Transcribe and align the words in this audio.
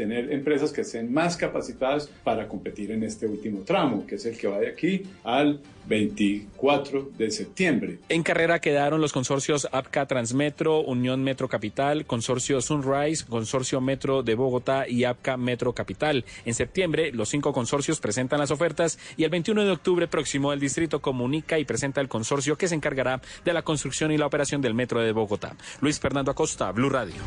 tener 0.00 0.32
empresas 0.32 0.72
que 0.72 0.80
estén 0.80 1.12
más 1.12 1.36
capacitadas 1.36 2.08
para 2.24 2.48
competir 2.48 2.90
en 2.90 3.02
este 3.02 3.26
último 3.26 3.60
tramo, 3.66 4.06
que 4.06 4.14
es 4.14 4.24
el 4.24 4.38
que 4.38 4.48
va 4.48 4.58
de 4.58 4.68
aquí 4.68 5.02
al 5.24 5.60
24 5.86 7.10
de 7.18 7.30
septiembre. 7.30 7.98
En 8.08 8.22
carrera 8.22 8.60
quedaron 8.60 9.02
los 9.02 9.12
consorcios 9.12 9.68
APCA 9.70 10.06
Transmetro, 10.06 10.80
Unión 10.80 11.22
Metro 11.22 11.48
Capital, 11.48 12.06
Consorcio 12.06 12.62
Sunrise, 12.62 13.26
Consorcio 13.28 13.82
Metro 13.82 14.22
de 14.22 14.34
Bogotá 14.34 14.88
y 14.88 15.04
APCA 15.04 15.36
Metro 15.36 15.74
Capital. 15.74 16.24
En 16.46 16.54
septiembre, 16.54 17.12
los 17.12 17.28
cinco 17.28 17.52
consorcios 17.52 18.00
presentan 18.00 18.38
las 18.38 18.50
ofertas 18.50 18.98
y 19.18 19.24
el 19.24 19.30
21 19.30 19.64
de 19.64 19.72
octubre 19.72 20.08
próximo 20.08 20.54
el 20.54 20.60
distrito 20.60 21.02
comunica 21.02 21.58
y 21.58 21.66
presenta 21.66 22.00
el 22.00 22.08
consorcio 22.08 22.56
que 22.56 22.68
se 22.68 22.74
encargará 22.74 23.20
de 23.44 23.52
la 23.52 23.60
construcción 23.60 24.12
y 24.12 24.16
la 24.16 24.26
operación 24.26 24.62
del 24.62 24.72
Metro 24.72 25.02
de 25.02 25.12
Bogotá. 25.12 25.56
Luis 25.82 26.00
Fernando 26.00 26.30
Acosta, 26.30 26.72
Blue 26.72 26.88
Radio. 26.88 27.20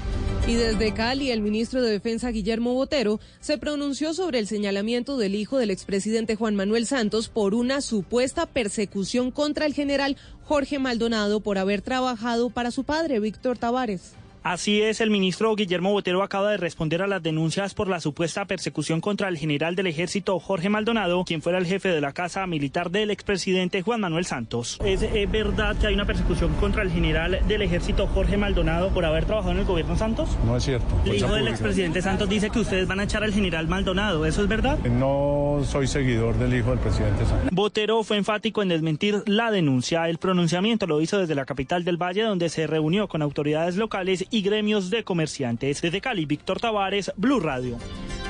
Y 0.47 0.55
desde 0.55 0.93
Cali, 0.93 1.31
el 1.31 1.41
ministro 1.41 1.81
de 1.81 1.89
Defensa 1.89 2.29
Guillermo 2.29 2.62
Botero 2.71 3.20
se 3.41 3.57
pronunció 3.57 4.14
sobre 4.14 4.39
el 4.39 4.48
señalamiento 4.48 5.17
del 5.17 5.35
hijo 5.35 5.58
del 5.58 5.71
expresidente 5.71 6.38
Juan 6.38 6.55
Manuel 6.55 6.85
Santos 6.85 7.27
por 7.27 7.54
una 7.55 7.81
supuesta 7.81 8.45
persecución 8.45 9.31
contra 9.31 9.66
el 9.66 9.73
general 9.73 10.16
Jorge 10.44 10.80
Maldonado 10.80 11.41
por 11.41 11.57
haber 11.57 11.81
trabajado 11.81 12.49
para 12.49 12.71
su 12.71 12.85
padre, 12.85 13.20
Víctor 13.20 13.57
Tavares. 13.57 14.13
Así 14.43 14.81
es, 14.81 14.99
el 14.99 15.09
ministro 15.09 15.55
Guillermo 15.55 15.93
Botero 15.93 16.21
acaba 16.21 16.51
de 16.51 16.57
responder 16.57 17.01
a 17.01 17.07
las 17.07 17.23
denuncias 17.23 17.73
por 17.73 17.88
la 17.88 18.01
supuesta 18.01 18.43
persecución 18.43 18.99
contra 18.99 19.29
el 19.29 19.38
general 19.38 19.77
del 19.77 19.88
ejército 19.88 20.38
Jorge 20.38 20.67
Maldonado, 20.67 21.23
quien 21.23 21.41
fuera 21.41 21.59
el 21.59 21.65
jefe 21.65 21.88
de 21.88 22.01
la 22.01 22.11
casa 22.11 22.45
militar 22.45 22.91
del 22.91 23.09
expresidente 23.09 23.81
Juan 23.81 24.01
Manuel 24.01 24.25
Santos. 24.25 24.81
¿Es, 24.84 24.99
verdad 25.31 25.77
que 25.77 25.87
hay 25.87 25.93
una 25.93 26.03
persecución 26.03 26.53
contra 26.55 26.84
el 26.84 26.91
general 26.91 27.39
del 27.48 27.61
ejército 27.61 28.05
Jorge 28.07 28.35
Maldonado 28.35 28.89
por 28.93 29.05
haber 29.05 29.23
trabajado 29.23 29.53
en 29.53 29.59
el 29.59 29.65
gobierno 29.65 29.95
Santos? 29.95 30.37
No 30.45 30.57
es 30.57 30.63
cierto. 30.63 30.87
El 31.05 31.15
hijo 31.15 31.34
del 31.34 31.48
expresidente 31.48 32.01
Santos 32.01 32.27
dice 32.27 32.49
que 32.49 32.59
ustedes 32.59 32.85
van 32.85 32.99
a 32.99 33.03
echar 33.03 33.23
al 33.23 33.34
general 33.34 33.70
Maldonado, 33.70 34.25
¿eso 34.25 34.41
es 34.41 34.49
verdad? 34.49 34.77
No 34.79 35.62
soy 35.63 35.87
seguidor 35.87 36.37
del 36.37 36.53
hijo 36.53 36.71
del 36.71 36.79
presidente 36.79 37.25
Santos. 37.25 37.49
Botero 37.49 38.03
fue 38.03 38.18
enfático 38.18 38.62
en 38.62 38.68
desmentir 38.68 39.23
la 39.25 39.51
denuncia. 39.51 40.09
El 40.09 40.18
pronunciamiento 40.18 40.85
lo 40.85 40.99
hizo 40.99 41.18
desde 41.18 41.34
la 41.34 41.46
capital 41.46 41.85
del 41.85 41.96
Valle, 41.96 42.23
donde 42.23 42.49
se 42.49 42.68
reunió 42.68 43.07
con 43.07 43.21
autoridades 43.21 43.77
locales 43.77 44.27
y 44.34 44.41
gremios 44.41 44.89
de 44.89 45.03
comerciantes. 45.03 45.81
Desde 45.81 46.01
Cali, 46.01 46.26
Víctor 46.26 46.59
Tavares, 46.59 47.12
Blue 47.17 47.39
Radio. 47.39 47.77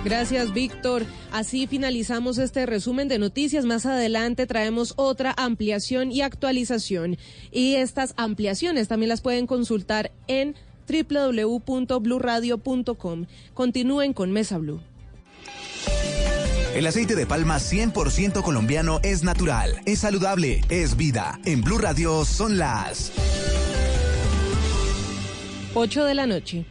Gracias, 0.04 0.54
Víctor. 0.54 1.06
Así 1.32 1.66
finalizamos 1.66 2.40
este 2.40 2.66
resumen 2.66 3.08
de 3.08 3.20
noticias. 3.20 3.64
Más 3.64 3.86
adelante 3.86 4.46
traemos 4.46 4.96
otra 4.98 5.34
ampliación 5.38 6.12
y 6.12 6.20
actualización. 6.22 7.18
Y 7.52 7.76
estas 7.76 8.14
ampliaciones 8.18 8.90
también 8.90 9.08
las 9.08 9.22
pueden 9.22 9.48
consultar 9.48 10.12
en 10.28 10.56
www.bluradio.com. 10.90 13.26
Continúen 13.54 14.12
con 14.12 14.34
Mesa 14.34 14.58
Blue. 14.58 14.82
El 16.76 16.86
aceite 16.86 17.16
de 17.16 17.26
palma 17.26 17.60
100% 17.60 18.42
colombiano 18.42 19.00
es 19.04 19.24
natural, 19.24 19.80
es 19.86 20.00
saludable, 20.00 20.60
es 20.68 20.98
vida. 20.98 21.40
En 21.46 21.62
Blue 21.62 21.78
Radio 21.78 22.26
son 22.26 22.58
las 22.58 23.14
8 25.76 26.06
de 26.06 26.14
la 26.14 26.28
noche. 26.28 26.66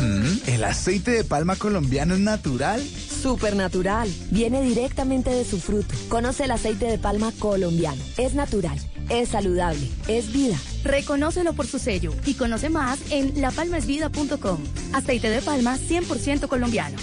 Mm, 0.00 0.48
¿El 0.48 0.64
aceite 0.64 1.10
de 1.10 1.24
palma 1.24 1.56
colombiano 1.56 2.14
es 2.14 2.20
natural? 2.20 2.80
Supernatural. 2.80 4.08
Viene 4.30 4.62
directamente 4.62 5.30
de 5.30 5.44
su 5.44 5.58
fruto. 5.58 5.92
Conoce 6.08 6.44
el 6.44 6.52
aceite 6.52 6.86
de 6.86 6.98
palma 6.98 7.32
colombiano. 7.40 8.00
Es 8.16 8.34
natural, 8.34 8.78
es 9.08 9.30
saludable, 9.30 9.88
es 10.06 10.32
vida. 10.32 10.56
Reconócelo 10.84 11.54
por 11.54 11.66
su 11.66 11.80
sello 11.80 12.12
y 12.24 12.34
conoce 12.34 12.70
más 12.70 13.00
en 13.10 13.40
lapalmasvida.com. 13.40 14.58
Aceite 14.92 15.30
de 15.30 15.42
palma 15.42 15.76
100% 15.76 16.46
colombiano. 16.46 16.96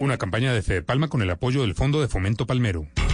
Una 0.00 0.18
campaña 0.18 0.52
de 0.52 0.62
Fede 0.62 0.82
Palma 0.82 1.08
con 1.08 1.22
el 1.22 1.30
apoyo 1.30 1.62
del 1.62 1.74
Fondo 1.74 2.00
de 2.02 2.08
Fomento 2.08 2.46
Palmero. 2.46 2.86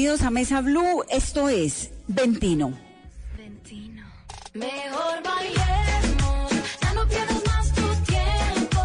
Bienvenidos 0.00 0.26
a 0.26 0.30
Mesa 0.30 0.62
Blue. 0.62 1.04
Esto 1.10 1.50
es 1.50 1.90
Ventino. 2.08 2.72
Ventino. 3.36 4.02
Mejor 4.54 5.22
bailemos, 5.22 6.52
ya 6.80 6.94
no 6.94 7.06
pierdas 7.06 7.42
más 7.44 7.68
tu 7.74 7.82
tiempo. 8.10 8.80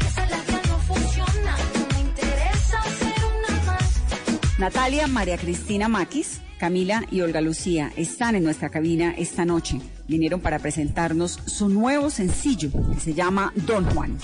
Que 0.00 0.06
esa 0.08 0.28
labia 0.28 0.62
no 0.66 0.78
funciona, 0.80 1.56
no 1.72 1.94
me 1.94 2.00
interesa 2.00 2.82
ser 2.82 3.24
una 3.38 3.62
más. 3.62 4.58
Natalia, 4.58 5.06
María 5.06 5.38
Cristina 5.38 5.86
Maquis, 5.86 6.40
Camila 6.58 7.04
y 7.12 7.20
Olga 7.20 7.40
Lucía 7.40 7.92
están 7.96 8.34
en 8.34 8.42
nuestra 8.42 8.68
cabina 8.68 9.14
esta 9.16 9.44
noche. 9.44 9.80
Vinieron 10.08 10.40
para 10.40 10.58
presentarnos 10.58 11.38
su 11.46 11.68
nuevo 11.68 12.10
sencillo 12.10 12.70
que 12.92 13.00
se 13.00 13.14
llama 13.14 13.52
Don 13.54 13.84
Juan. 13.90 14.18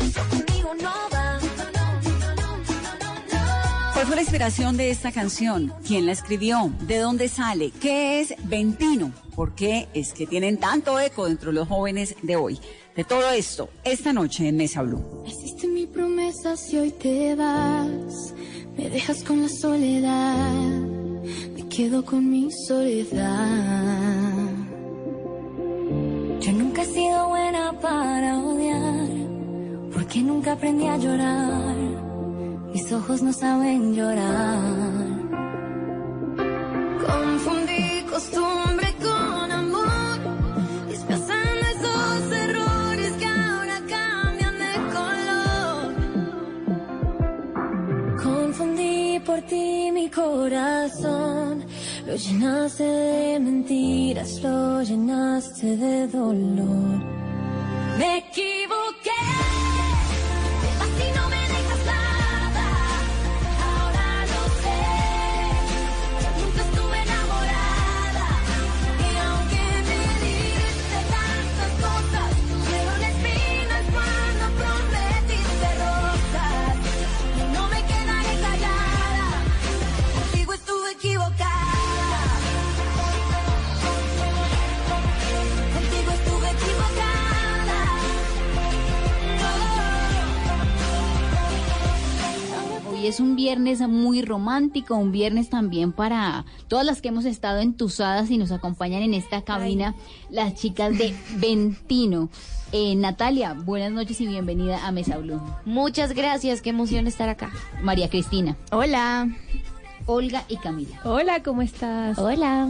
Eso 0.00 0.22
conmigo 0.30 0.74
no 0.80 1.03
¿Cuál 4.04 4.08
fue 4.08 4.16
la 4.16 4.22
inspiración 4.22 4.76
de 4.76 4.90
esta 4.90 5.12
canción? 5.12 5.72
¿Quién 5.86 6.04
la 6.04 6.12
escribió? 6.12 6.70
¿De 6.86 6.98
dónde 6.98 7.26
sale? 7.26 7.70
¿Qué 7.70 8.20
es 8.20 8.34
Ventino? 8.44 9.14
¿Por 9.34 9.54
qué 9.54 9.88
es 9.94 10.12
que 10.12 10.26
tienen 10.26 10.58
tanto 10.58 11.00
eco 11.00 11.24
dentro 11.24 11.50
de 11.50 11.54
los 11.54 11.68
jóvenes 11.68 12.14
de 12.20 12.36
hoy? 12.36 12.60
De 12.94 13.04
todo 13.04 13.30
esto, 13.30 13.70
esta 13.82 14.12
noche 14.12 14.46
en 14.46 14.58
Mesa 14.58 14.82
Blue. 14.82 15.02
Hiciste 15.24 15.68
mi 15.68 15.86
promesa 15.86 16.54
si 16.54 16.76
hoy 16.76 16.90
te 16.90 17.34
vas. 17.34 18.34
Me 18.76 18.90
dejas 18.90 19.24
con 19.24 19.40
la 19.40 19.48
soledad. 19.48 20.52
Me 21.54 21.66
quedo 21.70 22.04
con 22.04 22.28
mi 22.28 22.50
soledad. 22.68 24.50
Yo 26.40 26.52
nunca 26.52 26.82
he 26.82 26.84
sido 26.84 27.28
buena 27.30 27.72
para 27.80 28.38
odiar. 28.38 29.08
Porque 29.94 30.20
nunca 30.20 30.52
aprendí 30.52 30.88
a 30.88 30.98
llorar. 30.98 32.03
Mis 32.74 32.90
ojos 32.90 33.22
no 33.22 33.32
saben 33.32 33.94
llorar. 33.94 34.58
Confundí 37.06 38.02
costumbre 38.10 38.88
con 39.00 39.52
amor. 39.52 40.18
Disfrazando 40.88 41.62
esos 41.74 42.32
errores 42.32 43.12
que 43.12 43.26
ahora 43.26 43.78
cambian 43.94 44.56
de 44.64 44.72
color. 44.96 45.94
Confundí 48.20 49.20
por 49.20 49.40
ti 49.42 49.92
mi 49.92 50.10
corazón. 50.10 51.64
Lo 52.08 52.16
llenaste 52.16 52.82
de 52.82 53.38
mentiras, 53.38 54.42
lo 54.42 54.82
llenaste 54.82 55.76
de 55.76 56.08
dolor. 56.08 56.98
Me 57.98 58.18
equivoqué. 58.18 59.03
Es 93.06 93.20
un 93.20 93.36
viernes 93.36 93.80
muy 93.80 94.22
romántico, 94.22 94.94
un 94.94 95.12
viernes 95.12 95.50
también 95.50 95.92
para 95.92 96.44
todas 96.68 96.86
las 96.86 97.02
que 97.02 97.08
hemos 97.08 97.24
estado 97.24 97.60
entusadas 97.60 98.30
y 98.30 98.38
nos 98.38 98.52
acompañan 98.52 99.02
en 99.02 99.14
esta 99.14 99.42
cabina, 99.42 99.94
las 100.30 100.54
chicas 100.54 100.96
de 100.96 101.14
Ventino. 101.36 102.28
Eh, 102.72 102.94
Natalia, 102.96 103.54
buenas 103.54 103.92
noches 103.92 104.20
y 104.20 104.26
bienvenida 104.26 104.86
a 104.86 104.90
Mesa 104.92 105.18
Blue. 105.18 105.40
Muchas 105.64 106.12
gracias, 106.12 106.60
qué 106.60 106.70
emoción 106.70 107.06
estar 107.06 107.28
acá. 107.28 107.52
María 107.82 108.08
Cristina. 108.08 108.56
Hola. 108.72 109.28
Olga 110.06 110.44
y 110.48 110.56
Camila. 110.56 111.00
Hola, 111.04 111.42
¿cómo 111.42 111.62
estás? 111.62 112.18
Hola. 112.18 112.68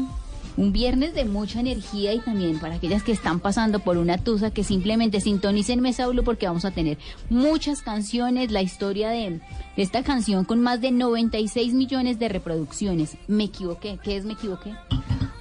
Un 0.57 0.73
viernes 0.73 1.15
de 1.15 1.25
mucha 1.25 1.61
energía 1.61 2.13
y 2.13 2.21
también 2.21 2.59
para 2.61 2.77
aquellas 2.77 3.03
que 3.03 3.13
están 3.13 3.41
pasando 3.41 3.81
por 3.81 3.97
una 3.97 4.19
tusa 4.19 4.51
que 4.51 4.65
simplemente 4.65 5.21
sintonicen 5.21 5.81
Mesa 5.81 6.07
Blue 6.07 6.23
porque 6.23 6.47
vamos 6.47 6.65
a 6.65 6.71
tener 6.71 6.99
muchas 7.29 7.83
canciones, 7.83 8.53
la 8.53 8.63
historia 8.63 9.11
de, 9.11 9.41
de 9.77 9.83
esta 9.83 10.03
canción 10.03 10.45
con 10.45 10.61
más 10.61 10.81
de 10.81 10.93
96 10.93 11.75
millones 11.75 12.19
de 12.19 12.29
reproducciones. 12.29 13.17
Me 13.27 13.45
equivoqué, 13.45 13.99
¿qué 14.03 14.17
es 14.17 14.25
Me 14.25 14.35
equivoqué? 14.35 14.75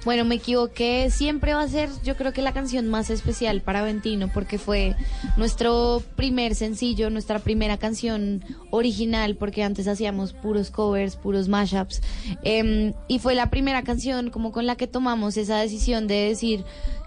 Bueno, 0.04 0.26
me 0.26 0.34
equivoqué. 0.34 1.10
Siempre 1.10 1.54
va 1.54 1.62
a 1.62 1.68
ser, 1.68 1.88
yo 2.04 2.16
creo 2.16 2.32
que 2.32 2.42
la 2.42 2.52
canción 2.52 2.88
más 2.88 3.08
especial 3.08 3.62
para 3.62 3.82
Ventino, 3.82 4.30
porque 4.32 4.58
fue 4.58 4.94
nuestro 5.38 6.02
primer 6.14 6.54
sencillo, 6.54 7.08
nuestra 7.08 7.38
primera 7.38 7.78
canción 7.78 8.44
original, 8.70 9.36
porque 9.36 9.62
antes 9.62 9.88
hacíamos 9.88 10.34
puros 10.34 10.70
covers, 10.70 11.16
puros 11.16 11.48
mashups. 11.48 12.02
Em, 12.42 12.92
y 13.08 13.18
fue 13.18 13.34
la 13.34 13.48
primera 13.48 13.82
canción 13.82 14.28
como 14.30 14.52
con 14.52 14.66
la 14.66 14.76
que 14.76 14.86
tomamos 14.86 15.38
esa 15.38 15.58
decisión 15.58 16.06
de 16.06 16.28
decir, 16.28 16.64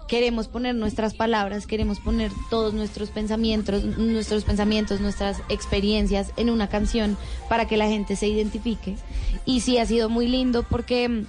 queremos 0.08 0.48
poner 0.48 0.74
nuestras 0.74 1.14
palabras, 1.14 1.68
queremos 1.68 2.00
poner 2.00 2.32
todos 2.50 2.74
nuestros 2.74 3.10
pensamientos, 3.10 3.84
nuestros 3.84 4.42
pensamientos, 4.42 5.00
nuestras 5.00 5.40
experiencias 5.48 6.32
en 6.36 6.50
una 6.50 6.68
canción 6.68 7.16
para 7.48 7.68
que 7.68 7.76
la 7.76 7.86
gente 7.86 8.16
se 8.16 8.26
identifique. 8.26 8.96
Y 9.44 9.60
sí 9.60 9.78
ha 9.78 9.86
sido 9.86 10.08
muy 10.08 10.26
lindo 10.26 10.64
porque 10.64 11.26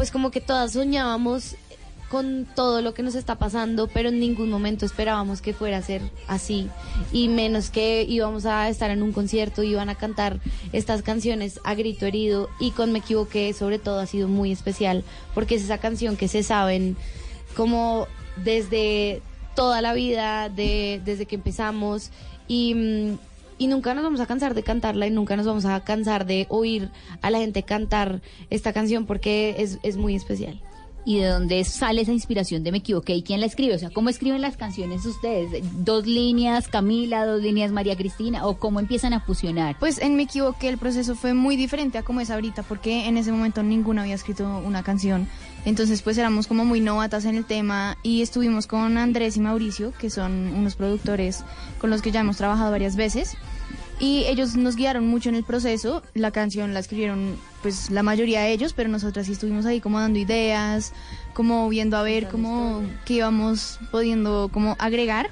pues 0.00 0.10
como 0.10 0.30
que 0.30 0.40
todas 0.40 0.72
soñábamos 0.72 1.56
con 2.10 2.46
todo 2.56 2.80
lo 2.80 2.94
que 2.94 3.02
nos 3.02 3.14
está 3.14 3.34
pasando, 3.34 3.86
pero 3.86 4.08
en 4.08 4.18
ningún 4.18 4.48
momento 4.48 4.86
esperábamos 4.86 5.42
que 5.42 5.52
fuera 5.52 5.76
a 5.76 5.82
ser 5.82 6.00
así, 6.26 6.70
y 7.12 7.28
menos 7.28 7.68
que 7.68 8.06
íbamos 8.08 8.46
a 8.46 8.70
estar 8.70 8.90
en 8.90 9.02
un 9.02 9.12
concierto, 9.12 9.62
iban 9.62 9.90
a 9.90 9.96
cantar 9.96 10.40
estas 10.72 11.02
canciones 11.02 11.60
a 11.64 11.74
grito 11.74 12.06
herido, 12.06 12.48
y 12.58 12.70
con 12.70 12.92
Me 12.92 13.00
equivoqué 13.00 13.52
sobre 13.52 13.78
todo 13.78 14.00
ha 14.00 14.06
sido 14.06 14.26
muy 14.26 14.52
especial, 14.52 15.04
porque 15.34 15.56
es 15.56 15.64
esa 15.64 15.76
canción 15.76 16.16
que 16.16 16.28
se 16.28 16.42
saben 16.44 16.96
como 17.54 18.06
desde 18.42 19.20
toda 19.54 19.82
la 19.82 19.92
vida, 19.92 20.48
de, 20.48 21.02
desde 21.04 21.26
que 21.26 21.34
empezamos, 21.34 22.08
y, 22.48 22.74
mm, 22.74 23.18
y 23.60 23.66
nunca 23.66 23.92
nos 23.94 24.02
vamos 24.02 24.20
a 24.20 24.26
cansar 24.26 24.54
de 24.54 24.62
cantarla 24.62 25.06
y 25.06 25.10
nunca 25.10 25.36
nos 25.36 25.46
vamos 25.46 25.66
a 25.66 25.84
cansar 25.84 26.24
de 26.24 26.46
oír 26.48 26.88
a 27.20 27.30
la 27.30 27.38
gente 27.38 27.62
cantar 27.62 28.22
esta 28.48 28.72
canción 28.72 29.04
porque 29.04 29.56
es, 29.58 29.78
es 29.82 29.98
muy 29.98 30.16
especial. 30.16 30.60
¿Y 31.04 31.18
de 31.18 31.28
dónde 31.28 31.64
sale 31.64 32.02
esa 32.02 32.12
inspiración 32.12 32.62
de 32.62 32.72
Me 32.72 32.78
equivoqué 32.78 33.14
y 33.14 33.22
quién 33.22 33.40
la 33.40 33.46
escribe? 33.46 33.74
O 33.74 33.78
sea, 33.78 33.90
¿cómo 33.90 34.08
escriben 34.08 34.40
las 34.40 34.56
canciones 34.56 35.04
ustedes? 35.04 35.62
¿Dos 35.84 36.06
líneas 36.06 36.68
Camila, 36.68 37.26
dos 37.26 37.42
líneas 37.42 37.70
María 37.70 37.96
Cristina? 37.96 38.46
¿O 38.46 38.58
cómo 38.58 38.80
empiezan 38.80 39.12
a 39.12 39.20
fusionar? 39.20 39.78
Pues 39.78 39.98
en 39.98 40.16
Me 40.16 40.22
equivoqué 40.22 40.68
el 40.68 40.78
proceso 40.78 41.14
fue 41.14 41.34
muy 41.34 41.56
diferente 41.56 41.98
a 41.98 42.02
como 42.02 42.20
es 42.20 42.30
ahorita 42.30 42.62
porque 42.62 43.06
en 43.08 43.18
ese 43.18 43.30
momento 43.30 43.62
ninguna 43.62 44.02
había 44.02 44.14
escrito 44.14 44.62
una 44.64 44.82
canción. 44.82 45.28
Entonces 45.64 46.02
pues 46.02 46.16
éramos 46.16 46.46
como 46.46 46.64
muy 46.64 46.80
novatas 46.80 47.24
en 47.24 47.36
el 47.36 47.44
tema 47.44 47.98
y 48.02 48.22
estuvimos 48.22 48.66
con 48.66 48.96
Andrés 48.96 49.36
y 49.36 49.40
Mauricio, 49.40 49.92
que 49.92 50.10
son 50.10 50.54
unos 50.54 50.74
productores 50.74 51.44
con 51.78 51.90
los 51.90 52.00
que 52.02 52.10
ya 52.10 52.20
hemos 52.20 52.38
trabajado 52.38 52.70
varias 52.70 52.96
veces. 52.96 53.36
Y 53.98 54.24
ellos 54.24 54.56
nos 54.56 54.76
guiaron 54.76 55.06
mucho 55.06 55.28
en 55.28 55.34
el 55.34 55.44
proceso. 55.44 56.02
La 56.14 56.30
canción 56.30 56.72
la 56.72 56.80
escribieron 56.80 57.36
pues 57.60 57.90
la 57.90 58.02
mayoría 58.02 58.40
de 58.40 58.52
ellos, 58.52 58.72
pero 58.72 58.88
nosotras 58.88 59.26
sí 59.26 59.32
estuvimos 59.32 59.66
ahí 59.66 59.80
como 59.80 60.00
dando 60.00 60.18
ideas, 60.18 60.94
como 61.34 61.68
viendo 61.68 61.98
a 61.98 62.02
ver 62.02 62.28
cómo 62.28 62.82
qué 63.04 63.14
íbamos 63.14 63.78
pudiendo 63.90 64.48
como 64.50 64.74
agregar. 64.78 65.28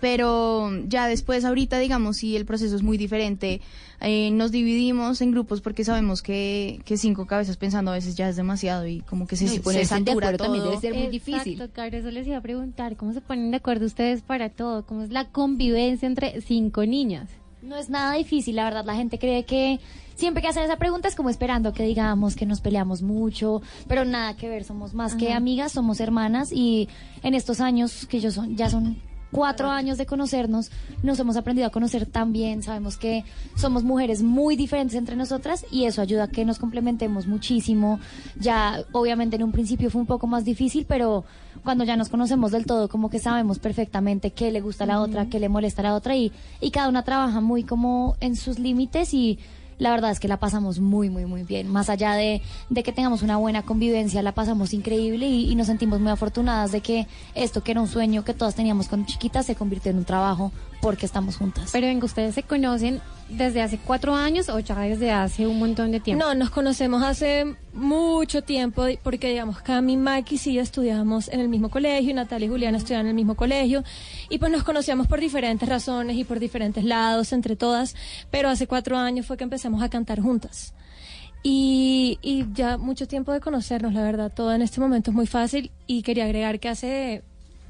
Pero 0.00 0.70
ya 0.86 1.08
después 1.08 1.44
ahorita 1.44 1.80
digamos 1.80 2.18
sí 2.18 2.36
el 2.36 2.46
proceso 2.46 2.76
es 2.76 2.82
muy 2.82 2.98
diferente. 2.98 3.60
Eh, 4.00 4.30
nos 4.30 4.52
dividimos 4.52 5.20
en 5.22 5.30
grupos 5.30 5.60
porque 5.60 5.84
sabemos 5.84 6.20
que, 6.22 6.80
que 6.84 6.96
cinco 6.96 7.26
cabezas 7.26 7.56
pensando 7.56 7.90
a 7.90 7.94
veces 7.94 8.14
ya 8.14 8.28
es 8.28 8.36
demasiado 8.36 8.86
y 8.86 9.00
como 9.00 9.26
que 9.26 9.36
se, 9.36 9.44
No, 9.46 9.50
se 9.50 9.78
de 9.78 9.84
satura 9.86 10.28
acuerdo 10.28 10.44
también 10.44 10.62
todo. 10.64 10.70
debe 10.72 10.80
ser 10.82 10.94
muy 10.94 11.06
difícil. 11.08 11.54
Exacto. 11.54 11.74
Claro, 11.74 11.96
eso 11.96 12.10
les 12.10 12.26
iba 12.26 12.36
a 12.36 12.40
preguntar, 12.42 12.96
¿cómo 12.96 13.12
se 13.12 13.20
ponen 13.20 13.50
de 13.50 13.56
acuerdo 13.56 13.86
ustedes 13.86 14.22
para 14.22 14.50
todo? 14.50 14.84
¿Cómo 14.84 15.02
es 15.02 15.10
la 15.10 15.26
convivencia 15.30 16.06
entre 16.06 16.40
cinco 16.42 16.84
niñas? 16.84 17.28
No 17.62 17.76
es 17.76 17.88
nada 17.90 18.12
difícil, 18.14 18.56
la 18.56 18.64
verdad. 18.64 18.84
La 18.84 18.94
gente 18.94 19.18
cree 19.18 19.44
que 19.44 19.80
siempre 20.14 20.40
que 20.42 20.48
hacen 20.48 20.62
esa 20.62 20.76
pregunta 20.76 21.08
es 21.08 21.16
como 21.16 21.30
esperando 21.30 21.72
que 21.72 21.82
digamos 21.82 22.36
que 22.36 22.46
nos 22.46 22.60
peleamos 22.60 23.02
mucho, 23.02 23.60
pero 23.88 24.04
nada 24.04 24.36
que 24.36 24.48
ver. 24.48 24.62
Somos 24.64 24.94
más 24.94 25.14
que 25.16 25.32
amigas, 25.32 25.72
somos 25.72 25.98
hermanas 26.00 26.52
y 26.52 26.88
en 27.22 27.34
estos 27.34 27.60
años 27.60 28.06
que 28.06 28.20
yo 28.20 28.30
son, 28.30 28.56
ya 28.56 28.68
son 28.70 28.98
cuatro 29.30 29.70
años 29.70 29.98
de 29.98 30.06
conocernos, 30.06 30.70
nos 31.02 31.18
hemos 31.18 31.36
aprendido 31.36 31.66
a 31.66 31.70
conocer 31.70 32.06
tan 32.06 32.32
bien. 32.32 32.62
Sabemos 32.62 32.96
que 32.96 33.24
somos 33.56 33.84
mujeres 33.84 34.22
muy 34.22 34.56
diferentes 34.56 34.96
entre 34.96 35.16
nosotras 35.16 35.66
y 35.70 35.84
eso 35.84 36.00
ayuda 36.02 36.24
a 36.24 36.28
que 36.28 36.44
nos 36.44 36.58
complementemos 36.58 37.26
muchísimo. 37.26 38.00
Ya, 38.38 38.84
obviamente, 38.92 39.36
en 39.36 39.42
un 39.42 39.52
principio 39.52 39.90
fue 39.90 40.00
un 40.00 40.06
poco 40.06 40.26
más 40.26 40.44
difícil, 40.44 40.86
pero 40.88 41.24
cuando 41.62 41.84
ya 41.84 41.96
nos 41.96 42.08
conocemos 42.08 42.52
del 42.52 42.66
todo, 42.66 42.88
como 42.88 43.10
que 43.10 43.18
sabemos 43.18 43.58
perfectamente 43.58 44.30
qué 44.30 44.50
le 44.50 44.60
gusta 44.60 44.84
a 44.84 44.86
la 44.86 45.00
otra, 45.00 45.26
qué 45.26 45.40
le 45.40 45.48
molesta 45.48 45.82
a 45.82 45.84
la 45.84 45.94
otra 45.94 46.16
y, 46.16 46.32
y 46.60 46.70
cada 46.70 46.88
una 46.88 47.02
trabaja 47.02 47.40
muy 47.40 47.64
como 47.64 48.16
en 48.20 48.36
sus 48.36 48.58
límites 48.58 49.12
y 49.14 49.38
la 49.78 49.90
verdad 49.90 50.10
es 50.10 50.20
que 50.20 50.28
la 50.28 50.38
pasamos 50.38 50.80
muy, 50.80 51.10
muy, 51.10 51.26
muy 51.26 51.42
bien. 51.42 51.68
Más 51.68 51.90
allá 51.90 52.14
de, 52.14 52.42
de 52.70 52.82
que 52.82 52.92
tengamos 52.92 53.22
una 53.22 53.36
buena 53.36 53.62
convivencia, 53.62 54.22
la 54.22 54.32
pasamos 54.32 54.72
increíble 54.72 55.26
y, 55.26 55.50
y 55.50 55.54
nos 55.54 55.66
sentimos 55.66 56.00
muy 56.00 56.10
afortunadas 56.10 56.72
de 56.72 56.80
que 56.80 57.06
esto 57.34 57.62
que 57.62 57.72
era 57.72 57.80
un 57.80 57.88
sueño 57.88 58.24
que 58.24 58.34
todas 58.34 58.54
teníamos 58.54 58.88
cuando 58.88 59.06
chiquitas 59.06 59.46
se 59.46 59.54
convirtió 59.54 59.90
en 59.90 59.98
un 59.98 60.04
trabajo 60.04 60.52
porque 60.86 61.04
estamos 61.04 61.36
juntas. 61.36 61.70
Pero 61.72 61.88
venga, 61.88 62.04
ustedes 62.04 62.36
se 62.36 62.44
conocen 62.44 63.00
desde 63.28 63.60
hace 63.60 63.76
cuatro 63.76 64.14
años 64.14 64.48
o 64.48 64.60
ya 64.60 64.78
desde 64.78 65.10
hace 65.10 65.44
un 65.44 65.58
montón 65.58 65.90
de 65.90 65.98
tiempo. 65.98 66.24
No, 66.24 66.32
nos 66.36 66.50
conocemos 66.50 67.02
hace 67.02 67.56
mucho 67.72 68.42
tiempo 68.42 68.84
porque, 69.02 69.30
digamos, 69.30 69.60
Cami 69.62 69.94
y 69.94 69.96
Maki 69.96 70.38
sí 70.38 70.56
estudiábamos 70.60 71.26
en 71.26 71.40
el 71.40 71.48
mismo 71.48 71.70
colegio, 71.70 72.14
Natalia 72.14 72.46
y 72.46 72.48
Juliana 72.50 72.78
estudiaban 72.78 73.06
en 73.06 73.10
el 73.10 73.14
mismo 73.16 73.34
colegio 73.34 73.82
y 74.30 74.38
pues 74.38 74.52
nos 74.52 74.62
conocíamos 74.62 75.08
por 75.08 75.18
diferentes 75.18 75.68
razones 75.68 76.16
y 76.18 76.22
por 76.22 76.38
diferentes 76.38 76.84
lados 76.84 77.32
entre 77.32 77.56
todas, 77.56 77.96
pero 78.30 78.48
hace 78.48 78.68
cuatro 78.68 78.96
años 78.96 79.26
fue 79.26 79.36
que 79.36 79.42
empezamos 79.42 79.82
a 79.82 79.88
cantar 79.88 80.20
juntas. 80.20 80.72
Y, 81.42 82.20
y 82.22 82.46
ya 82.52 82.78
mucho 82.78 83.08
tiempo 83.08 83.32
de 83.32 83.40
conocernos, 83.40 83.92
la 83.92 84.04
verdad, 84.04 84.32
todo 84.32 84.54
en 84.54 84.62
este 84.62 84.80
momento 84.80 85.10
es 85.10 85.16
muy 85.16 85.26
fácil 85.26 85.72
y 85.88 86.02
quería 86.02 86.26
agregar 86.26 86.60
que 86.60 86.68
hace 86.68 87.24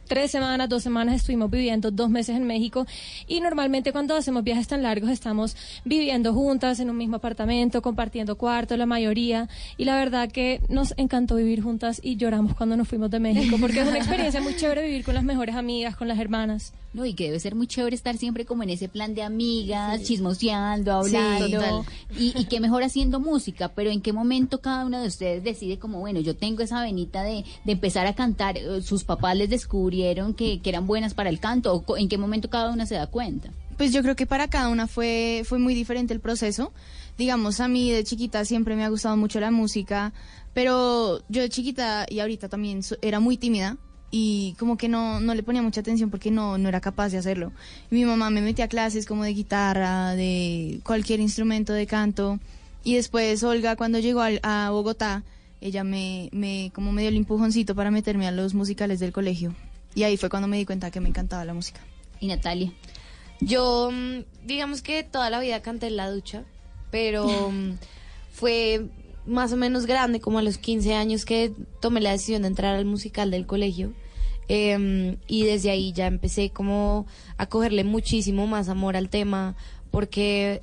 tres 0.06 0.30
semanas, 0.30 0.68
dos 0.68 0.82
semanas 0.82 1.16
estuvimos 1.16 1.50
viviendo 1.50 1.90
dos 1.90 2.08
meses 2.08 2.36
en 2.36 2.44
México 2.44 2.86
y 3.26 3.40
normalmente 3.40 3.92
cuando 3.92 4.16
hacemos 4.16 4.44
viajes 4.44 4.68
tan 4.68 4.82
largos 4.82 5.10
estamos 5.10 5.56
viviendo 5.84 6.32
juntas 6.32 6.80
en 6.80 6.90
un 6.90 6.96
mismo 6.96 7.16
apartamento, 7.16 7.82
compartiendo 7.82 8.36
cuarto, 8.36 8.76
la 8.76 8.86
mayoría 8.86 9.48
y 9.76 9.84
la 9.84 9.96
verdad 9.96 10.30
que 10.30 10.60
nos 10.68 10.94
encantó 10.96 11.36
vivir 11.36 11.62
juntas 11.62 12.00
y 12.02 12.16
lloramos 12.16 12.54
cuando 12.54 12.76
nos 12.76 12.88
fuimos 12.88 13.10
de 13.10 13.20
México 13.20 13.56
porque 13.60 13.80
es 13.80 13.88
una 13.88 13.98
experiencia 14.02 14.40
muy 14.40 14.56
chévere 14.56 14.86
vivir 14.86 15.04
con 15.04 15.14
las 15.14 15.24
mejores 15.24 15.54
amigas, 15.54 15.96
con 15.96 16.08
las 16.08 16.18
hermanas. 16.18 16.72
No, 16.96 17.04
y 17.04 17.12
que 17.12 17.24
debe 17.24 17.38
ser 17.38 17.54
muy 17.54 17.66
chévere 17.66 17.94
estar 17.94 18.16
siempre 18.16 18.46
como 18.46 18.62
en 18.62 18.70
ese 18.70 18.88
plan 18.88 19.14
de 19.14 19.22
amigas, 19.22 20.02
chismoseando, 20.02 20.94
hablando. 20.94 21.84
Sí, 22.10 22.32
y, 22.34 22.40
y 22.40 22.46
qué 22.46 22.58
mejor 22.58 22.82
haciendo 22.84 23.20
música, 23.20 23.68
pero 23.68 23.90
en 23.90 24.00
qué 24.00 24.14
momento 24.14 24.62
cada 24.62 24.86
uno 24.86 25.02
de 25.02 25.08
ustedes 25.08 25.44
decide 25.44 25.78
como, 25.78 26.00
bueno, 26.00 26.20
yo 26.20 26.34
tengo 26.34 26.62
esa 26.62 26.80
venita 26.80 27.22
de, 27.22 27.44
de 27.66 27.72
empezar 27.72 28.06
a 28.06 28.14
cantar, 28.14 28.56
eh, 28.56 28.80
sus 28.80 29.04
papás 29.04 29.36
les 29.36 29.50
descubrieron 29.50 30.32
que, 30.32 30.62
que 30.62 30.70
eran 30.70 30.86
buenas 30.86 31.12
para 31.12 31.28
el 31.28 31.38
canto, 31.38 31.84
o 31.86 31.96
en 31.98 32.08
qué 32.08 32.16
momento 32.16 32.48
cada 32.48 32.72
una 32.72 32.86
se 32.86 32.94
da 32.94 33.06
cuenta. 33.08 33.50
Pues 33.76 33.92
yo 33.92 34.00
creo 34.00 34.16
que 34.16 34.24
para 34.24 34.48
cada 34.48 34.70
una 34.70 34.86
fue, 34.86 35.42
fue 35.44 35.58
muy 35.58 35.74
diferente 35.74 36.14
el 36.14 36.20
proceso. 36.20 36.72
Digamos, 37.18 37.60
a 37.60 37.68
mí 37.68 37.90
de 37.90 38.04
chiquita 38.04 38.46
siempre 38.46 38.74
me 38.74 38.84
ha 38.84 38.88
gustado 38.88 39.18
mucho 39.18 39.38
la 39.38 39.50
música, 39.50 40.14
pero 40.54 41.22
yo 41.28 41.42
de 41.42 41.50
chiquita 41.50 42.06
y 42.08 42.20
ahorita 42.20 42.48
también 42.48 42.80
era 43.02 43.20
muy 43.20 43.36
tímida 43.36 43.76
y 44.10 44.54
como 44.58 44.76
que 44.76 44.88
no, 44.88 45.20
no 45.20 45.34
le 45.34 45.42
ponía 45.42 45.62
mucha 45.62 45.80
atención 45.80 46.10
porque 46.10 46.30
no, 46.30 46.58
no 46.58 46.68
era 46.68 46.80
capaz 46.80 47.10
de 47.10 47.18
hacerlo. 47.18 47.52
Y 47.90 47.94
mi 47.96 48.04
mamá 48.04 48.30
me 48.30 48.40
metía 48.40 48.66
a 48.66 48.68
clases 48.68 49.06
como 49.06 49.24
de 49.24 49.34
guitarra, 49.34 50.14
de 50.14 50.80
cualquier 50.84 51.20
instrumento 51.20 51.72
de 51.72 51.86
canto. 51.86 52.38
Y 52.84 52.94
después 52.94 53.42
Olga, 53.42 53.76
cuando 53.76 53.98
llegó 53.98 54.20
al- 54.20 54.40
a 54.42 54.70
Bogotá, 54.70 55.22
ella 55.60 55.82
me, 55.84 56.28
me, 56.32 56.70
como 56.74 56.92
me 56.92 57.02
dio 57.02 57.08
el 57.08 57.16
empujoncito 57.16 57.74
para 57.74 57.90
meterme 57.90 58.26
a 58.28 58.30
los 58.30 58.54
musicales 58.54 59.00
del 59.00 59.12
colegio. 59.12 59.54
Y 59.94 60.04
ahí 60.04 60.16
fue 60.16 60.28
cuando 60.28 60.46
me 60.46 60.56
di 60.58 60.64
cuenta 60.66 60.90
que 60.90 61.00
me 61.00 61.08
encantaba 61.08 61.44
la 61.44 61.54
música. 61.54 61.80
¿Y 62.20 62.28
Natalia? 62.28 62.72
Yo, 63.40 63.90
mm, 63.92 64.46
digamos 64.46 64.82
que 64.82 65.02
toda 65.02 65.30
la 65.30 65.40
vida 65.40 65.60
canté 65.62 65.88
en 65.88 65.96
la 65.96 66.10
ducha, 66.10 66.44
pero 66.90 67.50
mm, 67.50 67.72
fue 68.32 68.86
más 69.26 69.52
o 69.52 69.56
menos 69.56 69.86
grande, 69.86 70.20
como 70.20 70.38
a 70.38 70.42
los 70.42 70.58
15 70.58 70.94
años 70.94 71.24
que 71.24 71.52
tomé 71.80 72.00
la 72.00 72.12
decisión 72.12 72.42
de 72.42 72.48
entrar 72.48 72.74
al 72.74 72.84
musical 72.84 73.30
del 73.30 73.46
colegio. 73.46 73.92
Em, 74.48 75.16
y 75.26 75.44
desde 75.44 75.70
ahí 75.70 75.92
ya 75.92 76.06
empecé 76.06 76.50
como 76.50 77.06
a 77.36 77.46
cogerle 77.46 77.82
muchísimo 77.82 78.46
más 78.46 78.68
amor 78.68 78.96
al 78.96 79.08
tema, 79.08 79.56
porque 79.90 80.62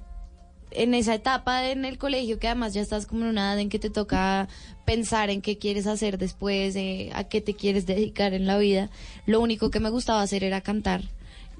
en 0.71 0.93
esa 0.93 1.13
etapa 1.15 1.69
en 1.69 1.85
el 1.85 1.97
colegio 1.97 2.39
que 2.39 2.47
además 2.47 2.73
ya 2.73 2.81
estás 2.81 3.05
como 3.05 3.23
en 3.23 3.29
una 3.29 3.51
edad 3.51 3.59
en 3.59 3.69
que 3.69 3.79
te 3.79 3.89
toca 3.89 4.47
pensar 4.85 5.29
en 5.29 5.41
qué 5.41 5.57
quieres 5.57 5.85
hacer 5.87 6.17
después, 6.17 6.75
eh, 6.75 7.11
a 7.13 7.25
qué 7.25 7.41
te 7.41 7.53
quieres 7.53 7.85
dedicar 7.85 8.33
en 8.33 8.47
la 8.47 8.57
vida, 8.57 8.89
lo 9.25 9.41
único 9.41 9.69
que 9.69 9.79
me 9.79 9.89
gustaba 9.89 10.21
hacer 10.21 10.43
era 10.43 10.61
cantar. 10.61 11.03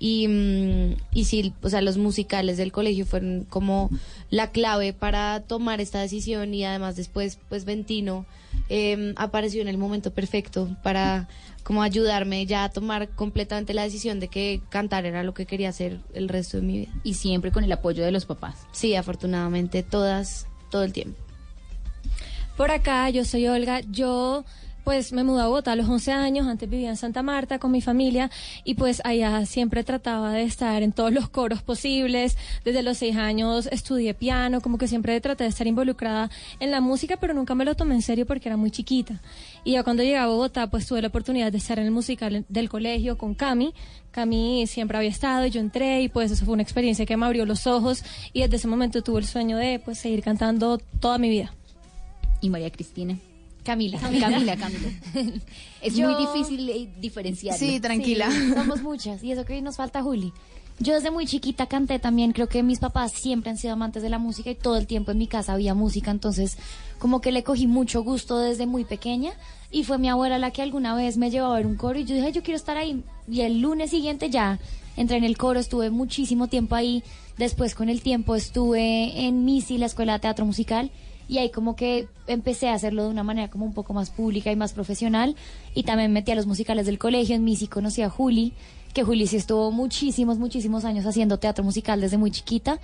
Y, 0.05 0.27
mm, 0.27 0.97
y 1.13 1.23
sí, 1.23 1.53
o 1.61 1.69
sea, 1.69 1.81
los 1.81 1.97
musicales 1.97 2.57
del 2.57 2.73
colegio 2.73 3.05
fueron 3.05 3.45
como 3.49 3.89
la 4.29 4.51
clave 4.51 4.91
para 4.91 5.39
tomar 5.43 5.79
esta 5.79 6.01
decisión 6.01 6.53
y 6.53 6.65
además 6.65 6.97
después, 6.97 7.39
pues 7.47 7.63
Ventino 7.63 8.25
eh, 8.67 9.13
apareció 9.15 9.61
en 9.61 9.69
el 9.69 9.77
momento 9.77 10.11
perfecto 10.11 10.75
para 10.83 11.29
como 11.63 11.83
ayudarme 11.83 12.45
ya 12.45 12.65
a 12.65 12.69
tomar 12.69 13.11
completamente 13.11 13.73
la 13.73 13.83
decisión 13.83 14.19
de 14.19 14.27
que 14.27 14.59
cantar 14.67 15.05
era 15.05 15.23
lo 15.23 15.33
que 15.33 15.45
quería 15.45 15.69
hacer 15.69 16.01
el 16.13 16.27
resto 16.27 16.57
de 16.57 16.63
mi 16.63 16.79
vida. 16.79 16.91
Y 17.05 17.13
siempre 17.13 17.53
con 17.53 17.63
el 17.63 17.71
apoyo 17.71 18.03
de 18.03 18.11
los 18.11 18.25
papás. 18.25 18.67
Sí, 18.73 18.95
afortunadamente, 18.95 19.83
todas, 19.83 20.47
todo 20.69 20.83
el 20.83 20.91
tiempo. 20.91 21.17
Por 22.57 22.71
acá, 22.71 23.09
yo 23.09 23.23
soy 23.23 23.47
Olga. 23.47 23.79
Yo 23.89 24.43
pues 24.83 25.13
me 25.13 25.23
mudé 25.23 25.41
a 25.41 25.47
Bogotá 25.47 25.71
a 25.71 25.75
los 25.75 25.87
11 25.87 26.11
años, 26.11 26.47
antes 26.47 26.69
vivía 26.69 26.89
en 26.89 26.97
Santa 26.97 27.23
Marta 27.23 27.59
con 27.59 27.71
mi 27.71 27.81
familia 27.81 28.29
y 28.63 28.75
pues 28.75 29.01
allá 29.05 29.45
siempre 29.45 29.83
trataba 29.83 30.31
de 30.31 30.43
estar 30.43 30.83
en 30.83 30.91
todos 30.91 31.11
los 31.11 31.29
coros 31.29 31.61
posibles. 31.61 32.37
Desde 32.65 32.83
los 32.83 32.97
6 32.97 33.15
años 33.17 33.67
estudié 33.71 34.13
piano, 34.13 34.61
como 34.61 34.77
que 34.77 34.87
siempre 34.87 35.19
traté 35.21 35.45
de 35.45 35.49
estar 35.49 35.67
involucrada 35.67 36.29
en 36.59 36.71
la 36.71 36.81
música, 36.81 37.17
pero 37.17 37.33
nunca 37.33 37.55
me 37.55 37.65
lo 37.65 37.75
tomé 37.75 37.95
en 37.95 38.01
serio 38.01 38.25
porque 38.25 38.49
era 38.49 38.57
muy 38.57 38.71
chiquita. 38.71 39.21
Y 39.63 39.73
ya 39.73 39.83
cuando 39.83 40.03
llegué 40.03 40.17
a 40.17 40.27
Bogotá, 40.27 40.67
pues 40.69 40.85
tuve 40.85 41.01
la 41.01 41.07
oportunidad 41.07 41.51
de 41.51 41.57
estar 41.57 41.79
en 41.79 41.85
el 41.85 41.91
musical 41.91 42.45
del 42.49 42.69
colegio 42.69 43.17
con 43.17 43.35
Cami. 43.35 43.73
Cami 44.11 44.67
siempre 44.67 44.97
había 44.97 45.09
estado 45.09 45.45
y 45.45 45.49
yo 45.49 45.59
entré 45.59 46.01
y 46.01 46.09
pues 46.09 46.31
eso 46.31 46.45
fue 46.45 46.53
una 46.53 46.63
experiencia 46.63 47.05
que 47.05 47.17
me 47.17 47.25
abrió 47.25 47.45
los 47.45 47.65
ojos 47.65 48.03
y 48.31 48.41
desde 48.41 48.57
ese 48.57 48.67
momento 48.67 49.01
tuve 49.01 49.19
el 49.19 49.25
sueño 49.25 49.57
de 49.57 49.79
pues 49.79 49.97
seguir 49.97 50.21
cantando 50.21 50.77
toda 50.99 51.17
mi 51.17 51.29
vida. 51.29 51.53
Y 52.41 52.49
María 52.49 52.69
Cristina. 52.69 53.17
Camila. 53.63 53.97
Camila, 53.99 54.55
Camila. 54.57 54.89
Es 55.81 55.95
Yo- 55.95 56.09
muy 56.09 56.25
difícil 56.25 56.69
eh, 56.69 56.89
diferenciar. 56.99 57.57
Sí, 57.57 57.79
somos 58.55 58.81
muchas. 58.81 59.23
Y 59.23 59.31
eso 59.31 59.45
que 59.45 59.61
nos 59.61 59.75
falta 59.77 60.01
Juli. 60.01 60.31
Yo 60.79 60.93
desde 60.95 61.11
muy 61.11 61.25
chiquita 61.27 61.67
canté 61.67 61.99
también. 61.99 62.31
Creo 62.31 62.47
que 62.49 62.63
mis 62.63 62.79
papás 62.79 63.11
siempre 63.11 63.51
han 63.51 63.57
sido 63.57 63.73
amantes 63.73 64.01
de 64.01 64.09
la 64.09 64.17
música 64.17 64.49
y 64.49 64.55
todo 64.55 64.77
el 64.77 64.87
tiempo 64.87 65.11
en 65.11 65.17
mi 65.19 65.27
casa 65.27 65.53
había 65.53 65.73
música. 65.75 66.09
Entonces, 66.11 66.57
como 66.99 67.21
que 67.21 67.31
le 67.31 67.43
cogí 67.43 67.67
mucho 67.67 68.01
gusto 68.03 68.39
desde 68.39 68.65
muy 68.65 68.83
pequeña. 68.83 69.31
Y 69.71 69.83
fue 69.83 69.97
mi 69.97 70.09
abuela 70.09 70.39
la 70.39 70.51
que 70.51 70.61
alguna 70.61 70.95
vez 70.95 71.17
me 71.17 71.29
llevó 71.31 71.47
a 71.47 71.57
ver 71.57 71.65
un 71.67 71.75
coro 71.75 71.99
y 71.99 72.05
yo 72.05 72.15
dije, 72.15 72.27
"Ay, 72.27 72.33
yo 72.33 72.43
quiero 72.43 72.57
estar 72.57 72.77
ahí. 72.77 73.03
Y 73.29 73.41
el 73.41 73.59
lunes 73.59 73.89
siguiente 73.91 74.29
ya 74.29 74.59
entré 74.97 75.17
en 75.17 75.23
el 75.23 75.37
coro, 75.37 75.59
estuve 75.59 75.89
muchísimo 75.89 76.47
tiempo 76.47 76.75
ahí. 76.75 77.03
Después, 77.37 77.73
con 77.75 77.89
el 77.89 78.01
tiempo, 78.01 78.35
estuve 78.35 79.25
en 79.25 79.43
MISI, 79.45 79.77
la 79.77 79.87
Escuela 79.87 80.13
de 80.13 80.19
Teatro 80.19 80.45
Musical. 80.45 80.91
Y 81.27 81.37
ahí 81.37 81.49
como 81.49 81.75
que 81.75 82.07
empecé 82.27 82.69
a 82.69 82.73
hacerlo 82.73 83.03
de 83.03 83.09
una 83.09 83.23
manera 83.23 83.49
como 83.49 83.65
un 83.65 83.73
poco 83.73 83.93
más 83.93 84.09
pública 84.09 84.51
y 84.51 84.55
más 84.55 84.73
profesional. 84.73 85.35
Y 85.73 85.83
también 85.83 86.11
metí 86.11 86.31
a 86.31 86.35
los 86.35 86.47
musicales 86.47 86.85
del 86.85 86.99
colegio. 86.99 87.35
En 87.35 87.43
MISI 87.43 87.67
conocí 87.67 88.01
a 88.01 88.09
Juli, 88.09 88.53
que 88.93 89.03
Juli 89.03 89.27
sí 89.27 89.37
estuvo 89.37 89.71
muchísimos, 89.71 90.37
muchísimos 90.37 90.85
años 90.85 91.05
haciendo 91.05 91.39
teatro 91.39 91.63
musical 91.63 92.01
desde 92.01 92.17
muy 92.17 92.31
chiquita. 92.31 92.79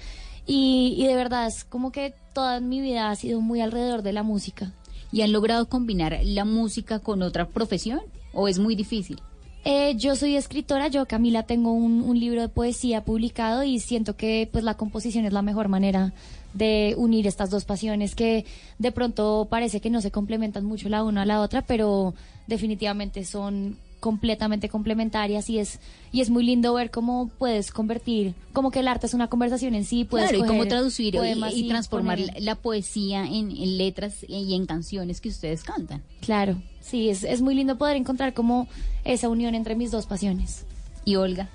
Y, 0.47 0.95
y 0.97 1.05
de 1.05 1.15
verdad 1.15 1.47
es 1.47 1.63
como 1.63 1.91
que 1.91 2.13
toda 2.33 2.59
mi 2.59 2.81
vida 2.81 3.09
ha 3.09 3.15
sido 3.15 3.41
muy 3.41 3.61
alrededor 3.61 4.01
de 4.01 4.13
la 4.13 4.23
música. 4.23 4.73
¿Y 5.11 5.21
han 5.21 5.31
logrado 5.31 5.67
combinar 5.67 6.19
la 6.23 6.45
música 6.45 6.99
con 6.99 7.21
otra 7.21 7.47
profesión? 7.47 8.01
¿O 8.33 8.47
es 8.47 8.59
muy 8.59 8.75
difícil? 8.75 9.21
Eh, 9.65 9.95
yo 9.97 10.15
soy 10.15 10.37
escritora, 10.37 10.87
yo 10.87 11.05
Camila 11.05 11.43
tengo 11.43 11.73
un, 11.73 12.01
un 12.01 12.17
libro 12.19 12.41
de 12.41 12.47
poesía 12.47 13.03
publicado 13.03 13.63
y 13.63 13.79
siento 13.79 14.15
que 14.15 14.47
pues 14.51 14.63
la 14.63 14.75
composición 14.75 15.25
es 15.25 15.33
la 15.33 15.41
mejor 15.41 15.67
manera 15.67 16.13
de 16.53 16.95
unir 16.97 17.27
estas 17.27 17.49
dos 17.49 17.65
pasiones 17.65 18.15
que 18.15 18.45
de 18.79 18.91
pronto 18.91 19.47
parece 19.49 19.81
que 19.81 19.89
no 19.89 20.01
se 20.01 20.11
complementan 20.11 20.65
mucho 20.65 20.89
la 20.89 21.03
una 21.03 21.21
a 21.21 21.25
la 21.25 21.41
otra, 21.41 21.61
pero 21.61 22.13
definitivamente 22.47 23.23
son 23.25 23.77
completamente 23.99 24.69
complementarias 24.69 25.49
y 25.49 25.59
es 25.59 25.79
y 26.13 26.21
es 26.21 26.29
muy 26.29 26.43
lindo 26.43 26.73
ver 26.73 26.89
cómo 26.89 27.29
puedes 27.37 27.69
convertir 27.71 28.33
como 28.53 28.71
que 28.71 28.79
el 28.79 28.87
arte 28.87 29.07
es 29.07 29.13
una 29.13 29.27
conversación 29.27 29.75
en 29.75 29.83
sí 29.83 30.05
puedes 30.05 30.29
claro, 30.29 30.45
y 30.45 30.47
cómo 30.47 30.59
coger 30.59 30.69
traducir 30.69 31.15
y, 31.53 31.67
transformar 31.67 32.17
poner- 32.17 32.39
la 32.41 32.55
poesía 32.55 33.25
en, 33.25 33.51
en 33.51 33.77
letras 33.77 34.25
y 34.25 34.55
en 34.55 34.65
canciones 34.65 35.19
que 35.19 35.27
ustedes 35.27 35.63
cantan. 35.63 36.01
claro 36.21 36.61
sí 36.79 37.09
es, 37.09 37.25
es 37.25 37.41
muy 37.41 37.55
lindo 37.55 37.77
poder 37.77 37.97
encontrar 37.97 38.33
como 38.33 38.69
esa 39.03 39.27
unión 39.27 39.53
entre 39.53 39.75
mis 39.75 39.91
dos 39.91 40.05
pasiones 40.05 40.65
y 41.03 41.17
Olga 41.17 41.49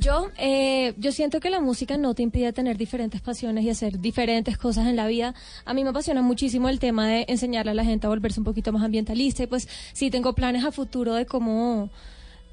Yo, 0.00 0.30
eh, 0.38 0.94
yo 0.96 1.12
siento 1.12 1.40
que 1.40 1.50
la 1.50 1.60
música 1.60 1.98
no 1.98 2.14
te 2.14 2.22
impide 2.22 2.54
tener 2.54 2.78
diferentes 2.78 3.20
pasiones 3.20 3.64
y 3.64 3.68
hacer 3.68 4.00
diferentes 4.00 4.56
cosas 4.56 4.86
en 4.86 4.96
la 4.96 5.06
vida. 5.06 5.34
A 5.66 5.74
mí 5.74 5.84
me 5.84 5.90
apasiona 5.90 6.22
muchísimo 6.22 6.70
el 6.70 6.78
tema 6.78 7.06
de 7.06 7.26
enseñarle 7.28 7.72
a 7.72 7.74
la 7.74 7.84
gente 7.84 8.06
a 8.06 8.08
volverse 8.10 8.40
un 8.40 8.44
poquito 8.44 8.72
más 8.72 8.82
ambientalista 8.82 9.42
y 9.42 9.46
pues 9.46 9.68
sí 9.92 10.10
tengo 10.10 10.32
planes 10.32 10.64
a 10.64 10.72
futuro 10.72 11.12
de 11.12 11.26
cómo 11.26 11.90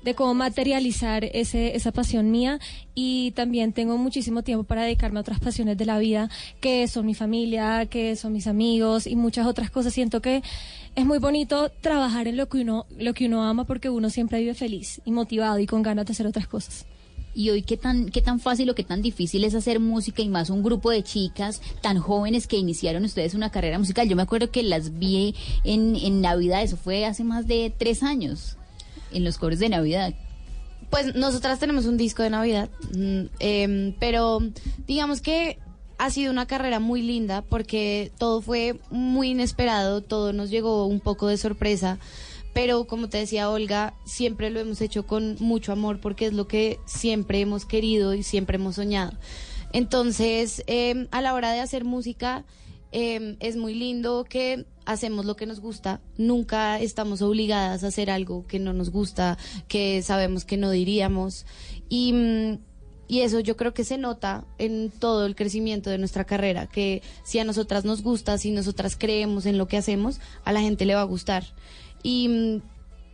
de 0.04 0.14
cómo 0.14 0.34
materializar 0.34 1.24
ese, 1.24 1.76
esa 1.76 1.92
pasión 1.94 2.32
mía 2.32 2.60
y 2.94 3.32
también 3.32 3.72
tengo 3.72 3.98
muchísimo 3.98 4.44
tiempo 4.44 4.66
para 4.66 4.84
dedicarme 4.84 5.20
a 5.20 5.22
otras 5.22 5.40
pasiones 5.40 5.78
de 5.78 5.86
la 5.86 6.00
vida 6.00 6.30
que 6.60 6.88
son 6.90 7.06
mi 7.06 7.16
familia, 7.16 7.86
que 7.86 8.18
son 8.18 8.34
mis 8.34 8.48
amigos 8.48 9.08
y 9.08 9.16
muchas 9.16 9.48
otras 9.48 9.72
cosas. 9.72 9.94
Siento 9.94 10.22
que 10.22 10.44
es 10.96 11.06
muy 11.06 11.20
bonito 11.20 11.70
trabajar 11.82 12.28
en 12.28 12.36
lo 12.36 12.50
que 12.50 12.60
uno, 12.60 12.86
lo 12.98 13.14
que 13.14 13.26
uno 13.26 13.44
ama 13.44 13.64
porque 13.64 13.90
uno 13.90 14.10
siempre 14.10 14.40
vive 14.40 14.54
feliz 14.54 15.02
y 15.06 15.12
motivado 15.12 15.60
y 15.60 15.66
con 15.66 15.82
ganas 15.82 16.06
de 16.06 16.12
hacer 16.12 16.28
otras 16.28 16.48
cosas. 16.48 16.86
Y 17.38 17.52
hoy, 17.52 17.62
¿qué 17.62 17.78
tan, 17.78 18.10
¿qué 18.10 18.24
tan 18.24 18.40
fácil 18.40 18.68
o 18.72 18.74
qué 18.74 18.84
tan 18.84 19.04
difícil 19.04 19.44
es 19.44 19.54
hacer 19.54 19.80
música 19.80 20.24
y 20.24 20.28
más 20.28 20.50
un 20.50 20.64
grupo 20.64 20.90
de 20.90 21.04
chicas 21.04 21.62
tan 21.82 22.00
jóvenes 22.00 22.48
que 22.48 22.58
iniciaron 22.58 23.06
ustedes 23.06 23.36
una 23.36 23.52
carrera 23.52 23.78
musical? 23.78 24.10
Yo 24.10 24.16
me 24.16 24.24
acuerdo 24.24 24.50
que 24.50 24.64
las 24.64 24.98
vi 24.98 25.36
en, 25.64 25.96
en 25.98 26.22
Navidad, 26.22 26.64
eso 26.64 26.78
fue 26.78 27.06
hace 27.06 27.24
más 27.24 27.46
de 27.46 27.72
tres 27.78 28.02
años, 28.02 28.58
en 29.12 29.24
los 29.24 29.38
coros 29.38 29.60
de 29.60 29.70
Navidad. 29.70 30.16
Pues 30.90 31.14
nosotras 31.14 31.60
tenemos 31.60 31.86
un 31.86 31.98
disco 31.98 32.24
de 32.24 32.32
Navidad, 32.32 32.70
em, 33.38 33.94
pero 34.00 34.40
digamos 34.88 35.22
que 35.22 35.60
ha 36.00 36.10
sido 36.10 36.32
una 36.32 36.48
carrera 36.48 36.80
muy 36.80 37.04
linda 37.04 37.44
porque 37.44 38.12
todo 38.18 38.42
fue 38.42 38.80
muy 38.90 39.30
inesperado, 39.30 40.02
todo 40.02 40.34
nos 40.34 40.50
llegó 40.50 40.88
un 40.88 41.00
poco 41.00 41.28
de 41.28 41.38
sorpresa, 41.38 42.00
pero 42.58 42.88
como 42.88 43.08
te 43.08 43.20
decía 43.20 43.52
Olga, 43.52 43.94
siempre 44.04 44.50
lo 44.50 44.60
hemos 44.60 44.82
hecho 44.82 45.06
con 45.06 45.36
mucho 45.40 45.72
amor 45.72 46.00
porque 46.00 46.26
es 46.26 46.34
lo 46.34 46.48
que 46.48 46.80
siempre 46.88 47.40
hemos 47.40 47.68
querido 47.68 48.16
y 48.16 48.24
siempre 48.24 48.56
hemos 48.56 48.78
soñado. 48.78 49.16
Entonces, 49.74 50.64
em, 50.66 51.08
a 51.12 51.22
la 51.22 51.36
hora 51.36 51.52
de 51.52 51.60
hacer 51.60 51.86
música, 51.86 52.46
em, 52.92 53.38
es 53.42 53.58
muy 53.58 53.76
lindo 53.76 54.26
que 54.28 54.66
hacemos 54.86 55.28
lo 55.28 55.36
que 55.36 55.46
nos 55.46 55.60
gusta, 55.60 56.02
nunca 56.18 56.80
estamos 56.80 57.22
obligadas 57.22 57.84
a 57.84 57.90
hacer 57.90 58.10
algo 58.10 58.48
que 58.48 58.58
no 58.58 58.74
nos 58.74 58.90
gusta, 58.90 59.38
que 59.68 60.02
sabemos 60.02 60.44
que 60.44 60.58
no 60.58 60.72
diríamos. 60.72 61.46
Mm, 61.92 62.56
y 63.08 63.22
eso 63.22 63.40
yo 63.40 63.56
creo 63.56 63.76
que 63.76 63.84
se 63.84 64.00
nota 64.00 64.46
en 64.58 64.90
todo 64.90 65.28
el 65.28 65.36
crecimiento 65.36 65.92
de 65.92 66.00
nuestra 66.00 66.26
carrera, 66.26 66.66
que 66.66 67.04
si 67.24 67.38
a 67.38 67.46
nosotras 67.46 67.86
nos 67.86 68.02
gusta, 68.02 68.40
si 68.40 68.50
nosotras 68.50 68.98
creemos 68.98 69.46
en 69.46 69.60
lo 69.60 69.68
que 69.68 69.78
hacemos, 69.78 70.20
a 70.44 70.52
la 70.52 70.62
gente 70.62 70.86
le 70.86 70.96
va 70.96 71.02
a 71.02 71.06
gustar. 71.06 71.46
Y 72.04 72.28
mm, 72.28 72.62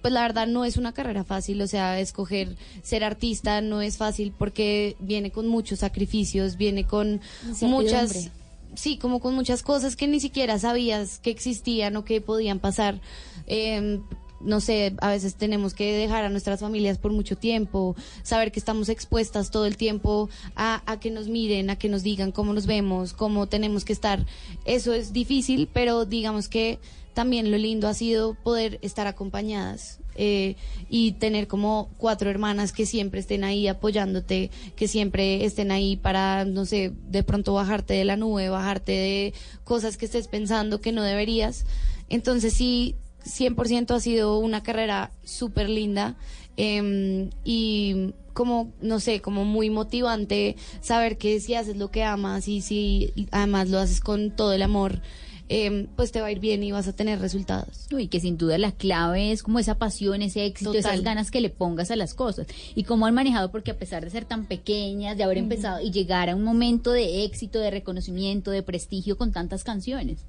pues 0.02 0.14
la 0.14 0.22
verdad 0.22 0.48
no 0.48 0.66
es 0.66 0.78
una 0.78 0.94
carrera 0.94 1.24
fácil, 1.24 1.62
o 1.62 1.68
sea, 1.68 2.00
escoger 2.00 2.58
ser 2.82 3.04
artista 3.04 3.62
no 3.62 3.82
es 3.82 3.98
fácil 3.98 4.34
porque 4.38 4.98
viene 5.00 5.32
con 5.32 5.48
muchos 5.48 5.80
sacrificios, 5.80 6.58
viene 6.58 6.86
con 6.86 7.22
muchas 7.62 8.30
sí, 8.76 8.98
como 8.98 9.20
con 9.20 9.34
muchas 9.34 9.64
cosas 9.64 9.96
que 9.96 10.08
ni 10.08 10.20
siquiera 10.20 10.60
sabías 10.60 11.20
que 11.20 11.30
existían 11.30 11.96
o 11.96 12.04
que 12.04 12.22
podían 12.22 12.60
pasar. 12.60 13.00
Eh, 13.48 14.00
no 14.42 14.60
sé, 14.60 14.94
a 15.00 15.10
veces 15.10 15.36
tenemos 15.36 15.74
que 15.74 15.94
dejar 15.96 16.26
a 16.26 16.30
nuestras 16.30 16.60
familias 16.60 16.98
por 16.98 17.14
mucho 17.14 17.38
tiempo, 17.38 17.96
saber 18.24 18.52
que 18.52 18.60
estamos 18.60 18.90
expuestas 18.90 19.52
todo 19.52 19.66
el 19.66 19.78
tiempo 19.78 20.30
a, 20.56 20.84
a 20.86 21.00
que 21.00 21.12
nos 21.12 21.30
miren, 21.30 21.70
a 21.70 21.78
que 21.78 21.88
nos 21.88 22.04
digan 22.04 22.34
cómo 22.34 22.54
nos 22.54 22.66
vemos, 22.66 23.14
cómo 23.14 23.48
tenemos 23.48 23.86
que 23.86 23.94
estar. 23.94 24.26
Eso 24.66 24.92
es 24.92 25.14
difícil, 25.14 25.70
pero 25.72 26.06
digamos 26.06 26.50
que 26.50 26.80
también 27.14 27.52
lo 27.52 27.58
lindo 27.58 27.88
ha 27.88 27.94
sido 27.94 28.34
poder 28.34 28.80
estar 28.82 29.08
acompañadas 29.08 30.00
eh, 30.16 30.56
y 30.90 31.14
tener 31.14 31.48
como 31.48 31.90
cuatro 31.98 32.30
hermanas 32.30 32.72
que 32.72 32.86
siempre 32.86 33.20
estén 33.20 33.44
ahí 33.44 33.68
apoyándote, 33.68 34.52
que 34.76 34.88
siempre 34.88 35.46
estén 35.46 35.72
ahí 35.72 35.96
para, 35.96 36.46
no 36.46 36.66
sé, 36.66 36.92
de 37.10 37.24
pronto 37.24 37.54
bajarte 37.54 37.94
de 37.94 38.06
la 38.06 38.18
nube, 38.18 38.50
bajarte 38.50 38.92
de 38.92 39.34
cosas 39.64 39.98
que 39.98 40.06
estés 40.06 40.28
pensando 40.28 40.82
que 40.82 40.92
no 40.92 41.04
deberías. 41.04 41.66
Entonces 42.10 42.54
sí, 42.54 42.96
100% 43.26 43.96
ha 43.96 44.00
sido 44.00 44.38
una 44.38 44.62
carrera 44.62 45.12
súper 45.24 45.70
linda 45.70 46.16
eh, 46.58 47.30
y 47.44 48.14
como, 48.34 48.74
no 48.82 49.00
sé, 49.00 49.22
como 49.22 49.46
muy 49.46 49.70
motivante 49.70 50.56
saber 50.82 51.18
que 51.18 51.40
si 51.40 51.56
haces 51.56 51.78
lo 51.78 51.92
que 51.92 52.04
amas 52.04 52.48
y 52.48 52.62
si 52.62 53.14
además 53.32 53.70
lo 53.70 53.80
haces 53.80 54.02
con 54.02 54.32
todo 54.32 54.54
el 54.54 54.62
amor, 54.64 55.02
eh, 55.50 55.88
pues 55.96 56.12
te 56.12 56.22
va 56.22 56.28
a 56.28 56.32
ir 56.32 56.40
bien 56.40 56.64
y 56.64 56.72
vas 56.72 56.88
a 56.88 56.94
tener 56.94 57.20
resultados. 57.20 57.88
Y 57.92 58.08
que 58.08 58.20
sin 58.20 58.38
duda 58.38 58.58
la 58.58 58.72
clave 58.72 59.32
es 59.32 59.44
como 59.44 59.60
esa 59.60 59.78
pasión, 59.78 60.22
ese 60.22 60.46
éxito, 60.46 60.74
Total. 60.74 60.94
esas 60.94 61.04
ganas 61.04 61.32
que 61.32 61.42
le 61.42 61.50
pongas 61.50 61.92
a 61.92 61.96
las 61.96 62.14
cosas. 62.14 62.48
Y 62.76 62.84
cómo 62.84 63.06
han 63.06 63.14
manejado, 63.14 63.52
porque 63.52 63.72
a 63.72 63.78
pesar 63.78 64.04
de 64.04 64.10
ser 64.10 64.26
tan 64.26 64.46
pequeñas, 64.46 65.18
de 65.18 65.24
haber 65.24 65.38
empezado 65.38 65.82
y 65.82 65.92
llegar 65.92 66.30
a 66.30 66.36
un 66.36 66.44
momento 66.44 66.92
de 66.92 67.26
éxito, 67.26 67.60
de 67.60 67.72
reconocimiento, 67.72 68.52
de 68.52 68.64
prestigio 68.64 69.18
con 69.18 69.32
tantas 69.32 69.64
canciones. 69.64 70.26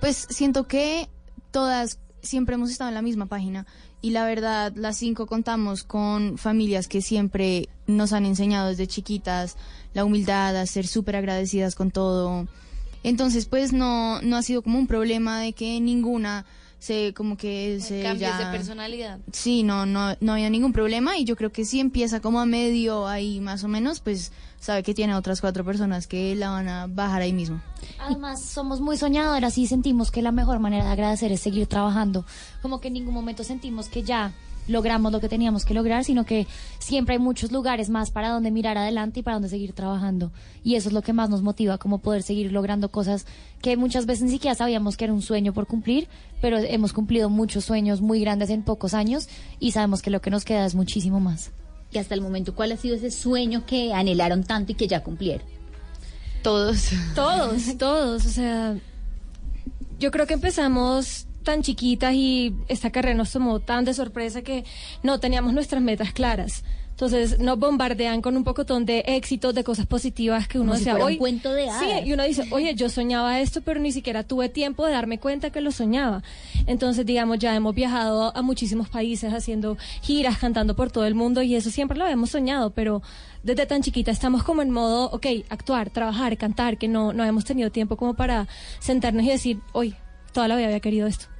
Pues 0.00 0.26
siento 0.30 0.64
que 0.64 1.08
todas 1.50 1.98
siempre 2.22 2.54
hemos 2.54 2.70
estado 2.70 2.88
en 2.88 2.94
la 2.94 3.02
misma 3.02 3.26
página 3.26 3.66
y 4.00 4.10
la 4.10 4.24
verdad 4.24 4.72
las 4.76 4.96
cinco 4.96 5.26
contamos 5.26 5.82
con 5.84 6.38
familias 6.38 6.88
que 6.88 7.02
siempre 7.02 7.68
nos 7.86 8.12
han 8.12 8.24
enseñado 8.24 8.68
desde 8.68 8.86
chiquitas 8.86 9.56
la 9.94 10.04
humildad, 10.04 10.56
a 10.56 10.66
ser 10.66 10.86
súper 10.86 11.16
agradecidas 11.16 11.74
con 11.74 11.90
todo. 11.90 12.46
Entonces 13.04 13.46
pues 13.46 13.72
no, 13.72 14.20
no 14.22 14.36
ha 14.36 14.42
sido 14.42 14.62
como 14.62 14.78
un 14.78 14.88
problema 14.88 15.38
de 15.38 15.52
que 15.52 15.78
ninguna 15.80 16.44
se 16.80 17.14
como 17.14 17.36
que 17.38 17.78
se 17.80 18.02
Cambios 18.02 18.32
ya- 18.32 18.38
de 18.50 18.56
personalidad. 18.58 19.18
Sí, 19.32 19.62
no, 19.62 19.86
no, 19.86 20.16
no 20.20 20.32
había 20.32 20.50
ningún 20.50 20.72
problema 20.74 21.16
y 21.16 21.24
yo 21.24 21.34
creo 21.36 21.50
que 21.50 21.64
si 21.64 21.80
empieza 21.80 22.20
como 22.20 22.40
a 22.40 22.44
medio 22.46 23.06
ahí 23.06 23.40
más 23.40 23.64
o 23.64 23.68
menos, 23.68 24.00
pues 24.00 24.32
sabe 24.60 24.82
que 24.82 24.92
tiene 24.92 25.14
otras 25.14 25.40
cuatro 25.40 25.64
personas 25.64 26.06
que 26.06 26.34
la 26.34 26.50
van 26.50 26.68
a 26.68 26.86
bajar 26.86 27.22
ahí 27.22 27.32
mismo. 27.32 27.62
Además, 27.98 28.42
somos 28.42 28.80
muy 28.80 28.98
soñadoras 28.98 29.56
y 29.56 29.66
sentimos 29.66 30.10
que 30.10 30.20
la 30.20 30.32
mejor 30.32 30.58
manera 30.58 30.84
de 30.84 30.90
agradecer 30.90 31.32
es 31.32 31.40
seguir 31.40 31.66
trabajando. 31.68 32.26
Como 32.60 32.80
que 32.80 32.88
en 32.88 32.94
ningún 32.94 33.14
momento 33.14 33.44
sentimos 33.44 33.88
que 33.88 34.02
ya 34.02 34.32
logramos 34.68 35.12
lo 35.12 35.20
que 35.20 35.28
teníamos 35.28 35.64
que 35.64 35.74
lograr, 35.74 36.04
sino 36.04 36.24
que 36.24 36.46
siempre 36.78 37.14
hay 37.14 37.18
muchos 37.18 37.52
lugares 37.52 37.90
más 37.90 38.10
para 38.10 38.30
donde 38.30 38.50
mirar 38.50 38.78
adelante 38.78 39.20
y 39.20 39.22
para 39.22 39.36
donde 39.36 39.48
seguir 39.48 39.72
trabajando. 39.72 40.32
Y 40.62 40.76
eso 40.76 40.88
es 40.88 40.92
lo 40.92 41.02
que 41.02 41.12
más 41.12 41.30
nos 41.30 41.42
motiva, 41.42 41.78
como 41.78 41.98
poder 41.98 42.22
seguir 42.22 42.52
logrando 42.52 42.90
cosas 42.90 43.26
que 43.60 43.76
muchas 43.76 44.06
veces 44.06 44.24
ni 44.24 44.30
siquiera 44.30 44.54
sabíamos 44.54 44.96
que 44.96 45.04
era 45.04 45.12
un 45.12 45.22
sueño 45.22 45.52
por 45.52 45.66
cumplir, 45.66 46.08
pero 46.40 46.58
hemos 46.58 46.92
cumplido 46.92 47.30
muchos 47.30 47.64
sueños 47.64 48.00
muy 48.00 48.20
grandes 48.20 48.50
en 48.50 48.62
pocos 48.62 48.94
años 48.94 49.28
y 49.58 49.72
sabemos 49.72 50.02
que 50.02 50.10
lo 50.10 50.20
que 50.20 50.30
nos 50.30 50.44
queda 50.44 50.64
es 50.66 50.74
muchísimo 50.74 51.20
más. 51.20 51.50
Y 51.92 51.98
hasta 51.98 52.14
el 52.14 52.20
momento, 52.20 52.54
¿cuál 52.54 52.72
ha 52.72 52.76
sido 52.76 52.96
ese 52.96 53.10
sueño 53.10 53.64
que 53.66 53.92
anhelaron 53.92 54.42
tanto 54.42 54.72
y 54.72 54.74
que 54.74 54.88
ya 54.88 55.02
cumplieron? 55.02 55.46
Todos. 56.42 56.90
Todos, 57.14 57.78
todos. 57.78 58.26
O 58.26 58.28
sea, 58.28 58.76
yo 59.98 60.10
creo 60.10 60.26
que 60.26 60.34
empezamos 60.34 61.26
tan 61.44 61.62
chiquitas 61.62 62.14
y 62.14 62.54
esta 62.68 62.90
carrera 62.90 63.14
nos 63.14 63.30
tomó 63.30 63.60
tan 63.60 63.84
de 63.84 63.94
sorpresa 63.94 64.42
que 64.42 64.64
no 65.02 65.20
teníamos 65.20 65.52
nuestras 65.52 65.82
metas 65.82 66.12
claras. 66.12 66.64
Entonces 66.94 67.40
nos 67.40 67.58
bombardean 67.58 68.22
con 68.22 68.36
un 68.36 68.44
pocotón 68.44 68.86
de 68.86 69.00
éxitos, 69.08 69.52
de 69.52 69.64
cosas 69.64 69.84
positivas 69.84 70.46
que 70.46 70.60
uno 70.60 70.68
Como 70.68 70.78
si 70.78 70.84
decía, 70.84 70.92
fuera 70.92 71.06
un 71.06 71.16
cuento 71.16 71.52
de 71.52 71.64
Sí, 71.64 71.90
hadas. 71.90 72.06
y 72.06 72.12
uno 72.12 72.22
dice, 72.22 72.44
oye, 72.52 72.72
yo 72.76 72.88
soñaba 72.88 73.40
esto, 73.40 73.62
pero 73.62 73.80
ni 73.80 73.90
siquiera 73.90 74.22
tuve 74.22 74.48
tiempo 74.48 74.86
de 74.86 74.92
darme 74.92 75.18
cuenta 75.18 75.50
que 75.50 75.60
lo 75.60 75.72
soñaba. 75.72 76.22
Entonces, 76.68 77.04
digamos, 77.04 77.40
ya 77.40 77.52
hemos 77.56 77.74
viajado 77.74 78.30
a 78.36 78.42
muchísimos 78.42 78.88
países 78.88 79.34
haciendo 79.34 79.76
giras, 80.02 80.38
cantando 80.38 80.76
por 80.76 80.92
todo 80.92 81.04
el 81.04 81.16
mundo 81.16 81.42
y 81.42 81.56
eso 81.56 81.68
siempre 81.68 81.98
lo 81.98 82.04
habíamos 82.04 82.30
soñado, 82.30 82.70
pero 82.70 83.02
desde 83.42 83.66
tan 83.66 83.82
chiquita 83.82 84.12
estamos 84.12 84.44
como 84.44 84.62
en 84.62 84.70
modo, 84.70 85.10
ok, 85.10 85.26
actuar, 85.48 85.90
trabajar, 85.90 86.36
cantar, 86.36 86.78
que 86.78 86.86
no, 86.86 87.12
no 87.12 87.24
hemos 87.24 87.44
tenido 87.44 87.72
tiempo 87.72 87.96
como 87.96 88.14
para 88.14 88.46
sentarnos 88.78 89.24
y 89.24 89.30
decir, 89.30 89.58
hoy, 89.72 89.96
toda 90.32 90.46
la 90.46 90.54
vida 90.54 90.66
había 90.66 90.78
querido 90.78 91.08
esto. 91.08 91.33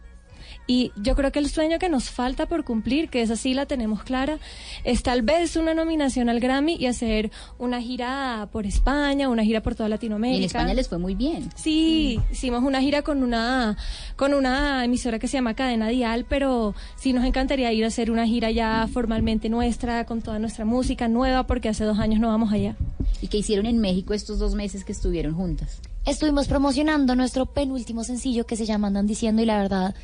Y 0.67 0.93
yo 0.97 1.15
creo 1.15 1.31
que 1.31 1.41
el 1.41 1.51
sueño 1.51 1.79
que 1.79 1.91
nos 1.91 2.09
falta 2.09 2.47
por 2.47 2.65
cumplir, 2.65 3.11
que 3.11 3.21
esa 3.21 3.37
sí 3.37 3.53
la 3.53 3.67
tenemos 3.67 4.03
clara, 4.03 4.39
es 4.83 5.03
tal 5.03 5.21
vez 5.21 5.57
una 5.57 5.75
nominación 5.75 6.31
al 6.31 6.41
Grammy 6.41 6.77
y 6.77 6.87
hacer 6.87 7.31
una 7.59 7.83
gira 7.83 8.49
por 8.51 8.65
España, 8.65 9.29
una 9.29 9.45
gira 9.45 9.63
por 9.63 9.75
toda 9.75 9.89
Y 9.89 9.91
Latinoamérica. 9.91 10.39
en 10.39 10.45
España 10.45 10.75
les 10.75 10.89
fue 10.89 10.97
muy 10.99 11.15
bien. 11.15 11.51
Sí, 11.55 12.19
hicimos 12.33 12.63
una 12.63 12.81
gira 12.81 13.03
con 13.03 13.23
una 13.23 13.77
con 14.17 14.33
una 14.33 14.85
emisora 14.85 15.19
que 15.19 15.29
se 15.29 15.37
llama 15.37 15.53
Cadena 15.55 15.89
Dial, 15.89 16.25
pero 16.29 16.75
sí 16.97 17.13
nos 17.13 17.25
encantaría 17.25 17.71
ir 17.73 17.85
a 17.85 17.89
hacer 17.89 18.11
una 18.11 18.27
gira 18.27 18.51
ya 18.51 18.89
formalmente 18.91 19.51
nuestra, 19.51 20.07
con 20.07 20.23
toda 20.23 20.39
nuestra 20.39 20.65
música 20.65 21.09
nueva, 21.09 21.47
porque 21.47 21.69
hace 21.69 21.85
dos 21.85 21.99
años 21.99 22.21
no 22.21 22.29
vamos 22.29 22.53
allá. 22.53 22.75
¿Y 23.21 23.29
qué 23.29 23.39
hicieron 23.39 23.67
en 23.67 23.79
México 23.81 24.15
estos 24.15 24.39
dos 24.39 24.55
meses 24.55 24.85
que 24.85 24.93
estuvieron 24.93 25.35
juntas? 25.35 25.81
Estuvimos 26.07 26.49
promocionando 26.49 27.15
nuestro 27.15 27.47
penúltimo 27.47 28.03
sencillo 28.05 28.47
que 28.47 28.57
se 28.57 28.67
llama 28.67 28.89
Andan 28.89 29.07
Diciendo 29.07 29.43
y 29.43 29.47
la 29.47 29.59
verdad 29.59 29.95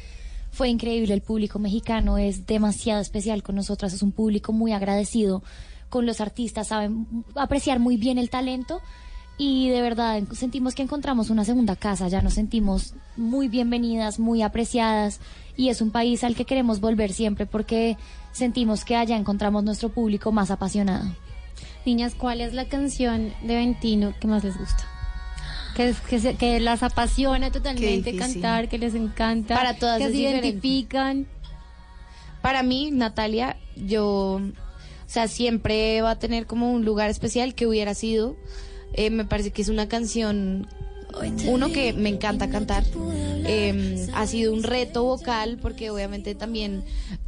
fue 0.51 0.69
increíble. 0.69 1.15
El 1.15 1.23
público 1.23 1.59
mexicano 1.59 2.19
es 2.19 2.47
demasiado 2.47 3.01
especial 3.01 3.43
con 3.43 3.57
nosotras, 3.57 3.93
es 3.93 4.03
un 4.03 4.13
público 4.13 4.53
muy 4.53 4.73
agradecido 4.73 5.43
con 5.89 6.07
los 6.07 6.21
artistas, 6.21 6.69
saben 6.69 7.25
apreciar 7.35 7.81
muy 7.81 7.97
bien 7.97 8.19
el 8.19 8.31
talento 8.31 8.81
y 9.37 9.71
de 9.71 9.83
verdad 9.83 10.23
sentimos 10.33 10.75
que 10.75 10.83
encontramos 10.83 11.31
una 11.31 11.45
segunda 11.45 11.75
casa, 11.75 12.09
ya 12.09 12.23
nos 12.23 12.35
sentimos 12.35 12.95
muy 13.17 13.49
bienvenidas, 13.49 14.21
muy 14.21 14.43
apreciadas 14.43 15.21
y 15.57 15.71
es 15.71 15.81
un 15.81 15.91
país 15.91 16.23
al 16.23 16.37
que 16.37 16.45
queremos 16.45 16.81
volver 16.81 17.13
siempre 17.13 17.47
porque 17.47 17.97
sentimos 18.33 18.85
que 18.85 18.97
allá 18.97 19.17
encontramos 19.17 19.65
nuestro 19.65 19.89
público 19.89 20.31
más 20.31 20.51
apasionado. 20.51 21.07
Niñas, 21.85 22.15
¿cuál 22.15 22.41
es 22.41 22.53
la 22.53 22.67
canción 22.67 23.33
de 23.43 23.57
Ventino 23.57 24.15
que 24.21 24.29
más 24.29 24.45
les 24.45 24.57
gusta? 24.57 25.00
Que, 25.75 25.95
que, 26.09 26.19
se- 26.21 26.35
que 26.35 26.61
las 26.61 26.83
apasiona 26.83 27.51
totalmente 27.51 28.17
cantar, 28.17 28.69
que 28.69 28.79
les 28.79 28.95
encanta, 28.95 29.55
Para 29.55 29.75
todas 29.75 29.99
que 29.99 30.05
se 30.07 30.11
diferente. 30.11 30.49
identifican. 30.49 31.27
Para 32.43 32.63
mí, 32.63 32.91
Natalia, 32.91 33.57
yo, 33.77 34.37
o 34.37 34.43
sea, 35.07 35.29
siempre 35.29 36.01
va 36.03 36.13
a 36.13 36.19
tener 36.19 36.47
como 36.47 36.73
un 36.73 36.85
lugar 36.85 37.11
especial 37.11 37.55
que 37.55 37.67
hubiera 37.67 37.95
sido. 37.95 38.37
Eh, 38.95 39.11
me 39.11 39.25
parece 39.25 39.51
que 39.53 39.63
es 39.63 39.69
una 39.69 39.89
canción, 39.89 40.67
uno 41.47 41.71
que 41.71 41.93
me 41.93 42.09
encanta 42.09 42.49
cantar. 42.51 42.85
Eh, 43.47 44.07
ha 44.15 44.27
sido 44.27 44.53
un 44.53 44.63
reto 44.63 45.05
vocal 45.05 45.59
porque 45.61 45.91
obviamente 45.91 46.35
también 46.35 46.83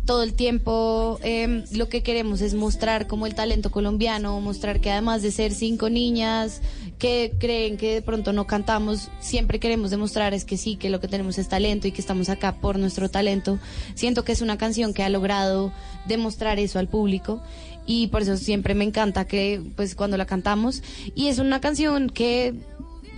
todo 0.04 0.22
el 0.22 0.34
tiempo 0.34 1.18
eh, 1.22 1.64
lo 1.72 1.88
que 1.88 2.02
queremos 2.02 2.40
es 2.40 2.54
mostrar 2.54 3.06
como 3.06 3.26
el 3.26 3.34
talento 3.34 3.70
colombiano, 3.70 4.40
mostrar 4.40 4.80
que 4.80 4.90
además 4.90 5.22
de 5.22 5.30
ser 5.30 5.52
cinco 5.52 5.90
niñas 5.90 6.60
que 6.98 7.32
creen 7.38 7.76
que 7.76 7.94
de 7.94 8.02
pronto 8.02 8.32
no 8.32 8.46
cantamos, 8.46 9.10
siempre 9.20 9.58
queremos 9.58 9.90
demostrar 9.90 10.34
es 10.34 10.44
que 10.44 10.56
sí, 10.56 10.76
que 10.76 10.90
lo 10.90 11.00
que 11.00 11.08
tenemos 11.08 11.38
es 11.38 11.48
talento 11.48 11.88
y 11.88 11.92
que 11.92 12.00
estamos 12.00 12.28
acá 12.28 12.56
por 12.60 12.78
nuestro 12.78 13.08
talento. 13.10 13.58
Siento 13.94 14.24
que 14.24 14.32
es 14.32 14.40
una 14.40 14.58
canción 14.58 14.94
que 14.94 15.02
ha 15.02 15.08
logrado 15.08 15.72
demostrar 16.06 16.58
eso 16.58 16.78
al 16.78 16.88
público 16.88 17.42
y 17.86 18.06
por 18.08 18.22
eso 18.22 18.36
siempre 18.36 18.74
me 18.74 18.84
encanta 18.84 19.26
que 19.26 19.60
pues 19.76 19.94
cuando 19.94 20.16
la 20.16 20.26
cantamos 20.26 20.82
y 21.14 21.28
es 21.28 21.38
una 21.38 21.60
canción 21.60 22.08
que 22.08 22.54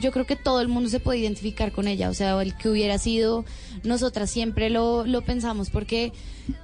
yo 0.00 0.12
creo 0.12 0.26
que 0.26 0.36
todo 0.36 0.60
el 0.60 0.68
mundo 0.68 0.90
se 0.90 1.00
puede 1.00 1.18
identificar 1.18 1.72
con 1.72 1.88
ella, 1.88 2.10
o 2.10 2.14
sea, 2.14 2.40
el 2.40 2.56
que 2.56 2.68
hubiera 2.68 2.98
sido, 2.98 3.44
nosotras 3.82 4.30
siempre 4.30 4.70
lo, 4.70 5.06
lo 5.06 5.22
pensamos, 5.22 5.70
porque 5.70 6.12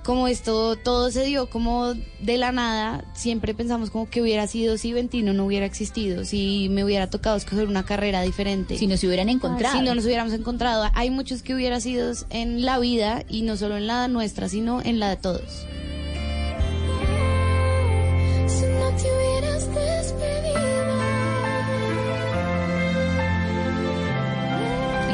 como 0.04 0.28
esto 0.28 0.76
todo 0.76 1.10
se 1.10 1.24
dio 1.24 1.48
como 1.48 1.94
de 2.20 2.36
la 2.36 2.52
nada, 2.52 3.04
siempre 3.14 3.54
pensamos 3.54 3.90
como 3.90 4.10
que 4.10 4.20
hubiera 4.20 4.46
sido 4.46 4.76
si 4.76 4.92
Ventino 4.92 5.32
no 5.32 5.46
hubiera 5.46 5.66
existido, 5.66 6.24
si 6.24 6.68
me 6.70 6.84
hubiera 6.84 7.08
tocado 7.08 7.36
escoger 7.36 7.66
una 7.66 7.84
carrera 7.84 8.22
diferente. 8.22 8.76
Si 8.76 8.86
nos 8.86 9.02
hubieran 9.04 9.28
encontrado. 9.28 9.78
Si 9.78 9.84
no 9.84 9.94
nos 9.94 10.04
hubiéramos 10.04 10.32
encontrado. 10.32 10.90
Hay 10.94 11.10
muchos 11.10 11.42
que 11.42 11.54
hubiera 11.54 11.80
sido 11.80 12.12
en 12.30 12.64
la 12.64 12.78
vida, 12.78 13.24
y 13.28 13.42
no 13.42 13.56
solo 13.56 13.76
en 13.76 13.86
la 13.86 14.08
nuestra, 14.08 14.48
sino 14.48 14.82
en 14.82 14.98
la 14.98 15.10
de 15.10 15.16
todos. 15.16 15.66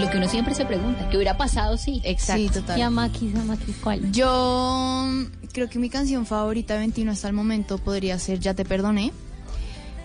Lo 0.01 0.11
que 0.11 0.19
uno 0.19 0.29
siempre 0.29 0.55
se 0.55 0.65
pregunta, 0.65 1.09
¿qué 1.09 1.17
hubiera 1.17 1.37
pasado 1.37 1.77
si? 1.77 2.03
Sí, 2.19 2.49
total. 2.53 2.79
Y 2.79 2.83
a 2.83 2.91
Maquis, 2.91 3.35
a 3.35 3.45
Maquis, 3.45 3.77
¿cuál? 3.83 4.13
Yo 4.13 5.07
mm, 5.07 5.25
creo 5.53 5.69
que 5.69 5.79
mi 5.79 5.89
canción 5.89 6.27
favorita 6.27 6.75
de 6.75 6.81
Ventino 6.81 7.13
hasta 7.13 7.29
el 7.29 7.35
momento 7.35 7.79
podría 7.79 8.19
ser 8.19 8.39
Ya 8.41 8.55
te 8.55 8.65
perdoné. 8.65 9.13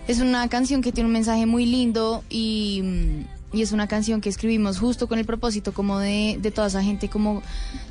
Es 0.08 0.20
una 0.20 0.48
canción 0.48 0.82
que 0.82 0.92
tiene 0.92 1.06
un 1.06 1.12
mensaje 1.12 1.46
muy 1.46 1.66
lindo 1.66 2.24
y, 2.28 2.80
mm, 2.82 3.56
y 3.56 3.62
es 3.62 3.72
una 3.72 3.86
canción 3.86 4.20
que 4.20 4.28
escribimos 4.28 4.78
justo 4.78 5.06
con 5.06 5.18
el 5.18 5.26
propósito 5.26 5.72
como 5.72 5.98
de, 5.98 6.38
de 6.40 6.50
toda 6.50 6.68
esa 6.68 6.82
gente 6.82 7.08
como 7.08 7.42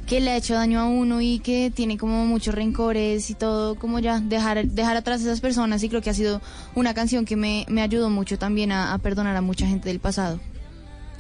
que 0.07 0.19
le 0.19 0.31
ha 0.31 0.37
hecho 0.37 0.55
daño 0.55 0.79
a 0.79 0.85
uno 0.85 1.21
y 1.21 1.39
que 1.39 1.71
tiene 1.73 1.97
como 1.97 2.25
muchos 2.25 2.55
rencores 2.55 3.29
y 3.29 3.35
todo, 3.35 3.75
como 3.75 3.99
ya 3.99 4.19
dejar, 4.19 4.65
dejar 4.65 4.97
atrás 4.97 5.21
a 5.21 5.23
esas 5.25 5.39
personas 5.39 5.83
y 5.83 5.89
creo 5.89 6.01
que 6.01 6.09
ha 6.09 6.15
sido 6.15 6.41
una 6.75 6.93
canción 6.93 7.25
que 7.25 7.35
me, 7.35 7.65
me 7.69 7.81
ayudó 7.81 8.09
mucho 8.09 8.37
también 8.37 8.71
a, 8.71 8.93
a 8.93 8.97
perdonar 8.97 9.35
a 9.35 9.41
mucha 9.41 9.67
gente 9.67 9.87
del 9.87 9.99
pasado. 9.99 10.39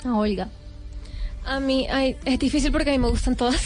A 0.03 0.15
Olga. 0.15 0.49
A 1.45 1.59
mí 1.59 1.87
ay, 1.89 2.15
es 2.25 2.39
difícil 2.39 2.71
porque 2.71 2.91
a 2.91 2.93
mí 2.93 2.99
me 2.99 3.09
gustan 3.09 3.35
todas. 3.35 3.63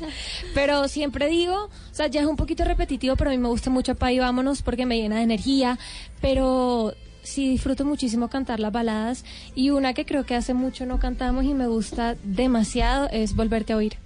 pero 0.54 0.88
siempre 0.88 1.28
digo, 1.28 1.64
o 1.64 1.94
sea, 1.94 2.06
ya 2.06 2.20
es 2.20 2.26
un 2.26 2.36
poquito 2.36 2.64
repetitivo, 2.64 3.16
pero 3.16 3.30
a 3.30 3.32
mí 3.32 3.38
me 3.38 3.48
gusta 3.48 3.70
mucho 3.70 3.94
Pa' 3.94 4.12
y 4.12 4.18
Vámonos 4.18 4.62
porque 4.62 4.86
me 4.86 4.96
llena 4.96 5.16
de 5.16 5.22
energía. 5.22 5.78
Pero 6.20 6.94
sí 7.22 7.48
disfruto 7.48 7.84
muchísimo 7.84 8.28
cantar 8.28 8.60
las 8.60 8.72
baladas. 8.72 9.24
Y 9.54 9.70
una 9.70 9.94
que 9.94 10.06
creo 10.06 10.24
que 10.24 10.34
hace 10.34 10.54
mucho 10.54 10.86
no 10.86 10.98
cantamos 10.98 11.44
y 11.44 11.54
me 11.54 11.66
gusta 11.66 12.16
demasiado 12.22 13.08
es 13.10 13.36
Volverte 13.36 13.72
a 13.72 13.76
oír. 13.76 13.96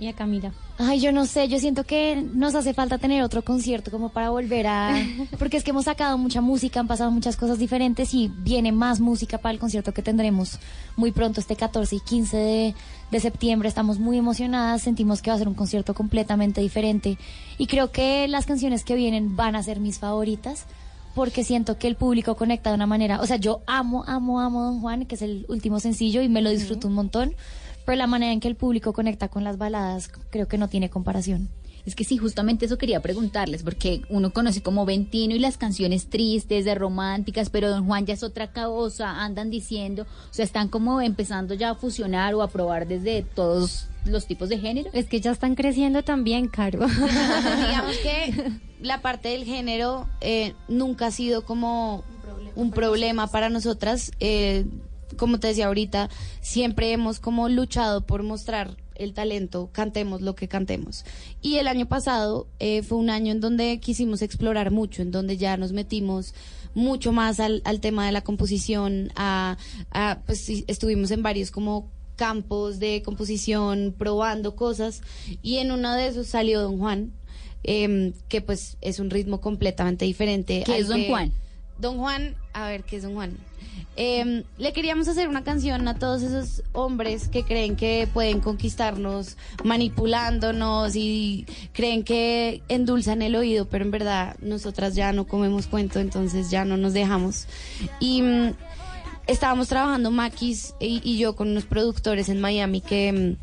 Y 0.00 0.08
a 0.08 0.12
Camila. 0.12 0.52
Ay, 0.78 1.00
yo 1.00 1.10
no 1.12 1.26
sé, 1.26 1.48
yo 1.48 1.58
siento 1.58 1.84
que 1.84 2.16
nos 2.34 2.54
hace 2.54 2.72
falta 2.72 2.98
tener 2.98 3.22
otro 3.22 3.42
concierto 3.42 3.90
como 3.90 4.10
para 4.10 4.30
volver 4.30 4.66
a... 4.66 4.94
Porque 5.38 5.56
es 5.56 5.64
que 5.64 5.70
hemos 5.70 5.86
sacado 5.86 6.16
mucha 6.18 6.40
música, 6.40 6.80
han 6.80 6.86
pasado 6.86 7.10
muchas 7.10 7.36
cosas 7.36 7.58
diferentes 7.58 8.14
y 8.14 8.28
viene 8.28 8.72
más 8.72 9.00
música 9.00 9.38
para 9.38 9.52
el 9.52 9.58
concierto 9.58 9.92
que 9.92 10.02
tendremos 10.02 10.58
muy 10.96 11.12
pronto, 11.12 11.40
este 11.40 11.56
14 11.56 11.96
y 11.96 12.00
15 12.00 12.36
de, 12.36 12.74
de 13.10 13.20
septiembre. 13.20 13.68
Estamos 13.68 13.98
muy 13.98 14.18
emocionadas, 14.18 14.82
sentimos 14.82 15.20
que 15.20 15.30
va 15.30 15.36
a 15.36 15.38
ser 15.38 15.48
un 15.48 15.54
concierto 15.54 15.94
completamente 15.94 16.60
diferente 16.60 17.18
y 17.58 17.66
creo 17.66 17.90
que 17.90 18.28
las 18.28 18.46
canciones 18.46 18.84
que 18.84 18.94
vienen 18.94 19.36
van 19.36 19.56
a 19.56 19.62
ser 19.62 19.80
mis 19.80 19.98
favoritas 19.98 20.66
porque 21.18 21.42
siento 21.42 21.78
que 21.78 21.88
el 21.88 21.96
público 21.96 22.36
conecta 22.36 22.70
de 22.70 22.76
una 22.76 22.86
manera, 22.86 23.20
o 23.20 23.26
sea, 23.26 23.38
yo 23.38 23.62
amo, 23.66 24.04
amo, 24.06 24.40
amo 24.40 24.60
a 24.60 24.64
Don 24.66 24.80
Juan, 24.80 25.04
que 25.04 25.16
es 25.16 25.22
el 25.22 25.46
último 25.48 25.80
sencillo 25.80 26.22
y 26.22 26.28
me 26.28 26.42
lo 26.42 26.50
disfruto 26.50 26.86
un 26.86 26.94
montón, 26.94 27.34
pero 27.88 27.96
la 27.96 28.06
manera 28.06 28.34
en 28.34 28.40
que 28.40 28.48
el 28.48 28.54
público 28.54 28.92
conecta 28.92 29.28
con 29.28 29.44
las 29.44 29.56
baladas 29.56 30.10
creo 30.28 30.46
que 30.46 30.58
no 30.58 30.68
tiene 30.68 30.90
comparación. 30.90 31.48
Es 31.86 31.94
que 31.94 32.04
sí, 32.04 32.18
justamente 32.18 32.66
eso 32.66 32.76
quería 32.76 33.00
preguntarles, 33.00 33.62
porque 33.62 34.02
uno 34.10 34.30
conoce 34.30 34.60
como 34.60 34.84
Ventino 34.84 35.34
y 35.34 35.38
las 35.38 35.56
canciones 35.56 36.10
tristes, 36.10 36.66
de 36.66 36.74
románticas, 36.74 37.48
pero 37.48 37.70
Don 37.70 37.86
Juan 37.86 38.04
ya 38.04 38.12
es 38.12 38.22
otra 38.22 38.52
cosa, 38.52 39.22
andan 39.22 39.48
diciendo, 39.48 40.02
o 40.02 40.34
sea, 40.34 40.44
están 40.44 40.68
como 40.68 41.00
empezando 41.00 41.54
ya 41.54 41.70
a 41.70 41.74
fusionar 41.76 42.34
o 42.34 42.42
a 42.42 42.48
probar 42.48 42.86
desde 42.86 43.22
todos 43.22 43.88
los 44.04 44.26
tipos 44.26 44.50
de 44.50 44.58
género. 44.58 44.90
Es 44.92 45.06
que 45.06 45.22
ya 45.22 45.30
están 45.30 45.54
creciendo 45.54 46.02
también, 46.02 46.48
Caro. 46.48 46.80
Digamos 46.86 47.96
que 48.02 48.52
la 48.82 49.00
parte 49.00 49.30
del 49.30 49.44
género 49.46 50.06
eh, 50.20 50.52
nunca 50.68 51.06
ha 51.06 51.10
sido 51.10 51.46
como 51.46 52.04
un 52.54 52.70
problema 52.70 53.28
para 53.28 53.48
nosotras. 53.48 54.12
Eh, 54.20 54.66
como 55.16 55.40
te 55.40 55.48
decía 55.48 55.66
ahorita, 55.66 56.10
siempre 56.40 56.92
hemos 56.92 57.20
como 57.20 57.48
luchado 57.48 58.06
por 58.06 58.22
mostrar 58.22 58.76
el 58.94 59.14
talento, 59.14 59.70
cantemos 59.72 60.22
lo 60.22 60.34
que 60.34 60.48
cantemos. 60.48 61.04
Y 61.40 61.56
el 61.56 61.68
año 61.68 61.86
pasado 61.86 62.48
eh, 62.58 62.82
fue 62.82 62.98
un 62.98 63.10
año 63.10 63.30
en 63.32 63.40
donde 63.40 63.78
quisimos 63.80 64.22
explorar 64.22 64.70
mucho, 64.72 65.02
en 65.02 65.10
donde 65.12 65.36
ya 65.36 65.56
nos 65.56 65.72
metimos 65.72 66.34
mucho 66.74 67.12
más 67.12 67.38
al, 67.40 67.62
al 67.64 67.80
tema 67.80 68.06
de 68.06 68.12
la 68.12 68.22
composición, 68.22 69.10
a, 69.14 69.56
a, 69.92 70.18
pues 70.26 70.48
estuvimos 70.66 71.10
en 71.12 71.22
varios 71.22 71.50
como 71.52 71.90
campos 72.16 72.80
de 72.80 73.02
composición, 73.04 73.94
probando 73.96 74.56
cosas, 74.56 75.02
y 75.42 75.58
en 75.58 75.70
uno 75.70 75.94
de 75.94 76.08
esos 76.08 76.26
salió 76.26 76.60
Don 76.60 76.78
Juan, 76.78 77.12
em, 77.62 78.12
que 78.28 78.40
pues 78.40 78.76
es 78.80 78.98
un 78.98 79.10
ritmo 79.10 79.40
completamente 79.40 80.04
diferente. 80.04 80.64
¿Qué 80.66 80.78
es 80.78 80.88
Don 80.88 80.98
que- 81.02 81.08
Juan? 81.08 81.32
Don 81.78 81.98
Juan, 81.98 82.34
a 82.52 82.68
ver, 82.68 82.82
¿qué 82.84 82.96
es 82.96 83.02
Don 83.04 83.14
Juan? 83.14 83.36
Em, 84.00 84.44
le 84.58 84.72
queríamos 84.72 85.08
hacer 85.08 85.28
una 85.28 85.42
canción 85.42 85.88
a 85.88 85.98
todos 85.98 86.22
esos 86.22 86.62
hombres 86.72 87.28
que 87.28 87.42
creen 87.44 87.74
que 87.74 88.08
pueden 88.12 88.40
conquistarnos 88.40 89.36
manipulándonos 89.64 90.94
y 90.94 91.46
creen 91.72 92.04
que 92.04 92.62
endulzan 92.68 93.22
el 93.22 93.34
oído, 93.34 93.68
pero 93.68 93.84
en 93.84 93.90
verdad 93.90 94.36
nosotras 94.40 94.94
ya 94.94 95.12
no 95.12 95.26
comemos 95.26 95.66
cuento, 95.66 95.98
entonces 95.98 96.48
ya 96.48 96.64
no 96.64 96.76
nos 96.76 96.92
dejamos. 96.92 97.48
Y 97.98 98.22
mm, 98.22 98.54
estábamos 99.26 99.66
trabajando 99.66 100.12
Maquis 100.12 100.74
y, 100.78 101.18
yo 101.18 101.34
con 101.34 101.48
unos 101.48 101.64
productores 101.64 102.28
en 102.28 102.40
Miami 102.40 102.80
que 102.80 103.36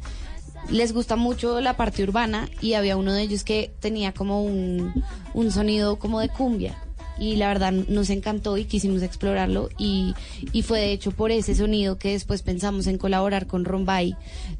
mm, 0.69 0.73
les 0.73 0.93
gusta 0.93 1.17
mucho 1.17 1.59
la 1.59 1.75
parte 1.75 2.01
urbana 2.01 2.47
y 2.61 2.73
había 2.73 2.95
uno 2.95 3.11
de 3.11 3.23
ellos 3.23 3.43
que 3.43 3.73
tenía 3.81 4.13
como 4.13 4.43
un 4.43 5.51
sonido 5.51 5.99
como 5.99 6.21
de 6.21 6.29
cumbia 6.29 6.84
y 7.17 7.35
la 7.35 7.47
verdad 7.47 7.71
nos 7.71 8.09
encantó 8.09 8.57
y 8.57 8.65
quisimos 8.65 9.01
explorarlo 9.01 9.69
y, 9.77 10.13
y 10.51 10.61
fue 10.61 10.79
de 10.79 10.91
hecho 10.91 11.11
por 11.11 11.31
ese 11.31 11.55
sonido 11.55 11.97
que 11.97 12.11
después 12.11 12.41
pensamos 12.41 12.87
en 12.87 12.97
colaborar 12.97 13.47
con 13.47 13.65
Rombay, 13.65 14.15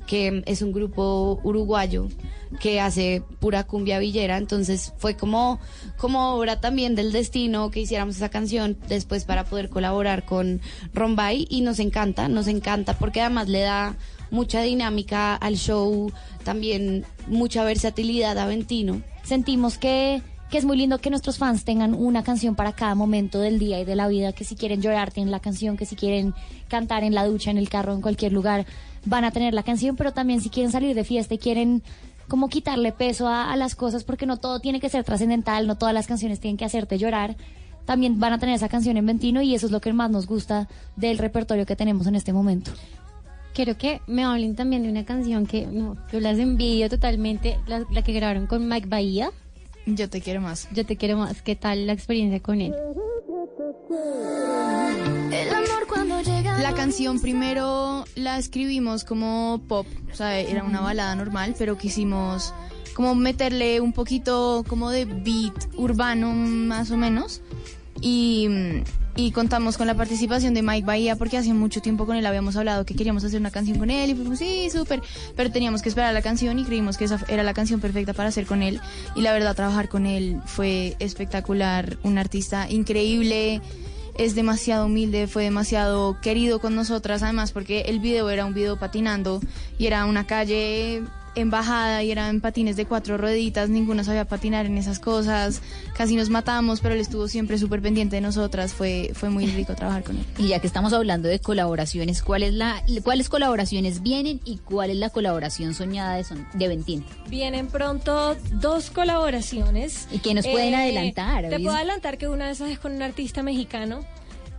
que 0.07 0.43
es 0.45 0.61
un 0.61 0.71
grupo 0.71 1.39
uruguayo 1.43 2.07
que 2.59 2.79
hace 2.79 3.23
pura 3.39 3.65
cumbia 3.65 3.99
villera, 3.99 4.37
entonces 4.37 4.93
fue 4.97 5.15
como, 5.15 5.59
como 5.97 6.35
obra 6.35 6.61
también 6.61 6.95
del 6.95 7.11
destino 7.11 7.71
que 7.71 7.81
hiciéramos 7.81 8.15
esa 8.15 8.29
canción 8.29 8.77
después 8.87 9.25
para 9.25 9.45
poder 9.45 9.69
colaborar 9.69 10.25
con 10.25 10.61
Rombay 10.93 11.47
y 11.49 11.61
nos 11.61 11.79
encanta, 11.79 12.27
nos 12.27 12.47
encanta 12.47 12.97
porque 12.97 13.21
además 13.21 13.49
le 13.49 13.61
da 13.61 13.97
mucha 14.31 14.61
dinámica 14.61 15.35
al 15.35 15.55
show, 15.55 16.11
también 16.43 17.05
mucha 17.27 17.63
versatilidad 17.63 18.37
a 18.37 18.47
Ventino. 18.47 19.01
Sentimos 19.23 19.77
que, 19.77 20.21
que 20.49 20.57
es 20.57 20.65
muy 20.65 20.77
lindo 20.77 20.99
que 20.99 21.09
nuestros 21.09 21.37
fans 21.37 21.63
tengan 21.63 21.93
una 21.93 22.23
canción 22.23 22.55
para 22.55 22.73
cada 22.73 22.95
momento 22.95 23.39
del 23.39 23.57
día 23.57 23.79
y 23.79 23.85
de 23.85 23.95
la 23.95 24.07
vida, 24.07 24.31
que 24.31 24.43
si 24.43 24.55
quieren 24.55 24.81
llorar 24.81 25.11
tienen 25.11 25.31
la 25.31 25.39
canción, 25.39 25.75
que 25.75 25.85
si 25.85 25.95
quieren 25.95 26.33
cantar 26.67 27.03
en 27.03 27.15
la 27.15 27.25
ducha, 27.25 27.51
en 27.51 27.57
el 27.57 27.69
carro, 27.69 27.93
en 27.93 28.01
cualquier 28.01 28.31
lugar, 28.31 28.65
van 29.05 29.23
a 29.23 29.31
tener 29.31 29.53
la 29.53 29.63
canción, 29.63 29.95
pero 29.95 30.13
también 30.13 30.41
si 30.41 30.49
quieren 30.49 30.71
salir 30.71 30.95
de 30.95 31.03
fiesta 31.03 31.33
y 31.33 31.37
quieren 31.37 31.83
como 32.27 32.49
quitarle 32.49 32.91
peso 32.91 33.27
a, 33.27 33.55
las 33.55 33.75
cosas, 33.75 34.03
porque 34.03 34.25
no 34.25 34.37
todo 34.37 34.59
tiene 34.59 34.79
que 34.79 34.89
ser 34.89 35.03
trascendental, 35.03 35.67
no 35.67 35.77
todas 35.77 35.93
las 35.93 36.07
canciones 36.07 36.39
tienen 36.39 36.57
que 36.57 36.65
hacerte 36.65 36.97
llorar. 36.97 37.35
También 37.85 38.19
van 38.19 38.33
a 38.33 38.39
tener 38.39 38.55
esa 38.55 38.67
canción 38.67 38.97
en 38.97 39.05
Ventino 39.05 39.43
y 39.43 39.53
eso 39.53 39.67
es 39.67 39.71
lo 39.71 39.79
que 39.79 39.93
más 39.93 40.09
nos 40.09 40.25
gusta 40.25 40.67
del 40.95 41.19
repertorio 41.19 41.67
que 41.67 41.75
tenemos 41.75 42.07
en 42.07 42.15
este 42.15 42.33
momento. 42.33 42.71
Quiero 43.53 43.77
que 43.77 44.01
me 44.07 44.23
hablen 44.23 44.55
también 44.55 44.83
de 44.83 44.89
una 44.89 45.05
canción 45.05 45.45
que 45.45 45.67
no, 45.67 45.95
yo 46.11 46.19
las 46.19 46.39
envidio 46.39 46.89
totalmente, 46.89 47.59
la, 47.67 47.85
la 47.91 48.01
que 48.01 48.11
grabaron 48.11 48.47
con 48.47 48.67
Mike 48.67 48.87
Bahía. 48.87 49.31
Yo 49.85 50.09
te 50.09 50.21
quiero 50.21 50.41
más. 50.41 50.67
Yo 50.71 50.85
te 50.85 50.97
quiero 50.97 51.17
más. 51.17 51.41
¿Qué 51.41 51.55
tal 51.55 51.87
la 51.87 51.93
experiencia 51.93 52.39
con 52.39 52.61
él? 52.61 52.73
El 55.31 55.49
amor 55.49 55.87
cuando 55.87 56.21
llega. 56.21 56.57
La 56.59 56.73
canción 56.73 57.19
primero 57.19 58.05
la 58.15 58.37
escribimos 58.37 59.03
como 59.03 59.61
pop, 59.67 59.85
o 60.11 60.15
sea, 60.15 60.39
era 60.39 60.63
una 60.63 60.81
balada 60.81 61.15
normal, 61.15 61.55
pero 61.57 61.77
quisimos 61.77 62.53
como 62.95 63.13
meterle 63.13 63.81
un 63.81 63.93
poquito 63.93 64.63
como 64.67 64.89
de 64.89 65.05
beat 65.05 65.53
urbano 65.75 66.31
más 66.31 66.91
o 66.91 66.97
menos. 66.97 67.41
Y, 68.01 68.47
y 69.15 69.31
contamos 69.31 69.77
con 69.77 69.87
la 69.87 69.95
participación 69.95 70.53
de 70.53 70.61
Mike 70.61 70.85
Bahía 70.85 71.15
porque 71.15 71.37
hace 71.37 71.53
mucho 71.53 71.81
tiempo 71.81 72.05
con 72.05 72.17
él 72.17 72.25
habíamos 72.25 72.55
hablado 72.57 72.85
que 72.85 72.95
queríamos 72.95 73.23
hacer 73.23 73.39
una 73.39 73.51
canción 73.51 73.79
con 73.79 73.89
él 73.89 74.09
y 74.09 74.15
fuimos, 74.15 74.39
sí, 74.39 74.69
súper, 74.69 75.01
pero 75.35 75.51
teníamos 75.51 75.81
que 75.81 75.89
esperar 75.89 76.13
la 76.13 76.21
canción 76.21 76.59
y 76.59 76.65
creímos 76.65 76.97
que 76.97 77.05
esa 77.05 77.19
era 77.29 77.43
la 77.43 77.53
canción 77.53 77.79
perfecta 77.79 78.13
para 78.13 78.29
hacer 78.29 78.45
con 78.45 78.61
él. 78.61 78.81
Y 79.15 79.21
la 79.21 79.31
verdad, 79.31 79.55
trabajar 79.55 79.87
con 79.87 80.05
él 80.05 80.41
fue 80.45 80.95
espectacular, 80.99 81.97
un 82.03 82.17
artista 82.17 82.69
increíble 82.69 83.61
es 84.17 84.35
demasiado 84.35 84.85
humilde, 84.85 85.27
fue 85.27 85.43
demasiado 85.43 86.19
querido 86.21 86.59
con 86.59 86.75
nosotras, 86.75 87.23
además 87.23 87.51
porque 87.51 87.81
el 87.81 87.99
video 87.99 88.29
era 88.29 88.45
un 88.45 88.53
video 88.53 88.77
patinando 88.77 89.41
y 89.77 89.87
era 89.87 90.05
una 90.05 90.25
calle 90.25 91.03
en 91.35 91.49
bajada 91.49 92.03
y 92.03 92.11
eran 92.11 92.41
patines 92.41 92.75
de 92.75 92.85
cuatro 92.85 93.17
rueditas, 93.17 93.69
ninguno 93.69 94.03
sabía 94.03 94.25
patinar 94.25 94.65
en 94.65 94.77
esas 94.77 94.99
cosas, 94.99 95.61
casi 95.95 96.15
nos 96.15 96.29
matamos, 96.29 96.81
pero 96.81 96.95
él 96.95 97.01
estuvo 97.01 97.27
siempre 97.27 97.57
súper 97.57 97.81
pendiente 97.81 98.15
de 98.15 98.21
nosotras, 98.21 98.73
fue, 98.73 99.11
fue 99.13 99.29
muy 99.29 99.45
rico 99.47 99.75
trabajar 99.75 100.03
con 100.03 100.17
él. 100.17 100.25
Y 100.37 100.49
ya 100.49 100.59
que 100.59 100.67
estamos 100.67 100.93
hablando 100.93 101.27
de 101.27 101.39
colaboraciones, 101.39 102.21
¿cuál 102.21 102.43
es 102.43 102.53
la, 102.53 102.83
¿cuáles 103.03 103.29
colaboraciones 103.29 104.01
vienen 104.01 104.39
y 104.45 104.57
cuál 104.57 104.89
es 104.89 104.97
la 104.97 105.09
colaboración 105.09 105.73
soñada 105.73 106.15
de, 106.15 106.23
son, 106.23 106.47
de 106.53 106.67
Ventín? 106.67 107.05
Vienen 107.27 107.67
pronto 107.67 108.35
dos 108.53 108.89
colaboraciones. 108.89 110.07
¿Y 110.11 110.19
qué 110.19 110.33
nos 110.33 110.47
pueden 110.47 110.73
adelantar? 110.75 111.49
Te 111.49 111.59
puedo 111.59 111.75
adelantar 111.75 112.17
que 112.17 112.27
una 112.27 112.47
de 112.47 112.51
esas 112.53 112.69
es 112.69 112.79
con 112.79 112.93
un 112.93 113.01
artista 113.01 113.43
mexicano. 113.43 114.05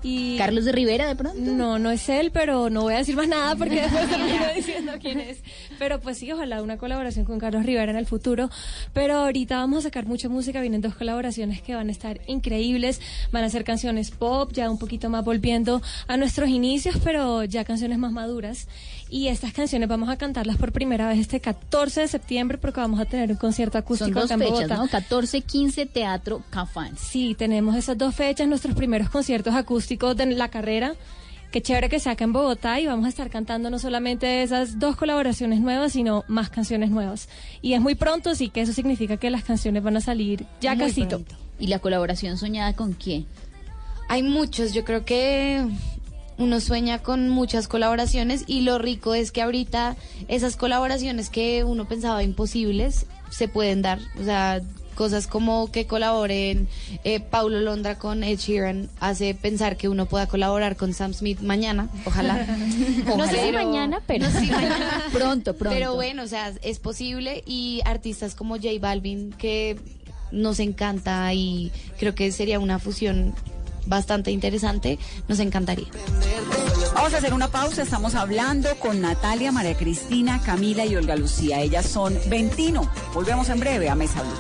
Y 0.03 0.37
¿Carlos 0.37 0.65
de 0.65 0.73
Rivera 0.73 1.07
de 1.09 1.17
pronto? 1.17 1.41
No, 1.41 1.79
no 1.79 1.91
es 1.91 2.09
él, 2.09 2.31
pero 2.33 2.71
no 2.71 2.83
voy 2.83 2.95
a 2.95 2.99
decir 2.99 3.17
más 3.17 3.29
nada 3.29 3.57
porque 3.57 3.83
después 3.83 4.09
termino 4.11 4.45
diciendo 4.55 4.93
quién 5.01 5.21
es. 5.21 5.39
Pero 5.79 6.01
pues 6.01 6.19
sí, 6.19 6.31
ojalá 6.31 6.63
una 6.63 6.77
colaboración 6.77 7.25
con 7.25 7.39
Carlos 7.39 7.65
Rivera 7.65 7.91
en 7.91 7.99
el 7.99 8.07
futuro. 8.07 8.51
Pero 8.93 9.15
ahorita 9.17 9.57
vamos 9.57 9.79
a 9.79 9.83
sacar 9.89 10.07
mucha 10.07 10.29
música, 10.29 10.61
vienen 10.61 10.81
dos 10.81 10.95
colaboraciones 10.95 11.63
que 11.63 11.75
van 11.75 11.89
a 11.89 11.93
estar 11.93 12.21
increíbles. 12.27 13.01
Van 13.33 13.45
a 13.45 13.51
ser 13.51 13.65
canciones 13.65 14.11
pop, 14.11 14.53
ya 14.53 14.71
un 14.71 14.79
poquito 14.79 15.11
más 15.11 15.25
volviendo 15.25 15.83
a 16.07 16.17
nuestros 16.17 16.49
inicios, 16.49 16.97
pero 17.03 17.45
ya 17.45 17.65
canciones 17.65 17.99
más 17.99 18.13
maduras. 18.13 18.69
Y 19.09 19.29
estas 19.29 19.53
canciones 19.53 19.89
vamos 19.89 20.09
a 20.09 20.17
cantarlas 20.17 20.57
por 20.57 20.73
primera 20.73 21.07
vez 21.09 21.19
este 21.21 21.39
14 21.41 22.01
de 22.03 22.09
septiembre 22.09 22.59
porque 22.59 22.81
vamos 22.81 22.99
a 22.99 23.05
tener 23.05 23.31
un 23.31 23.37
concierto 23.37 23.79
acústico 23.79 24.19
Son 24.21 24.23
dos 24.23 24.25
acá 24.33 24.35
en 24.35 24.41
fechas, 24.41 24.55
Bogotá. 24.55 24.77
¿no? 24.77 24.89
14, 24.89 25.41
15, 25.43 25.87
Teatro 25.87 26.43
Cafán. 26.51 26.97
Sí, 26.99 27.37
tenemos 27.39 27.77
esas 27.77 27.97
dos 27.97 28.15
fechas, 28.17 28.49
nuestros 28.49 28.75
primeros 28.75 29.09
conciertos 29.09 29.55
acústicos 29.55 30.17
de 30.17 30.27
la 30.27 30.49
carrera. 30.49 30.95
Qué 31.53 31.63
chévere 31.63 31.89
que 31.89 32.01
se 32.01 32.11
acá 32.11 32.25
en 32.25 32.33
Bogotá 32.33 32.81
y 32.81 32.87
vamos 32.87 33.07
a 33.07 33.09
estar 33.09 33.31
cantando 33.31 33.71
no 33.71 33.79
solamente 33.79 34.43
esas 34.43 34.81
dos 34.81 34.97
colaboraciones 34.97 35.61
nuevas, 35.61 35.93
sino 35.93 36.25
más 36.27 36.51
canciones 36.51 36.91
nuevas. 36.91 37.29
Y 37.63 37.75
es 37.75 37.81
muy 37.81 37.95
pronto, 37.95 38.31
así 38.31 38.49
que 38.49 38.63
eso 38.63 38.73
significa 38.73 39.17
que 39.17 39.31
las 39.31 39.45
canciones 39.45 39.85
van 39.85 39.97
a 39.97 40.01
salir 40.01 40.45
ya 40.61 40.75
Muy 40.75 40.85
casito. 40.87 41.21
pronto. 41.21 41.37
¿Y 41.61 41.69
la 41.69 41.79
colaboración 41.79 42.37
soñada 42.37 42.75
con 42.75 42.93
quién? 42.93 43.27
Hay 44.09 44.25
muchos, 44.25 44.75
yo 44.75 44.85
creo 44.85 45.05
que 45.05 45.65
uno 46.39 46.61
sueña 46.61 46.99
con 46.99 47.29
muchas 47.29 47.69
colaboraciones 47.69 48.45
y 48.47 48.61
lo 48.63 48.79
rico 48.79 49.15
es 49.15 49.33
que 49.33 49.43
ahorita 49.43 49.97
esas 50.29 50.57
colaboraciones 50.57 51.31
que 51.31 51.65
uno 51.65 51.87
pensaba 51.89 52.23
imposibles 52.23 53.07
se 53.31 53.49
pueden 53.49 53.83
dar. 53.83 53.99
O 54.21 54.25
sea, 54.25 54.61
cosas 54.95 55.27
como 55.27 55.71
que 55.71 55.87
colaboren 55.87 56.69
eh, 57.05 57.21
Paulo 57.21 57.61
Londra 57.61 57.99
con 57.99 58.25
Ed 58.25 58.39
Sheeran 58.39 58.89
hace 58.99 59.35
pensar 59.35 59.77
que 59.77 59.89
uno 59.91 60.07
pueda 60.07 60.27
colaborar 60.27 60.77
con 60.77 60.95
Sam 60.95 61.13
Smith 61.13 61.41
mañana, 61.41 61.89
ojalá. 62.07 62.47
No 63.17 63.27
sé 63.27 63.45
si 63.47 63.53
mañana, 63.53 64.01
pero- 64.07 64.25
no 64.31 64.31
sé 64.31 64.41
si 64.47 64.51
mañana. 64.51 65.03
Pronto, 65.13 65.55
pronto. 65.55 65.75
Pero 65.75 65.95
bueno, 65.95 66.23
o 66.23 66.27
sea, 66.27 66.53
es 66.63 66.79
posible 66.79 67.43
y 67.47 67.81
artistas 67.85 68.35
como 68.35 68.57
J 68.57 68.69
Balvin 68.81 69.33
que 69.33 69.79
nos 70.33 70.61
encanta 70.61 71.33
y 71.35 71.71
creo 71.99 72.15
que 72.15 72.33
sería 72.33 72.59
una 72.59 72.79
fusión 72.79 73.35
bastante 73.87 74.31
interesante, 74.31 74.99
nos 75.29 75.39
encantaría. 75.41 75.87
Vamos 76.95 77.13
a 77.15 77.19
hacer 77.19 77.35
una 77.35 77.49
pausa. 77.49 77.83
Estamos 77.83 78.15
hablando 78.15 78.75
con 78.79 79.01
Natalia, 79.01 79.53
María 79.53 79.77
Cristina, 79.77 80.41
Camila 80.43 80.85
y 80.87 80.97
Olga 80.97 81.15
Lucía. 81.17 81.61
Ellas 81.61 81.87
son 81.87 82.19
Ventino. 82.29 82.91
Volvemos 83.13 83.49
en 83.51 83.61
breve 83.61 83.89
a 83.91 83.95
Mesa 83.95 84.23
Blue. 84.23 84.33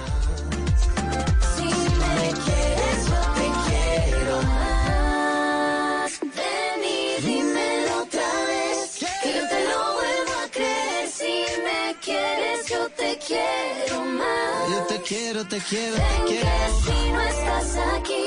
Si 1.56 1.64
me 1.64 2.30
quieres, 2.44 2.98
yo 3.08 3.20
te 3.36 3.46
quiero 3.66 4.42
más. 4.42 6.10
Ven 6.20 6.82
y 6.82 7.26
dímelo 7.26 8.02
otra 8.02 8.30
vez, 8.48 8.98
que 9.22 9.28
yo 9.34 9.48
te 9.48 9.64
lo 9.68 9.80
vuelvo 9.94 10.34
a 10.44 10.48
creer. 10.50 11.08
Si 11.08 11.34
me 11.62 11.94
quieres, 12.00 12.66
yo 12.70 12.88
te 12.96 13.18
quiero 13.26 14.04
más. 14.04 14.70
Yo 14.70 14.78
te 14.88 15.02
quiero, 15.02 15.46
te 15.46 15.58
quiero, 15.58 15.94
Ven 15.96 16.04
te 16.26 16.32
que 16.34 16.40
quiero. 16.40 16.80
si 16.84 17.12
no 17.12 17.20
estás 17.20 17.76
aquí, 17.98 18.24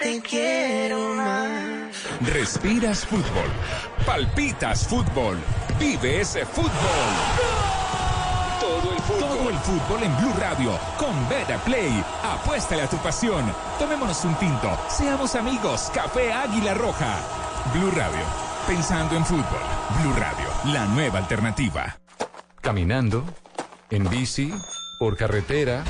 te 0.00 0.20
quiero 0.22 1.14
más. 1.14 1.94
Respiras 2.22 3.04
fútbol, 3.04 3.50
palpitas 4.06 4.86
fútbol, 4.86 5.38
vives 5.78 6.38
fútbol. 6.52 6.70
Todo 8.60 8.92
el 8.92 8.98
fútbol. 9.00 9.20
Todo 9.20 9.50
el 9.50 9.58
fútbol 9.58 10.02
en 10.02 10.16
Blue 10.16 10.34
Radio 10.38 10.78
con 10.98 11.28
Beta 11.28 11.58
Play. 11.64 12.02
Apuéstale 12.22 12.82
a 12.82 12.88
tu 12.88 12.96
pasión. 12.98 13.44
Tomémonos 13.78 14.24
un 14.24 14.34
tinto. 14.36 14.78
Seamos 14.88 15.34
amigos. 15.34 15.90
Café 15.94 16.32
Águila 16.32 16.74
Roja. 16.74 17.18
Blue 17.74 17.90
Radio. 17.90 18.24
Pensando 18.66 19.16
en 19.16 19.24
fútbol. 19.24 19.44
Blue 20.00 20.14
Radio. 20.14 20.46
La 20.72 20.86
nueva 20.86 21.18
alternativa. 21.18 21.98
Caminando, 22.60 23.24
en 23.90 24.08
bici, 24.08 24.52
por 24.98 25.16
carretera, 25.16 25.82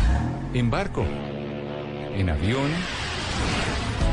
en 0.55 0.71
barco, 0.71 1.03
en 1.03 2.31
avión. 2.31 2.71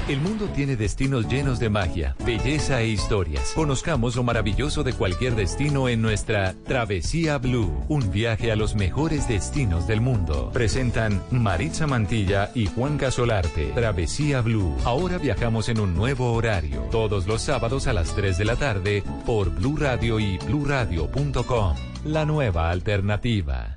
El 0.08 0.22
mundo 0.22 0.48
tiene 0.56 0.78
destinos 0.78 1.28
llenos 1.28 1.60
de 1.60 1.70
magia, 1.70 2.16
belleza 2.26 2.80
e 2.80 2.88
historias. 2.88 3.52
Conozcamos 3.54 4.16
lo 4.16 4.24
maravilloso 4.24 4.82
de 4.86 4.94
cualquier 4.94 5.36
destino 5.36 5.90
en 5.90 6.02
nuestra 6.02 6.54
Travesía 6.64 7.38
Blue, 7.40 7.84
un 7.90 8.10
viaje 8.10 8.54
a 8.54 8.56
los 8.56 8.74
mejores 8.76 9.28
destinos 9.28 9.86
del 9.86 10.00
mundo. 10.00 10.50
Presentan 10.54 11.22
Maritza 11.30 11.88
Mantilla 11.88 12.52
y 12.56 12.68
Juan 12.68 12.98
Casolarte. 12.98 13.66
Travesía 13.76 14.40
Blue. 14.40 14.78
Ahora 14.86 15.18
viajamos 15.18 15.68
en 15.68 15.82
un 15.82 15.94
nuevo 15.94 16.32
horario, 16.32 16.84
todos 16.90 17.28
los 17.28 17.42
sábados 17.42 17.88
a 17.88 17.94
las 17.94 18.16
3 18.16 18.38
de 18.38 18.46
la 18.46 18.56
tarde 18.56 19.04
por 19.26 19.50
Blue 19.50 19.76
Radio 19.76 20.22
y 20.22 20.38
bluradio.com. 20.38 21.76
La 22.06 22.26
nueva 22.26 22.72
alternativa. 22.72 23.77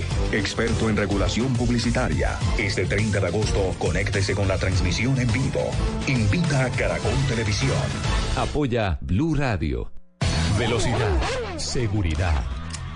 experto 0.31 0.89
en 0.89 0.97
regulación 0.97 1.53
publicitaria. 1.53 2.37
Este 2.57 2.85
30 2.85 3.19
de 3.19 3.27
agosto, 3.27 3.75
conéctese 3.79 4.35
con 4.35 4.47
la 4.47 4.57
transmisión 4.57 5.19
en 5.19 5.31
vivo. 5.31 5.71
Invita 6.07 6.65
a 6.65 6.69
Caracol 6.69 7.13
Televisión. 7.27 7.77
Apoya 8.35 8.97
Blue 9.01 9.35
Radio. 9.35 9.91
Velocidad, 10.57 11.21
seguridad, 11.57 12.43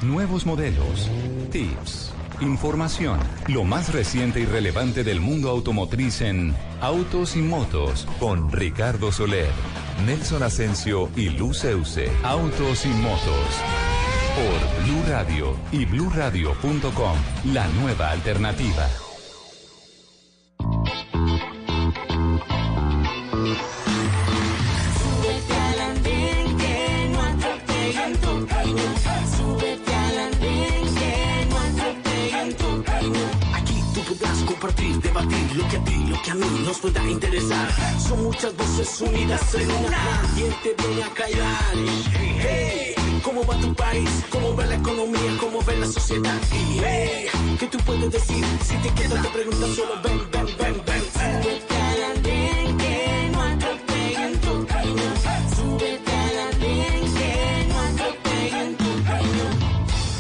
nuevos 0.01 0.45
modelos, 0.45 1.09
tips, 1.51 2.13
información, 2.41 3.19
lo 3.47 3.63
más 3.63 3.93
reciente 3.93 4.41
y 4.41 4.45
relevante 4.45 5.03
del 5.03 5.19
mundo 5.19 5.49
automotriz 5.49 6.21
en 6.21 6.53
Autos 6.81 7.35
y 7.35 7.41
Motos 7.41 8.07
con 8.19 8.51
Ricardo 8.51 9.11
Soler, 9.11 9.49
Nelson 10.05 10.43
Asensio 10.43 11.09
y 11.15 11.29
Luz 11.29 11.63
Euse. 11.63 12.11
Autos 12.23 12.85
y 12.85 12.89
Motos 12.89 13.85
por 14.36 14.84
Blue 14.84 15.04
Radio 15.08 15.56
y 15.71 15.86
bluradio.com, 15.86 17.17
la 17.54 17.67
nueva 17.80 18.12
alternativa. 18.12 18.86
Súbete 25.00 25.56
al 25.56 25.80
andén 25.80 26.58
que 26.58 27.10
no 27.13 27.21
atropellen 27.21 28.13
tu 28.19 28.45
camino. 28.45 28.82
Súbete 29.38 29.95
al 29.95 30.17
andén 30.17 30.95
que 31.00 31.48
no 31.50 31.58
atropellen 31.58 32.56
tu 32.58 32.84
camino. 32.84 33.19
Aquí 33.54 33.82
tú 33.93 34.02
podrás 34.02 34.39
compartir, 34.39 35.00
debatir 35.02 35.56
lo 35.56 35.67
que 35.69 35.78
a 35.78 35.84
ti, 35.86 36.06
lo 36.10 36.21
que 36.21 36.32
a 36.32 36.36
mí 36.36 36.45
nos 36.65 36.80
pueda 36.80 37.04
interesar. 37.10 37.69
Son 38.00 38.21
muchas 38.21 38.54
voces 38.58 39.00
unidas 39.02 39.56
en 39.56 39.71
una. 39.71 40.21
¿Quién 40.36 40.54
te 40.62 40.84
viene 40.84 41.04
a 41.04 41.10
callar? 41.13 41.76
Hey, 42.41 42.95
¿cómo 43.23 43.45
va 43.45 43.58
tu 43.60 43.73
país? 43.73 44.10
¿Cómo 44.30 44.56
va 44.56 44.65
la 44.65 44.75
economía? 44.75 45.38
¿Cómo 45.39 45.63
va 45.63 45.73
la 45.73 45.88
sociedad? 45.88 46.39
Y 46.51 46.80
hey, 46.84 47.28
¿qué 47.60 47.67
tú 47.67 47.78
puedes 47.80 48.12
decir? 48.12 48.43
Si 48.63 48.75
te 48.78 48.89
quedas 48.93 49.21
te 49.21 49.30
preguntas 49.30 49.69
solo 49.75 50.01
ven, 50.04 50.19
ven, 50.32 50.45
ven, 50.58 50.82
ven. 50.86 51.01
Súbete 51.13 52.75
que 52.78 53.30
no 53.32 53.41
atropellen 53.41 54.39
tu 54.39 54.65
camino. 54.65 55.04
Súbete 55.56 56.21
que 57.13 57.67
no 57.69 57.80
atropellen 57.80 58.78
tu 58.78 59.04
camino. 59.06 59.45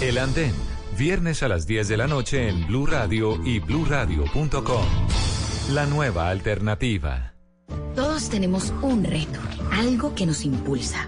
El 0.01 0.17
Andén, 0.17 0.53
viernes 0.97 1.43
a 1.43 1.47
las 1.47 1.67
10 1.67 1.87
de 1.87 1.97
la 1.97 2.07
noche 2.07 2.49
en 2.49 2.67
Blue 2.67 2.85
Radio 2.85 3.39
y 3.45 3.59
bluradio.com. 3.59 4.85
La 5.71 5.85
nueva 5.85 6.29
alternativa. 6.29 7.33
Todos 7.95 8.29
tenemos 8.29 8.73
un 8.81 9.03
reto, 9.05 9.39
algo 9.71 10.13
que 10.15 10.25
nos 10.25 10.43
impulsa, 10.43 11.07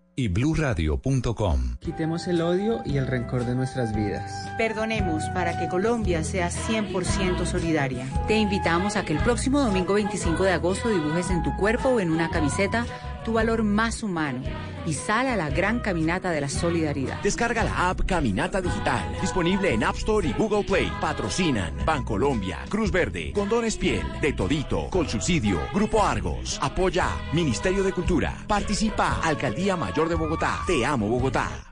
y 0.21 0.27
bluradio.com. 0.27 1.77
Quitemos 1.79 2.27
el 2.27 2.41
odio 2.41 2.81
y 2.85 2.97
el 2.97 3.07
rencor 3.07 3.43
de 3.45 3.55
nuestras 3.55 3.95
vidas. 3.95 4.31
Perdonemos 4.55 5.23
para 5.33 5.57
que 5.57 5.67
Colombia 5.67 6.23
sea 6.23 6.51
100% 6.51 7.45
solidaria. 7.45 8.07
Te 8.27 8.37
invitamos 8.37 8.97
a 8.97 9.03
que 9.03 9.13
el 9.13 9.19
próximo 9.19 9.61
domingo 9.61 9.95
25 9.95 10.43
de 10.43 10.51
agosto 10.51 10.89
dibujes 10.89 11.31
en 11.31 11.41
tu 11.41 11.55
cuerpo 11.57 11.89
o 11.89 11.99
en 11.99 12.11
una 12.11 12.29
camiseta 12.29 12.85
tu 13.23 13.33
valor 13.33 13.63
más 13.63 14.03
humano 14.03 14.41
y 14.85 14.93
sal 14.93 15.27
a 15.27 15.35
la 15.35 15.49
gran 15.49 15.79
caminata 15.79 16.31
de 16.31 16.41
la 16.41 16.49
solidaridad. 16.49 17.21
Descarga 17.21 17.63
la 17.63 17.89
app 17.89 18.01
Caminata 18.05 18.61
Digital, 18.61 19.15
disponible 19.21 19.73
en 19.73 19.83
App 19.83 19.95
Store 19.97 20.27
y 20.27 20.33
Google 20.33 20.63
Play. 20.63 20.91
Patrocinan 20.99 21.73
Bancolombia, 21.85 22.59
Cruz 22.69 22.91
Verde, 22.91 23.31
Condones 23.33 23.77
Piel, 23.77 24.03
De 24.21 24.33
Todito, 24.33 24.89
Colsubsidio, 24.89 25.59
Grupo 25.73 26.03
Argos, 26.03 26.59
Apoya, 26.61 27.09
Ministerio 27.33 27.83
de 27.83 27.93
Cultura, 27.93 28.35
Participa, 28.47 29.19
Alcaldía 29.23 29.75
Mayor 29.75 30.09
de 30.09 30.15
Bogotá. 30.15 30.61
Te 30.65 30.85
amo 30.85 31.07
Bogotá. 31.07 31.71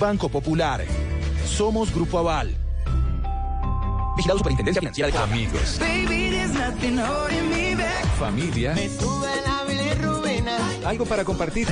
Banco 0.00 0.30
Popular. 0.30 0.82
Somos 1.46 1.94
Grupo 1.94 2.18
Aval. 2.18 2.56
Vigilado 4.16 4.38
Superintendencia 4.38 4.80
Financiera 4.80 5.06
de 5.08 5.12
Colombia. 5.12 5.46
Amigos, 5.46 5.78
familia, 8.18 8.74
algo 10.86 11.04
para 11.04 11.22
compartir. 11.22 11.68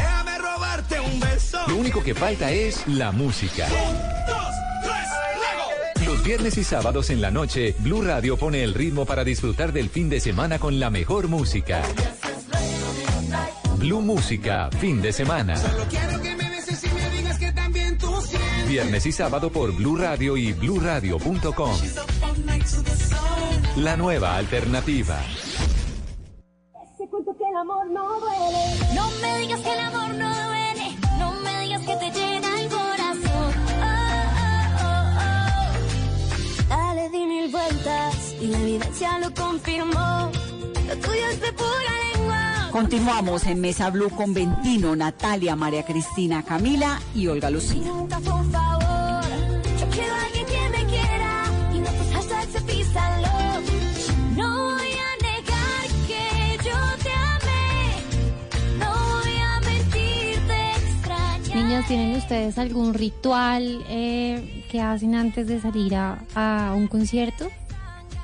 Lo 1.68 1.76
único 1.76 2.02
que 2.02 2.14
falta 2.14 2.50
es 2.52 2.86
la 2.86 3.12
música. 3.12 3.66
Los 6.04 6.22
viernes 6.22 6.58
y 6.58 6.64
sábados 6.64 7.08
en 7.08 7.22
la 7.22 7.30
noche, 7.30 7.74
Blue 7.78 8.02
Radio 8.02 8.36
pone 8.36 8.62
el 8.62 8.74
ritmo 8.74 9.06
para 9.06 9.24
disfrutar 9.24 9.72
del 9.72 9.88
fin 9.88 10.10
de 10.10 10.20
semana 10.20 10.58
con 10.58 10.78
la 10.78 10.90
mejor 10.90 11.28
música. 11.28 11.82
Blue 13.78 14.02
Música, 14.02 14.68
fin 14.80 15.00
de 15.00 15.12
semana. 15.12 15.54
Viernes 18.68 19.06
y 19.06 19.12
sábado 19.12 19.50
por 19.50 19.74
Blue 19.74 19.96
Radio 19.96 20.36
y 20.36 20.52
bluradio.com. 20.52 21.72
La 23.76 23.96
nueva 23.96 24.36
alternativa. 24.36 25.18
que 26.98 27.48
el 27.48 27.56
amor 27.56 27.86
no 27.90 28.20
duele. 28.20 28.94
No 28.94 29.10
me 29.22 29.38
digas 29.38 29.60
que 29.60 29.72
el 29.72 29.80
amor 29.80 30.10
no 30.10 30.48
duele. 30.48 30.98
No 31.18 31.32
me 31.40 31.60
digas 31.62 31.80
que 31.80 31.96
te 31.96 32.10
llena 32.10 32.60
el 32.60 32.68
corazón. 32.68 33.54
Oh, 33.70 33.96
oh, 34.74 34.84
oh, 34.84 35.18
oh. 36.60 36.68
Dale, 36.68 37.08
di 37.08 37.24
mil 37.24 37.50
vueltas 37.50 38.34
y 38.38 38.48
la 38.48 38.58
evidencia 38.58 39.18
lo 39.18 39.32
confirmó. 39.32 40.30
Lo 40.88 40.96
tuyo 40.98 41.26
es 41.30 41.40
de 41.40 41.52
pura. 41.54 42.07
Continuamos 42.78 43.44
en 43.48 43.60
Mesa 43.60 43.90
Blue 43.90 44.08
con 44.08 44.32
Ventino, 44.32 44.94
Natalia, 44.94 45.56
María 45.56 45.84
Cristina, 45.84 46.44
Camila 46.44 47.00
y 47.12 47.26
Olga 47.26 47.50
Lucía. 47.50 47.82
Niñas, 61.52 61.88
¿tienen 61.88 62.14
ustedes 62.14 62.58
algún 62.58 62.94
ritual 62.94 63.84
eh, 63.88 64.64
que 64.70 64.80
hacen 64.80 65.16
antes 65.16 65.48
de 65.48 65.60
salir 65.60 65.96
a, 65.96 66.20
a 66.36 66.74
un 66.76 66.86
concierto? 66.86 67.48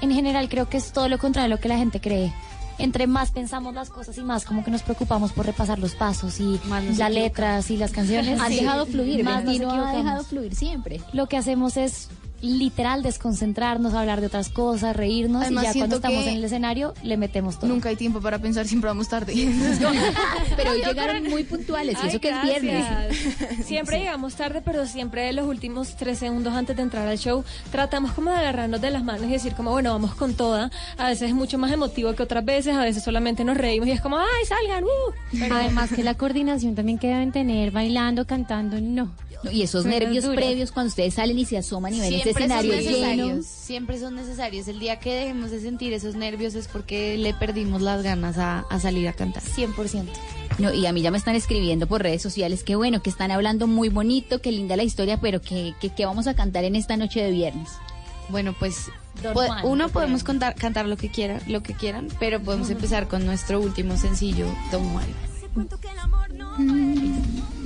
En 0.00 0.12
general 0.12 0.48
creo 0.48 0.68
que 0.68 0.76
es 0.76 0.92
todo 0.92 1.08
lo 1.08 1.18
contrario 1.18 1.52
a 1.52 1.56
lo 1.56 1.60
que 1.60 1.68
la 1.68 1.76
gente 1.76 2.00
cree. 2.00 2.32
Entre 2.78 3.06
más 3.06 3.30
pensamos 3.30 3.74
las 3.74 3.90
cosas 3.90 4.18
y 4.18 4.22
más 4.22 4.44
como 4.44 4.64
que 4.64 4.70
nos 4.70 4.82
preocupamos 4.82 5.32
por 5.32 5.46
repasar 5.46 5.78
los 5.78 5.94
pasos 5.94 6.40
y 6.40 6.60
las 6.96 7.10
letras 7.10 7.70
y 7.70 7.76
las 7.76 7.92
canciones. 7.92 8.40
Han 8.40 8.52
sí, 8.52 8.60
dejado 8.60 8.86
fluir, 8.86 9.24
más 9.24 9.44
nos 9.44 9.52
Ventino 9.52 9.84
ha 9.84 9.92
dejado 9.92 10.24
fluir 10.24 10.54
siempre. 10.54 11.00
Lo 11.12 11.26
que 11.26 11.36
hacemos 11.36 11.76
es 11.76 12.08
literal 12.44 13.02
desconcentrarnos, 13.02 13.94
hablar 13.94 14.20
de 14.20 14.26
otras 14.28 14.48
cosas, 14.48 14.94
reírnos 14.96 15.42
Además, 15.42 15.64
y 15.64 15.66
ya 15.66 15.72
cuando 15.74 15.96
estamos 15.96 16.26
en 16.26 16.36
el 16.36 16.44
escenario 16.44 16.94
le 17.02 17.16
metemos 17.16 17.58
todo. 17.58 17.68
Nunca 17.68 17.88
hay 17.88 17.96
tiempo 17.96 18.20
para 18.20 18.38
pensar, 18.38 18.66
siempre 18.66 18.88
vamos 18.88 19.08
tarde. 19.08 19.32
Pero 20.56 20.70
hoy 20.72 20.82
llegaron 20.82 21.24
muy 21.24 21.44
puntuales 21.44 21.96
y 22.02 22.08
eso 22.08 22.20
que 22.20 22.28
es 22.28 22.34
gracias. 22.34 22.62
viernes. 22.62 23.64
Siempre 23.66 23.98
llegamos 23.98 24.34
tarde, 24.34 24.62
pero 24.64 24.86
siempre 24.86 25.32
los 25.32 25.46
últimos 25.46 25.96
tres 25.96 26.18
segundos 26.18 26.54
antes 26.54 26.76
de 26.76 26.82
entrar 26.82 27.06
al 27.08 27.18
show 27.18 27.44
tratamos 27.72 28.12
como 28.12 28.30
de 28.30 28.36
agarrarnos 28.36 28.80
de 28.80 28.90
las 28.90 29.02
manos 29.02 29.26
y 29.26 29.32
decir 29.32 29.54
como, 29.54 29.70
bueno, 29.70 29.92
vamos 29.92 30.14
con 30.14 30.34
toda. 30.34 30.70
A 30.98 31.08
veces 31.08 31.28
es 31.30 31.34
mucho 31.34 31.58
más 31.58 31.72
emotivo 31.72 32.14
que 32.14 32.22
otras 32.22 32.44
veces, 32.44 32.74
a 32.74 32.80
veces 32.82 33.02
solamente 33.02 33.44
nos 33.44 33.56
reímos 33.56 33.88
y 33.88 33.92
es 33.92 34.00
como, 34.00 34.18
ay, 34.18 34.44
salgan, 34.46 34.84
uh. 34.84 35.12
Pero- 35.38 35.54
Además 35.56 35.90
que 35.92 36.02
la 36.02 36.14
coordinación 36.14 36.74
también 36.74 36.98
que 36.98 37.08
deben 37.08 37.32
tener 37.32 37.70
bailando, 37.70 38.26
cantando, 38.26 38.80
no. 38.80 39.10
No, 39.44 39.50
Y 39.50 39.62
esos 39.62 39.84
nervios 39.84 40.24
duras. 40.24 40.36
previos 40.44 40.72
cuando 40.72 40.88
ustedes 40.88 41.14
salen 41.14 41.38
y 41.38 41.44
se 41.44 41.58
asoman 41.58 41.92
y 41.94 42.00
ven 42.00 42.12
ese 42.14 42.22
Siempre 42.22 42.32
son 42.48 42.52
escenario 42.52 43.26
lleno. 43.26 43.42
siempre 43.42 43.98
son 44.00 44.14
necesarios. 44.16 44.66
El 44.68 44.78
día 44.80 44.98
que 44.98 45.12
dejemos 45.14 45.50
de 45.50 45.60
sentir 45.60 45.92
esos 45.92 46.14
nervios 46.14 46.54
es 46.54 46.66
porque 46.68 47.16
le 47.18 47.34
perdimos 47.34 47.82
las 47.82 48.02
ganas 48.02 48.38
a, 48.38 48.60
a 48.70 48.80
salir 48.80 49.06
a 49.08 49.12
cantar. 49.12 49.42
100%. 49.42 50.04
No, 50.58 50.72
y 50.72 50.86
a 50.86 50.92
mí 50.92 51.02
ya 51.02 51.10
me 51.10 51.18
están 51.18 51.34
escribiendo 51.34 51.86
por 51.86 52.02
redes 52.02 52.22
sociales 52.22 52.62
que 52.64 52.76
bueno, 52.76 53.02
que 53.02 53.10
están 53.10 53.30
hablando 53.30 53.66
muy 53.66 53.88
bonito, 53.88 54.40
que 54.40 54.52
linda 54.52 54.76
la 54.76 54.84
historia, 54.84 55.20
pero 55.20 55.40
que, 55.40 55.74
que, 55.80 55.90
que 55.90 56.06
vamos 56.06 56.26
a 56.26 56.34
cantar 56.34 56.64
en 56.64 56.76
esta 56.76 56.96
noche 56.96 57.22
de 57.22 57.30
viernes. 57.32 57.68
Bueno, 58.30 58.54
pues 58.58 58.86
Don 59.22 59.34
po- 59.34 59.42
Juan, 59.44 59.66
uno 59.66 59.86
¿qué 59.88 59.92
podemos 59.92 60.24
contar, 60.24 60.54
cantar 60.54 60.86
lo 60.86 60.96
que 60.96 61.10
quiera, 61.10 61.40
lo 61.48 61.62
que 61.62 61.74
quieran, 61.74 62.08
pero 62.18 62.40
podemos 62.40 62.70
empezar 62.70 63.06
con 63.08 63.26
nuestro 63.26 63.60
último 63.60 63.96
sencillo, 63.98 64.46
Don 64.72 64.82
Juan. 64.92 65.04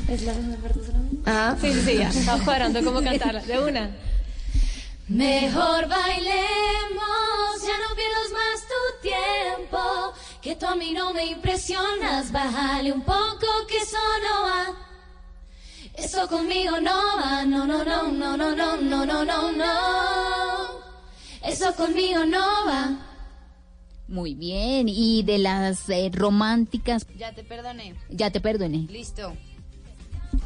¿Es 0.08 0.22
la 0.22 0.34
segunda 0.34 0.56
parte 0.58 0.80
solamente? 0.84 1.07
Ah, 1.30 1.56
Sí, 1.60 1.72
sí, 1.72 1.80
sí, 1.84 1.96
ya. 1.98 2.08
Estamos 2.08 2.42
cuadrando 2.42 2.82
cómo 2.82 3.02
cantarla. 3.02 3.42
De 3.42 3.58
una. 3.58 3.90
Mejor 5.08 5.88
bailemos, 5.88 7.62
ya 7.66 7.76
no 7.78 7.94
pierdas 7.94 8.30
más 8.32 8.58
tu 8.72 9.08
tiempo. 9.08 10.14
Que 10.42 10.56
tú 10.56 10.66
a 10.66 10.74
mí 10.74 10.92
no 10.92 11.12
me 11.12 11.26
impresionas, 11.26 12.30
bájale 12.32 12.92
un 12.92 13.02
poco 13.02 13.46
que 13.68 13.76
eso 13.78 13.98
no 14.26 14.42
va. 14.42 14.66
Eso 15.94 16.28
conmigo 16.28 16.80
no 16.80 16.96
va, 17.18 17.44
no, 17.44 17.66
no, 17.66 17.84
no, 17.84 18.08
no, 18.08 18.36
no, 18.36 18.54
no, 18.54 18.76
no, 18.76 19.04
no, 19.04 19.24
no, 19.24 19.52
no. 19.52 20.78
Eso 21.44 21.74
conmigo 21.74 22.24
no 22.24 22.46
va. 22.66 23.04
Muy 24.06 24.34
bien, 24.34 24.88
y 24.88 25.22
de 25.24 25.38
las 25.38 25.88
eh, 25.90 26.10
románticas, 26.12 27.04
Ya 27.16 27.32
te 27.34 27.44
perdoné. 27.44 27.94
ya 28.08 28.30
te 28.30 28.40
perdoné. 28.40 28.86
Listo. 28.90 29.34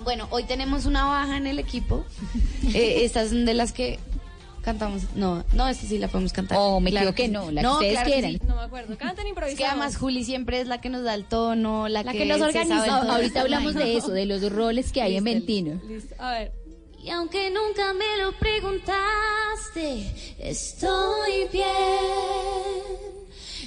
Bueno, 0.04 0.26
hoy 0.30 0.44
tenemos 0.44 0.86
una 0.86 1.04
baja 1.04 1.36
en 1.36 1.46
el 1.46 1.58
equipo. 1.58 2.04
Eh, 2.74 3.00
estas 3.04 3.28
son 3.30 3.44
de 3.44 3.54
las 3.54 3.72
que 3.72 3.98
cantamos. 4.62 5.02
No, 5.16 5.44
no, 5.54 5.68
esta 5.68 5.86
sí 5.86 5.98
la 5.98 6.08
podemos 6.08 6.32
cantar. 6.32 6.56
Oh, 6.60 6.80
me 6.80 6.90
Claro 6.90 7.10
equivoqué, 7.10 7.26
sí. 7.26 7.32
no, 7.32 7.50
la 7.50 7.62
que 7.62 7.68
ustedes 7.68 7.92
claro 7.94 8.10
quieran. 8.10 8.32
sí. 8.32 8.40
No 8.46 8.56
me 8.56 8.62
acuerdo. 8.62 8.96
Cantan 8.98 9.24
Es 9.26 9.30
improvisado. 9.30 9.56
que 9.58 9.64
además 9.66 9.96
Juli 9.96 10.24
siempre 10.24 10.60
es 10.60 10.66
la 10.68 10.80
que 10.80 10.88
nos 10.88 11.02
da 11.04 11.14
el 11.14 11.24
tono, 11.24 11.88
la, 11.88 12.02
La 12.02 12.12
que, 12.12 12.18
que 12.18 12.26
nos 12.26 12.40
organiza. 12.40 12.96
Ahorita 13.12 13.40
hablamos 13.40 13.74
de 13.74 13.96
eso, 13.96 14.08
de 14.10 14.26
los 14.26 14.50
roles 14.52 14.92
que 14.92 15.02
hay 15.02 15.16
en 15.16 15.24
Ventino. 15.24 15.80
Listo. 15.88 16.14
A 16.18 16.32
ver. 16.32 16.52
Y 17.02 17.10
aunque 17.10 17.50
nunca 17.50 17.92
me 17.94 18.22
lo 18.22 18.30
preguntaste, 18.38 20.12
estoy 20.38 21.48
bien. 21.52 21.66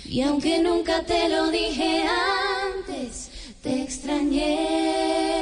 Y 0.05 0.21
aunque 0.21 0.59
nunca 0.61 1.01
te 1.03 1.27
lo 1.27 1.49
dije 1.51 2.03
antes, 2.77 3.29
te 3.61 3.81
extrañé. 3.81 5.34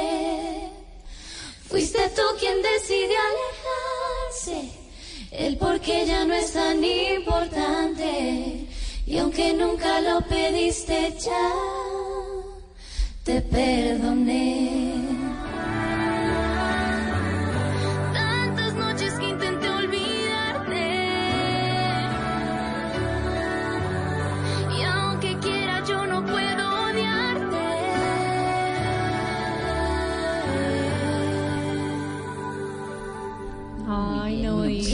Fuiste 1.74 2.08
tú 2.10 2.22
quien 2.38 2.62
decidió 2.62 3.16
alejarse. 3.32 4.70
El 5.32 5.56
por 5.56 5.80
qué 5.80 6.06
ya 6.06 6.24
no 6.24 6.32
es 6.32 6.52
tan 6.52 6.84
importante. 6.84 8.68
Y 9.04 9.18
aunque 9.18 9.52
nunca 9.54 10.00
lo 10.00 10.20
pediste 10.20 11.16
ya, 11.18 11.50
te 13.24 13.40
perdoné. 13.40 14.73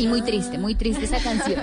Y 0.00 0.06
muy 0.08 0.22
triste, 0.22 0.58
muy 0.58 0.74
triste 0.74 1.04
esa 1.04 1.18
canción. 1.18 1.60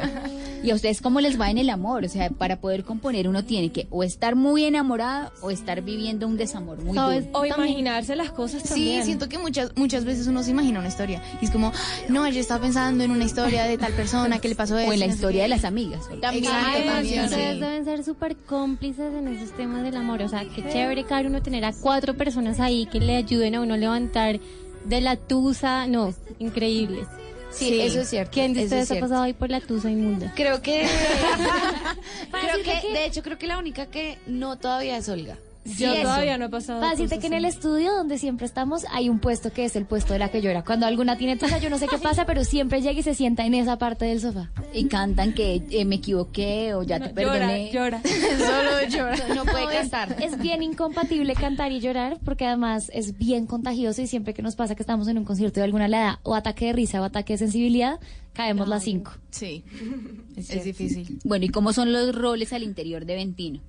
¿Y 0.64 0.72
a 0.72 0.76
ustedes 0.76 1.02
cómo 1.02 1.22
les 1.22 1.40
va 1.40 1.52
en 1.52 1.60
el 1.60 1.70
amor? 1.70 2.04
O 2.04 2.10
sea, 2.10 2.30
para 2.32 2.60
poder 2.60 2.84
componer 2.84 3.28
uno 3.28 3.44
tiene 3.44 3.72
que 3.72 3.88
o 3.92 4.04
estar 4.04 4.36
muy 4.36 4.64
enamorado 4.66 5.32
o 5.42 5.52
estar 5.52 5.82
viviendo 5.84 6.26
un 6.28 6.36
desamor 6.36 6.84
muy 6.84 6.98
duro. 6.98 7.30
O 7.34 7.46
imaginarse 7.46 8.16
las 8.16 8.32
cosas 8.32 8.64
Sí, 8.64 8.70
también. 8.70 9.06
siento 9.06 9.30
que 9.30 9.38
muchas 9.38 9.72
muchas 9.76 10.04
veces 10.04 10.26
uno 10.28 10.42
se 10.42 10.52
imagina 10.52 10.80
una 10.80 10.88
historia 10.88 11.22
y 11.42 11.46
es 11.46 11.52
como, 11.52 11.72
no, 12.10 12.28
yo 12.28 12.40
estaba 12.40 12.60
pensando 12.62 13.04
en 13.04 13.12
una 13.12 13.24
historia 13.24 13.66
de 13.66 13.78
tal 13.78 13.94
persona 13.94 14.40
que 14.40 14.50
le 14.50 14.56
pasó 14.56 14.78
eso. 14.80 14.90
O 14.90 14.94
en 14.94 15.00
la 15.00 15.06
historia 15.06 15.44
de 15.44 15.50
las 15.50 15.64
amigas. 15.64 16.02
También, 16.22 16.52
Ay, 16.52 16.86
también, 16.88 17.26
ustedes 17.26 17.54
sí. 17.56 17.60
deben 17.62 17.86
ser 17.86 18.04
súper 18.04 18.36
cómplices 18.36 19.14
en 19.14 19.28
esos 19.28 19.56
temas 19.56 19.84
del 19.84 19.96
amor. 19.96 20.24
O 20.24 20.28
sea, 20.30 20.44
qué 20.44 20.64
chévere 20.72 21.04
cada 21.06 21.22
uno 21.28 21.42
tener 21.44 21.66
a 21.66 21.72
cuatro 21.74 22.18
personas 22.18 22.60
ahí 22.60 22.88
que 22.88 23.00
le 23.00 23.16
ayuden 23.16 23.54
a 23.56 23.62
uno 23.62 23.76
a 23.76 23.78
levantar 23.78 24.40
de 24.86 25.02
la 25.02 25.18
tusa. 25.18 25.86
No, 25.88 26.14
increíble. 26.40 27.06
Sí, 27.58 27.82
eso 27.82 28.02
es 28.02 28.10
cierto, 28.10 28.32
¿Quién 28.34 28.54
de 28.54 28.64
ustedes 28.64 28.92
es 28.92 28.98
ha 28.98 29.00
pasado 29.00 29.24
ahí 29.24 29.34
por 29.34 29.50
la 29.50 29.60
tusa 29.62 29.90
inmunda? 29.90 30.32
Creo 30.36 30.62
que. 30.62 30.86
creo 32.32 32.64
que- 32.64 32.94
de 32.94 33.06
hecho, 33.06 33.24
creo 33.24 33.38
que 33.38 33.48
la 33.48 33.58
única 33.58 33.88
que 33.88 34.18
no 34.28 34.58
todavía 34.58 34.98
es 34.98 35.10
Olga. 35.10 35.38
Yo 35.78 35.92
eso. 35.92 36.02
todavía 36.04 36.38
no 36.38 36.46
he 36.46 36.50
pasado. 36.50 36.80
Para 36.80 36.92
decirte 36.92 37.20
que 37.20 37.28
en 37.28 37.34
el 37.34 37.46
estudio 37.46 37.94
donde 37.94 38.18
siempre 38.18 38.46
estamos 38.46 38.86
hay 38.92 39.10
un 39.10 39.20
puesto 39.20 39.52
que 39.52 39.66
es 39.66 39.76
el 39.76 39.86
puesto 39.86 40.14
de 40.14 40.20
la 40.20 40.30
que 40.30 40.42
llora. 40.42 40.64
Cuando 40.64 40.86
alguna 40.86 41.18
tiene 41.18 41.36
tusa, 41.38 41.58
yo 41.60 41.70
no 41.70 41.78
sé 41.78 41.88
qué 41.88 41.98
pasa, 42.02 42.26
pero 42.26 42.44
siempre 42.44 42.82
llega 42.82 43.00
y 43.00 43.04
se 43.04 43.14
sienta 43.14 43.46
en 43.46 43.54
esa 43.54 43.78
parte 43.78 44.06
del 44.06 44.22
sofá. 44.22 44.52
Y 44.74 44.86
cantan 44.86 45.34
que 45.34 45.64
eh, 45.70 45.86
me 45.86 45.96
equivoqué 45.96 46.74
o 46.74 46.84
ya 46.84 47.00
te 47.00 47.10
perdoné. 47.10 47.72
Llora, 47.72 48.02
llora. 48.04 48.38
Solo 48.38 48.88
llora. 48.90 49.36
No 49.36 49.44
puede 49.46 49.66
No, 49.66 49.72
es- 49.72 49.78
cantar. 49.90 50.16
Es, 50.24 50.38
bien 50.40 50.62
incompatible 50.64 51.34
cantar 51.36 51.72
y 51.72 51.80
llorar 51.80 52.18
porque 52.24 52.46
además 52.46 52.90
es 52.94 53.18
bien 53.18 53.46
contagioso 53.48 54.02
y 54.02 54.08
siempre 54.08 54.34
que 54.34 54.42
nos 54.42 54.56
pasa 54.56 54.76
que 54.76 54.84
estamos 54.84 55.08
en 55.08 55.18
un 55.18 55.26
concierto 55.26 55.60
de 55.60 55.66
alguna 55.66 55.88
edad 55.88 56.20
o 56.24 56.36
ataque 56.36 56.68
de 56.68 56.74
risa 56.74 57.02
o 57.02 57.04
ataque 57.04 57.34
de 57.34 57.38
sensibilidad, 57.40 58.00
caemos 58.34 58.68
las 58.68 58.84
cinco. 58.84 59.12
Sí, 59.32 59.64
es, 60.36 60.64
difícil. 60.64 61.20
Bueno, 61.24 61.46
¿y 61.46 61.50
cómo 61.50 61.74
son 61.74 61.92
los 61.92 62.14
roles 62.16 62.54
al 62.54 62.64
interior 62.64 63.06
de 63.06 63.16
Ventino? 63.16 63.60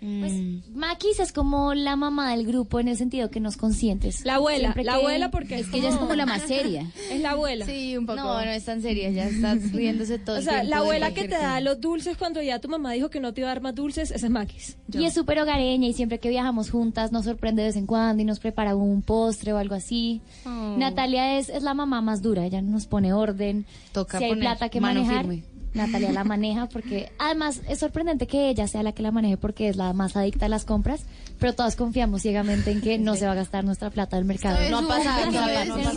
Pues 0.00 0.32
Maquis 0.74 1.18
es 1.18 1.32
como 1.32 1.74
la 1.74 1.96
mamá 1.96 2.30
del 2.30 2.46
grupo 2.46 2.78
en 2.78 2.86
el 2.88 2.96
sentido 2.96 3.30
que 3.30 3.40
nos 3.40 3.56
consientes. 3.56 4.24
La 4.24 4.36
abuela, 4.36 4.60
Siempre 4.60 4.84
la 4.84 4.92
que- 4.92 4.98
abuela 4.98 5.30
porque 5.30 5.58
Es 5.58 5.66
que 5.68 5.78
ella 5.78 5.88
es 5.88 5.96
como 5.96 6.14
la 6.14 6.24
más 6.24 6.42
seria. 6.42 6.86
Es 7.10 7.20
la 7.20 7.30
abuela. 7.32 7.66
Sí, 7.66 7.96
un 7.96 8.06
poco. 8.06 8.16
No, 8.18 8.34
no 8.44 8.50
es 8.50 8.64
tan 8.64 8.80
seria, 8.80 9.10
ya 9.10 9.24
estás 9.28 9.72
riéndose 9.72 10.18
todo 10.18 10.36
O 10.36 10.38
el 10.38 10.44
sea, 10.44 10.52
tiempo 10.60 10.70
la 10.70 10.76
de 10.76 10.82
abuela 10.82 11.06
que 11.08 11.14
cualquier 11.14 11.30
te 11.40 11.44
da 11.44 11.48
cosa. 11.54 11.60
los 11.62 11.80
dulces 11.80 12.16
cuando 12.16 12.40
ya 12.42 12.60
tu 12.60 12.68
mamá 12.68 12.92
dijo 12.92 13.10
que 13.10 13.18
no 13.18 13.34
te 13.34 13.40
iba 13.40 13.48
a 13.50 13.54
dar 13.54 13.60
más 13.62 13.74
dulces, 13.74 14.10
ese 14.12 14.26
es 14.26 14.30
Maquis. 14.32 14.76
Y 14.92 15.04
es 15.04 15.14
súper 15.14 15.40
hogareña 15.40 15.88
y 15.88 15.92
siempre 15.94 16.18
que 16.20 16.28
viajamos 16.28 16.70
juntas 16.70 17.10
nos 17.10 17.24
sorprende 17.24 17.62
de 17.62 17.68
vez 17.68 17.76
en 17.76 17.86
cuando 17.86 18.22
y 18.22 18.24
nos 18.24 18.38
prepara 18.38 18.76
un 18.76 19.02
postre 19.02 19.52
o 19.52 19.58
algo 19.58 19.74
así. 19.74 20.20
Oh. 20.46 20.76
Natalia 20.78 21.38
es, 21.38 21.48
es 21.48 21.62
la 21.64 21.74
mamá 21.74 22.00
más 22.02 22.22
dura, 22.22 22.44
ella 22.46 22.62
nos 22.62 22.86
pone 22.86 23.12
orden. 23.12 23.66
Toca 23.92 24.18
si 24.18 24.24
hay 24.24 24.30
poner 24.30 24.44
plata 24.44 24.68
que 24.68 24.80
mano 24.80 25.02
manejar, 25.02 25.24
firme. 25.26 25.42
Natalia 25.74 26.12
la 26.12 26.24
maneja 26.24 26.68
porque 26.68 27.12
además 27.18 27.60
es 27.68 27.78
sorprendente 27.78 28.26
que 28.26 28.48
ella 28.48 28.66
sea 28.68 28.82
la 28.82 28.92
que 28.92 29.02
la 29.02 29.10
maneje 29.10 29.36
porque 29.36 29.68
es 29.68 29.76
la 29.76 29.92
más 29.92 30.16
adicta 30.16 30.46
a 30.46 30.48
las 30.48 30.64
compras, 30.64 31.04
pero 31.38 31.54
todas 31.54 31.76
confiamos 31.76 32.22
ciegamente 32.22 32.70
en 32.70 32.80
que 32.80 32.98
no 32.98 33.14
se 33.16 33.26
va 33.26 33.32
a 33.32 33.36
gastar 33.36 33.64
nuestra 33.64 33.90
plata 33.90 34.16
del 34.16 34.24
mercado. 34.24 34.58
No 34.70 34.78
ha 34.78 34.88
pasado, 34.88 35.30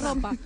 ropa. 0.01 0.35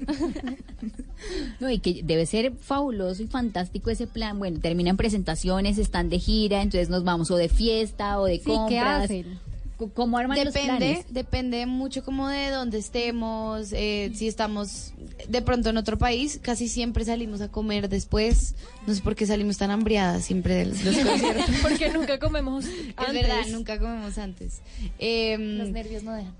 No, 1.59 1.69
y 1.71 1.79
que 1.79 2.01
debe 2.03 2.25
ser 2.25 2.53
fabuloso 2.59 3.23
y 3.23 3.27
fantástico 3.27 3.89
ese 3.89 4.05
plan. 4.05 4.37
Bueno, 4.37 4.59
terminan 4.59 4.97
presentaciones, 4.97 5.77
están 5.77 6.09
de 6.09 6.19
gira, 6.19 6.61
entonces 6.61 6.89
nos 6.89 7.03
vamos 7.03 7.31
o 7.31 7.37
de 7.37 7.49
fiesta 7.49 8.19
o 8.19 8.25
de 8.25 8.35
Sí, 8.35 8.43
¿qué 8.45 8.51
compras. 8.51 9.03
hacen? 9.05 9.39
¿Cómo 9.93 10.17
arman 10.17 10.37
los 10.43 10.53
Depende, 10.53 10.77
planes? 10.77 11.05
depende 11.13 11.65
mucho 11.65 12.03
como 12.03 12.29
de 12.29 12.49
dónde 12.49 12.77
estemos, 12.77 13.73
eh, 13.73 14.09
si 14.15 14.27
estamos 14.27 14.93
de 15.27 15.41
pronto 15.41 15.69
en 15.69 15.75
otro 15.77 15.97
país, 15.97 16.39
casi 16.41 16.69
siempre 16.69 17.03
salimos 17.03 17.41
a 17.41 17.49
comer 17.49 17.89
después, 17.89 18.55
no 18.87 18.93
sé 18.95 19.01
por 19.01 19.15
qué 19.15 19.25
salimos 19.25 19.57
tan 19.57 19.71
hambriadas 19.71 20.23
siempre 20.23 20.55
de 20.55 20.65
los, 20.67 20.81
los 20.83 20.95
conciertos. 20.97 21.45
Porque 21.61 21.89
nunca 21.91 22.19
comemos 22.19 22.63
Es 22.65 22.93
antes. 22.95 23.13
verdad, 23.13 23.45
nunca 23.51 23.77
comemos 23.77 24.17
antes. 24.17 24.61
Em, 24.97 25.57
Los 25.57 25.69
nervios 25.71 26.03
no 26.03 26.13
dejan. 26.13 26.33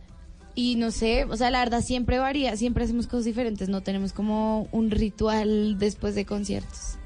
y 0.56 0.76
no 0.76 0.92
sé, 0.92 1.26
o 1.26 1.36
sea, 1.36 1.52
la 1.52 1.60
verdad 1.60 1.82
siempre 1.82 2.20
varía, 2.20 2.56
siempre 2.56 2.86
hacemos 2.86 3.06
cosas 3.08 3.26
diferentes, 3.26 3.68
no 3.68 3.82
tenemos 3.82 4.14
como 4.14 4.70
un 4.72 4.92
ritual 4.92 5.78
después 5.78 6.16
de 6.16 6.26
conciertos. 6.26 6.98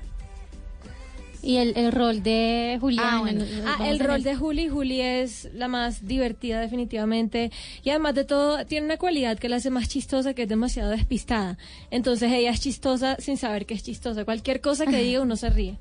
Y 1.41 1.57
el, 1.57 1.77
el 1.77 1.91
rol 1.91 2.21
de 2.21 2.77
Julián. 2.81 3.05
Ah, 3.07 3.19
bueno. 3.21 3.45
Ah, 3.65 3.87
el 3.87 3.99
rol 3.99 4.23
de 4.23 4.35
Juli, 4.35 4.67
Juli 4.67 4.99
es 5.01 5.49
la 5.53 5.67
más 5.67 6.05
divertida 6.05 6.59
definitivamente 6.59 7.51
y 7.83 7.91
además 7.91 8.15
de 8.15 8.25
todo 8.25 8.65
tiene 8.65 8.85
una 8.85 8.97
cualidad 8.97 9.39
que 9.39 9.47
la 9.47 9.55
hace 9.57 9.69
más 9.69 9.87
chistosa 9.87 10.33
que 10.33 10.43
es 10.43 10.49
demasiado 10.49 10.89
despistada. 10.89 11.57
Entonces 11.91 12.31
ella 12.31 12.51
es 12.51 12.59
chistosa 12.59 13.15
sin 13.19 13.37
saber 13.37 13.65
que 13.65 13.73
es 13.73 13.83
chistosa. 13.83 14.25
Cualquier 14.25 14.59
cosa 14.59 14.85
que 14.85 14.97
diga 14.97 15.21
uno 15.21 15.37
se 15.37 15.49
ríe. 15.49 15.77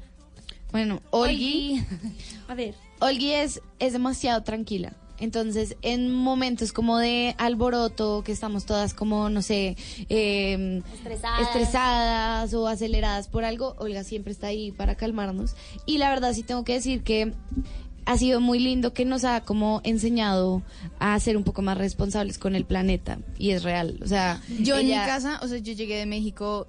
Bueno, 0.70 1.02
Olgi, 1.10 1.82
A 2.46 2.54
ver. 2.54 2.74
Olgi 3.00 3.32
es, 3.32 3.60
es 3.78 3.92
demasiado 3.94 4.42
tranquila. 4.42 4.92
Entonces, 5.20 5.76
en 5.82 6.14
momentos 6.14 6.72
como 6.72 6.98
de 6.98 7.34
alboroto, 7.38 8.22
que 8.24 8.32
estamos 8.32 8.66
todas 8.66 8.94
como, 8.94 9.30
no 9.30 9.42
sé, 9.42 9.76
eh, 10.08 10.82
Estresadas. 10.94 11.40
estresadas 11.40 12.54
o 12.54 12.68
aceleradas 12.68 13.28
por 13.28 13.44
algo, 13.44 13.74
Olga 13.78 14.04
siempre 14.04 14.32
está 14.32 14.48
ahí 14.48 14.72
para 14.72 14.94
calmarnos. 14.94 15.54
Y 15.86 15.98
la 15.98 16.08
verdad 16.10 16.32
sí 16.32 16.42
tengo 16.42 16.64
que 16.64 16.74
decir 16.74 17.02
que 17.02 17.32
ha 18.06 18.16
sido 18.16 18.40
muy 18.40 18.58
lindo 18.58 18.94
que 18.94 19.04
nos 19.04 19.24
ha 19.24 19.42
como 19.42 19.82
enseñado 19.84 20.62
a 20.98 21.18
ser 21.20 21.36
un 21.36 21.44
poco 21.44 21.60
más 21.60 21.76
responsables 21.76 22.38
con 22.38 22.54
el 22.54 22.64
planeta. 22.64 23.18
Y 23.38 23.50
es 23.50 23.64
real. 23.64 23.98
O 24.02 24.06
sea, 24.06 24.40
Yo 24.60 24.78
en 24.78 24.86
mi 24.86 24.94
casa, 24.94 25.40
o 25.42 25.48
sea, 25.48 25.58
yo 25.58 25.74
llegué 25.74 25.96
de 25.96 26.06
México 26.06 26.66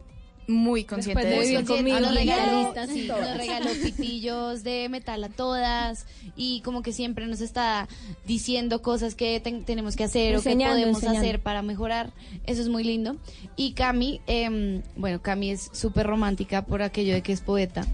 muy 0.50 0.84
consciente 0.84 1.24
Después 1.24 1.47
de 1.47 1.56
de 1.56 1.62
vivir 1.62 1.64
eso. 1.64 1.76
conmigo. 1.76 2.00
nos 2.00 2.16
regaló, 2.16 2.74
sí, 2.91 3.08
nos 3.08 3.38
regaló 3.38 3.70
pitillos 3.84 4.64
de 4.64 4.89
metal 4.89 5.24
a 5.24 5.30
todas 5.30 6.06
y 6.36 6.62
como 6.62 6.82
que 6.82 6.91
siempre 6.91 7.28
nos 7.28 7.39
está 7.41 7.88
diciendo 8.26 8.82
cosas 8.82 9.16
que 9.16 9.39
ten- 9.39 9.64
tenemos 9.64 9.95
que 9.95 10.04
hacer 10.06 10.34
Enseñando, 10.34 10.74
o 10.74 10.78
que 10.78 10.82
podemos 10.82 10.97
enseñando. 11.04 11.20
hacer 11.28 11.39
para 11.41 11.62
mejorar. 11.62 12.12
Eso 12.45 12.62
es 12.62 12.68
muy 12.70 12.84
lindo. 12.84 13.16
Y 13.56 13.74
Cami, 13.74 14.22
em, 14.28 14.82
bueno, 14.95 15.22
Cami 15.22 15.52
es 15.52 15.70
súper 15.72 16.08
romántica 16.08 16.66
por 16.66 16.82
aquello 16.82 17.14
de 17.14 17.22
que 17.22 17.32
es 17.32 17.41
poeta. 17.41 17.86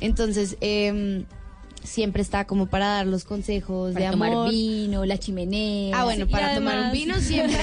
Entonces, 0.00 0.56
em, 0.60 1.24
siempre 1.84 2.22
está 2.22 2.46
como 2.46 2.66
para 2.66 2.86
dar 2.86 3.06
los 3.06 3.24
consejos 3.24 3.92
Para 3.92 4.06
de 4.06 4.10
tomar 4.12 4.30
amor. 4.32 4.50
vino, 4.50 5.04
la 5.04 5.18
chimenea. 5.18 5.96
Ah, 5.96 6.04
bueno, 6.04 6.26
para 6.26 6.54
tomar 6.54 6.78
un 6.78 6.84
además- 6.86 6.92
vino 6.92 7.14
siempre. 7.20 7.58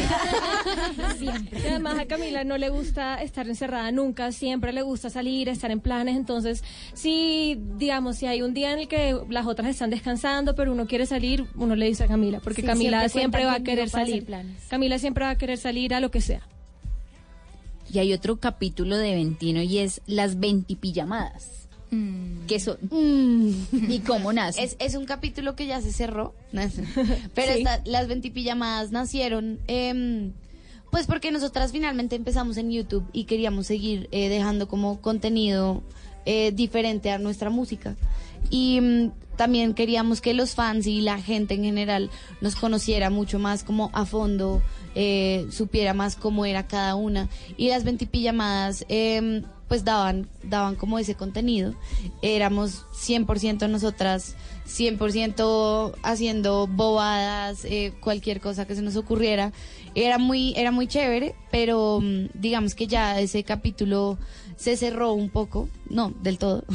Y 1.19 1.67
además 1.67 1.99
a 1.99 2.05
Camila 2.05 2.43
no 2.43 2.57
le 2.57 2.69
gusta 2.69 3.21
estar 3.21 3.47
encerrada 3.47 3.91
nunca, 3.91 4.31
siempre 4.31 4.73
le 4.73 4.81
gusta 4.83 5.09
salir, 5.09 5.49
estar 5.49 5.71
en 5.71 5.79
planes, 5.79 6.15
entonces 6.15 6.63
si, 6.93 7.59
digamos, 7.77 8.15
si 8.17 8.27
hay 8.27 8.41
un 8.41 8.53
día 8.53 8.71
en 8.73 8.79
el 8.79 8.87
que 8.87 9.17
las 9.29 9.45
otras 9.47 9.67
están 9.69 9.89
descansando, 9.89 10.55
pero 10.55 10.71
uno 10.71 10.85
quiere 10.87 11.05
salir, 11.05 11.45
uno 11.55 11.75
le 11.75 11.87
dice 11.87 12.03
a 12.03 12.07
Camila, 12.07 12.39
porque 12.39 12.61
Sí, 12.61 12.67
Camila 12.67 12.99
siempre 13.09 13.21
siempre, 13.41 13.45
va 13.45 13.53
a 13.55 13.59
querer 13.63 13.89
salir. 13.89 14.25
Camila 14.69 14.99
siempre 14.99 15.25
va 15.25 15.31
a 15.31 15.37
querer 15.37 15.57
salir 15.57 15.93
a 15.93 15.99
lo 15.99 16.11
que 16.11 16.21
sea. 16.21 16.41
Y 17.91 17.99
hay 17.99 18.13
otro 18.13 18.39
capítulo 18.39 18.97
de 18.97 19.15
Ventino 19.15 19.61
y 19.61 19.79
es 19.79 20.01
las 20.05 20.39
ventipijamadas. 21.91 22.47
¿Qué 22.47 22.59
son? 22.59 22.77
¿Y 23.71 23.99
cómo 23.99 24.33
nace? 24.33 24.63
Es, 24.63 24.75
es 24.79 24.95
un 24.95 25.05
capítulo 25.05 25.55
que 25.55 25.67
ya 25.67 25.81
se 25.81 25.91
cerró. 25.91 26.33
Pero 26.53 27.53
Sí. 27.53 27.59
esta- 27.59 27.81
las 27.85 28.07
nacieron, 28.91 29.59
em, 29.67 30.31
pues 30.89 31.07
porque 31.07 31.31
nosotras 31.31 31.71
finalmente 31.71 32.15
empezamos 32.15 32.57
en 32.57 32.71
YouTube 32.71 33.05
y 33.13 33.25
queríamos 33.25 33.67
seguir 33.67 34.07
eh, 34.11 34.29
dejando 34.29 34.67
como 34.67 34.99
contenido 35.01 35.81
eh, 36.25 36.51
diferente 36.53 37.11
a 37.11 37.17
nuestra 37.17 37.49
música. 37.49 37.95
Y 38.49 38.79
mm, 38.81 39.11
también 39.37 39.73
queríamos 39.73 40.21
que 40.21 40.33
los 40.33 40.53
fans 40.55 40.85
y 40.87 41.01
la 41.01 41.19
gente 41.21 41.53
en 41.55 41.63
general 41.63 42.09
nos 42.41 42.55
conociera 42.55 43.09
mucho 43.09 43.39
más 43.39 43.63
como 43.63 43.89
a 43.93 44.05
fondo, 44.05 44.61
eh, 44.93 45.47
supiera 45.51 45.93
más 45.93 46.15
cómo 46.15 46.45
era 46.45 46.67
cada 46.67 46.95
una. 46.95 47.27
Y 47.57 47.69
las 47.69 47.83
ventipijamadas, 47.83 48.85
em, 48.89 49.43
pues 49.71 49.85
daban, 49.85 50.27
daban 50.43 50.75
como 50.75 50.99
ese 50.99 51.15
contenido. 51.15 51.73
Éramos 52.21 52.83
100% 52.91 53.69
nosotras, 53.69 54.35
100% 54.67 55.93
haciendo 56.03 56.67
bobadas, 56.67 57.63
eh, 57.63 57.93
cualquier 58.01 58.41
cosa 58.41 58.67
que 58.67 58.75
se 58.75 58.81
nos 58.81 58.97
ocurriera. 58.97 59.53
Era 59.95 60.17
muy, 60.17 60.53
era 60.57 60.71
muy 60.71 60.87
chévere, 60.87 61.35
pero 61.51 62.01
mm, 62.01 62.31
digamos 62.33 62.75
que 62.75 62.87
ya 62.87 63.17
ese 63.21 63.45
capítulo 63.45 64.17
se 64.57 64.75
cerró 64.75 65.13
un 65.13 65.29
poco, 65.29 65.69
no, 65.89 66.13
del 66.21 66.37
todo, 66.37 66.65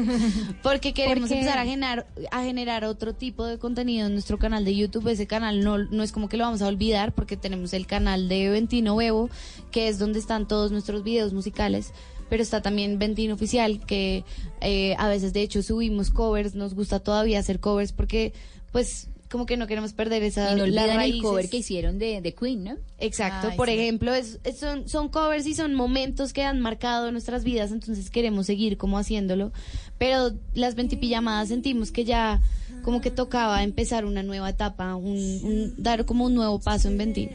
porque 0.62 0.94
queremos 0.94 1.28
empezar 1.28 1.58
a 1.58 1.64
generar, 1.64 2.06
a 2.30 2.44
generar 2.44 2.84
otro 2.84 3.12
tipo 3.12 3.44
de 3.44 3.58
contenido 3.58 4.06
en 4.06 4.12
nuestro 4.12 4.38
canal 4.38 4.64
de 4.64 4.76
YouTube. 4.76 5.08
Ese 5.08 5.26
canal 5.26 5.64
no, 5.64 5.78
no 5.78 6.04
es 6.04 6.12
como 6.12 6.28
que 6.28 6.36
lo 6.36 6.44
vamos 6.44 6.62
a 6.62 6.68
olvidar 6.68 7.12
porque 7.12 7.36
tenemos 7.36 7.72
el 7.72 7.88
canal 7.88 8.28
de 8.28 8.50
Ventino 8.50 8.94
Bebo, 8.94 9.30
que 9.72 9.88
es 9.88 9.98
donde 9.98 10.20
están 10.20 10.46
todos 10.46 10.70
nuestros 10.70 11.02
videos 11.02 11.32
musicales. 11.32 11.92
Pero 12.28 12.42
está 12.42 12.60
también 12.62 12.98
Ventino 12.98 13.34
Oficial, 13.34 13.80
que 13.86 14.24
eh, 14.60 14.94
a 14.98 15.08
veces 15.08 15.32
de 15.32 15.42
hecho 15.42 15.62
subimos 15.62 16.10
covers, 16.10 16.54
nos 16.54 16.74
gusta 16.74 17.00
todavía 17.00 17.38
hacer 17.38 17.60
covers 17.60 17.92
porque 17.92 18.32
pues 18.72 19.08
como 19.30 19.44
que 19.44 19.56
no 19.56 19.66
queremos 19.66 19.92
perder 19.92 20.22
esa 20.22 20.52
Y 20.52 20.56
no 20.56 20.62
olvidan 20.64 21.00
el 21.00 21.20
cover 21.20 21.48
que 21.50 21.56
hicieron 21.56 21.98
de, 21.98 22.20
de 22.20 22.32
Queen, 22.34 22.62
¿no? 22.62 22.76
Exacto, 22.98 23.48
Ay, 23.50 23.56
por 23.56 23.68
sí. 23.68 23.74
ejemplo, 23.74 24.14
es, 24.14 24.38
es- 24.44 24.58
son, 24.58 24.88
son 24.88 25.08
covers 25.08 25.46
y 25.46 25.54
son 25.54 25.74
momentos 25.74 26.32
que 26.32 26.42
han 26.44 26.60
marcado 26.60 27.10
nuestras 27.10 27.42
vidas, 27.42 27.72
entonces 27.72 28.08
queremos 28.10 28.46
seguir 28.46 28.76
como 28.76 28.98
haciéndolo, 28.98 29.52
pero 29.98 30.30
las 30.54 30.76
20 30.76 30.96
pijamadas 30.96 31.48
sentimos 31.48 31.90
que 31.90 32.04
ya 32.04 32.40
como 32.84 33.00
que 33.00 33.10
tocaba 33.10 33.64
empezar 33.64 34.04
una 34.04 34.22
nueva 34.22 34.50
etapa, 34.50 34.94
un, 34.94 35.16
un- 35.42 35.74
dar 35.76 36.04
como 36.04 36.24
un 36.26 36.34
nuevo 36.34 36.60
paso 36.60 36.86
en 36.88 36.96
Ventino. 36.98 37.32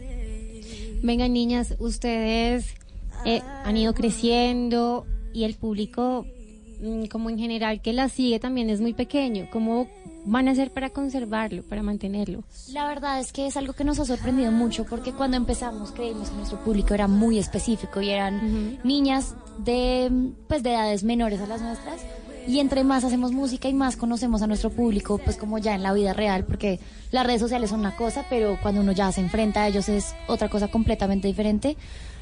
Vengan 1.04 1.34
niñas, 1.34 1.76
ustedes 1.80 2.74
eh, 3.26 3.42
han 3.64 3.78
ido 3.78 3.94
creciendo 3.94 5.06
y 5.34 5.44
el 5.44 5.56
público, 5.56 6.26
mm, 6.82 7.06
como 7.06 7.30
en 7.30 7.38
general 7.38 7.82
que 7.82 7.94
la 7.94 8.10
sigue, 8.10 8.40
también 8.40 8.70
es 8.70 8.82
muy 8.82 8.94
pequeño. 8.94 9.48
¿Cómo 9.52 9.88
van 10.26 10.48
a 10.48 10.52
hacer 10.52 10.72
para 10.72 10.90
conservarlo, 10.90 11.64
para 11.64 11.84
mantenerlo? 11.84 12.44
La 12.72 12.86
verdad 12.88 13.20
es 13.20 13.32
que 13.32 13.48
es 13.48 13.58
algo 13.58 13.74
que 13.74 13.84
nos 13.84 14.00
ha 14.00 14.06
sorprendido 14.06 14.52
mucho 14.52 14.86
porque 14.86 15.14
cuando 15.14 15.38
empezamos 15.38 15.92
creímos 15.92 16.30
que 16.30 16.36
nuestro 16.36 16.60
público 16.64 16.94
era 16.94 17.08
muy 17.08 17.40
específico 17.40 18.02
y 18.02 18.10
eran 18.10 18.80
niñas 18.84 19.36
de 19.58 20.12
pues 20.48 20.64
de 20.64 20.72
edades 20.72 21.04
menores 21.04 21.42
a 21.42 21.48
las 21.48 21.62
nuestras 21.62 22.02
y 22.48 22.60
entre 22.60 22.84
más 22.84 23.04
hacemos 23.04 23.32
música 23.32 23.68
y 23.70 23.74
más 23.74 23.98
conocemos 23.98 24.42
a 24.42 24.48
nuestro 24.48 24.70
público 24.72 25.20
pues 25.20 25.38
como 25.38 25.58
ya 25.58 25.76
en 25.76 25.84
la 25.84 25.94
vida 25.94 26.14
real 26.14 26.46
porque 26.46 26.80
las 27.12 27.26
redes 27.26 27.42
sociales 27.42 27.70
son 27.70 27.82
una 27.82 27.96
cosa 27.96 28.26
pero 28.30 28.58
cuando 28.62 28.82
uno 28.82 28.92
ya 28.92 29.12
se 29.12 29.22
enfrenta 29.22 29.64
a 29.64 29.68
ellos 29.68 29.90
es 29.90 30.16
otra 30.28 30.50
cosa 30.50 30.70
completamente 30.70 31.28
diferente 31.28 31.78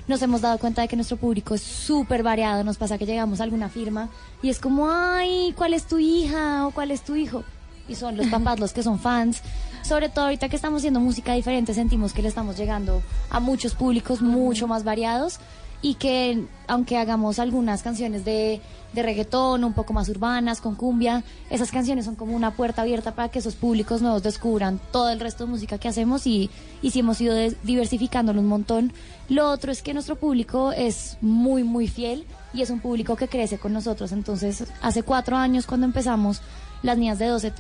nos 0.10 0.24
hemos 0.24 0.42
dado 0.42 0.58
cuenta 0.58 0.82
de 0.82 0.88
que 0.88 0.96
nuestro 0.96 1.18
público 1.18 1.54
es 1.54 1.62
súper 1.62 2.24
variado 2.24 2.64
nos 2.64 2.78
pasa 2.78 2.98
que 2.98 3.06
llegamos 3.06 3.40
a 3.40 3.44
alguna 3.44 3.70
firma 3.70 4.10
y 4.42 4.50
es 4.50 4.60
como 4.60 4.90
ay 4.90 5.54
cuál 5.56 5.76
es 5.76 5.86
tu 5.86 6.00
hija 6.00 6.66
o 6.66 6.72
cuál 6.72 6.90
es 6.90 7.02
tu 7.02 7.16
hijo 7.16 7.44
y 7.88 7.94
son 7.96 8.18
los 8.18 8.28
papás 8.28 8.60
los 8.60 8.72
que 8.72 8.84
son 8.84 9.00
fans. 9.00 9.42
Sobre 9.84 10.10
todo 10.10 10.26
ahorita 10.26 10.50
que 10.50 10.56
estamos 10.56 10.82
haciendo 10.82 11.00
música 11.00 11.34
diferente, 11.34 11.74
sentimos 11.74 12.14
que 12.14 12.22
le 12.22 12.28
estamos 12.28 12.58
llegando 12.58 13.02
a 13.30 13.40
muchos 13.40 13.74
públicos 13.74 14.22
mucho 14.22 14.68
más 14.68 14.84
variados 14.84 15.40
y 15.82 15.96
que 15.96 16.46
aunque 16.68 16.98
hagamos 16.98 17.40
algunas 17.40 17.82
canciones 17.82 18.26
de, 18.26 18.62
de 18.94 19.04
reggaetón, 19.04 19.64
un 19.64 19.74
poco 19.74 19.94
más 19.94 20.10
urbanas, 20.10 20.62
con 20.62 20.76
cumbia, 20.76 21.24
esas 21.50 21.72
canciones 21.72 22.06
son 22.06 22.16
como 22.16 22.36
una 22.36 22.52
puerta 22.52 22.82
abierta 22.82 23.16
para 23.16 23.30
que 23.30 23.40
esos 23.40 23.56
públicos 23.56 24.02
nuevos 24.02 24.22
descubran 24.24 24.80
todo 24.92 25.10
el 25.10 25.20
resto 25.20 25.46
de 25.46 25.52
música 25.52 25.78
que 25.78 25.88
hacemos 25.88 26.28
y, 26.28 26.50
y 26.82 26.92
sí 26.92 27.00
hemos 27.00 27.20
ido 27.22 27.36
diversificándolo 27.64 28.42
un 28.42 28.48
montón. 28.48 28.94
Lo 29.30 29.50
otro 29.50 29.72
es 29.72 29.82
que 29.82 29.94
nuestro 29.94 30.16
público 30.16 30.72
es 30.72 31.18
muy, 31.22 31.64
muy 31.64 31.88
fiel 31.88 32.26
y 32.54 32.62
es 32.62 32.70
un 32.70 32.80
público 32.82 33.16
que 33.16 33.28
crece 33.28 33.58
con 33.58 33.74
nosotros. 33.74 34.12
Entonces, 34.12 34.66
hace 34.82 35.04
cuatro 35.04 35.38
años 35.38 35.66
cuando 35.66 35.86
empezamos, 35.86 36.42
las 36.84 36.98
niñas 36.98 37.20
de 37.20 37.28
12 37.28 37.54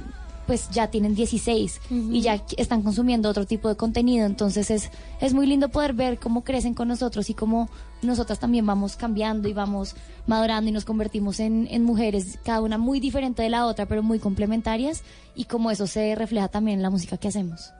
pues 0.50 0.68
ya 0.72 0.90
tienen 0.90 1.14
16 1.14 1.80
y 1.92 2.22
ya 2.22 2.44
están 2.58 2.82
consumiendo 2.82 3.30
otro 3.30 3.46
tipo 3.46 3.70
de 3.70 3.76
contenido. 3.76 4.26
Entonces 4.26 4.72
es, 4.72 4.90
es 5.22 5.36
muy 5.36 5.46
lindo 5.46 5.70
poder 5.70 5.94
ver 5.94 6.18
cómo 6.18 6.44
crecen 6.44 6.74
con 6.74 6.88
nosotros 6.88 7.30
y 7.30 7.36
cómo 7.36 7.70
nosotras 8.02 8.40
también 8.40 8.66
vamos 8.66 8.96
cambiando 8.96 9.48
y 9.48 9.54
vamos 9.54 9.96
madurando 10.26 10.68
y 10.68 10.74
nos 10.74 10.86
convertimos 10.86 11.40
en, 11.40 11.68
en 11.70 11.84
mujeres, 11.84 12.40
cada 12.44 12.62
una 12.62 12.80
muy 12.80 13.00
diferente 13.00 13.44
de 13.44 13.52
la 13.52 13.68
otra, 13.68 13.86
pero 13.86 14.02
muy 14.02 14.18
complementarias 14.18 15.04
y 15.36 15.46
cómo 15.46 15.70
eso 15.70 15.86
se 15.86 16.16
refleja 16.16 16.48
también 16.48 16.80
en 16.80 16.82
la 16.82 16.90
música 16.90 17.18
que 17.18 17.28
hacemos. 17.28 17.72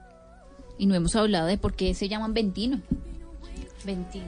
Y 0.78 0.86
no 0.86 0.94
hemos 0.94 1.16
hablado 1.16 1.48
de 1.48 1.58
por 1.58 1.74
qué 1.74 1.96
se 1.96 2.08
llaman 2.08 2.36
Ventino. 2.36 2.82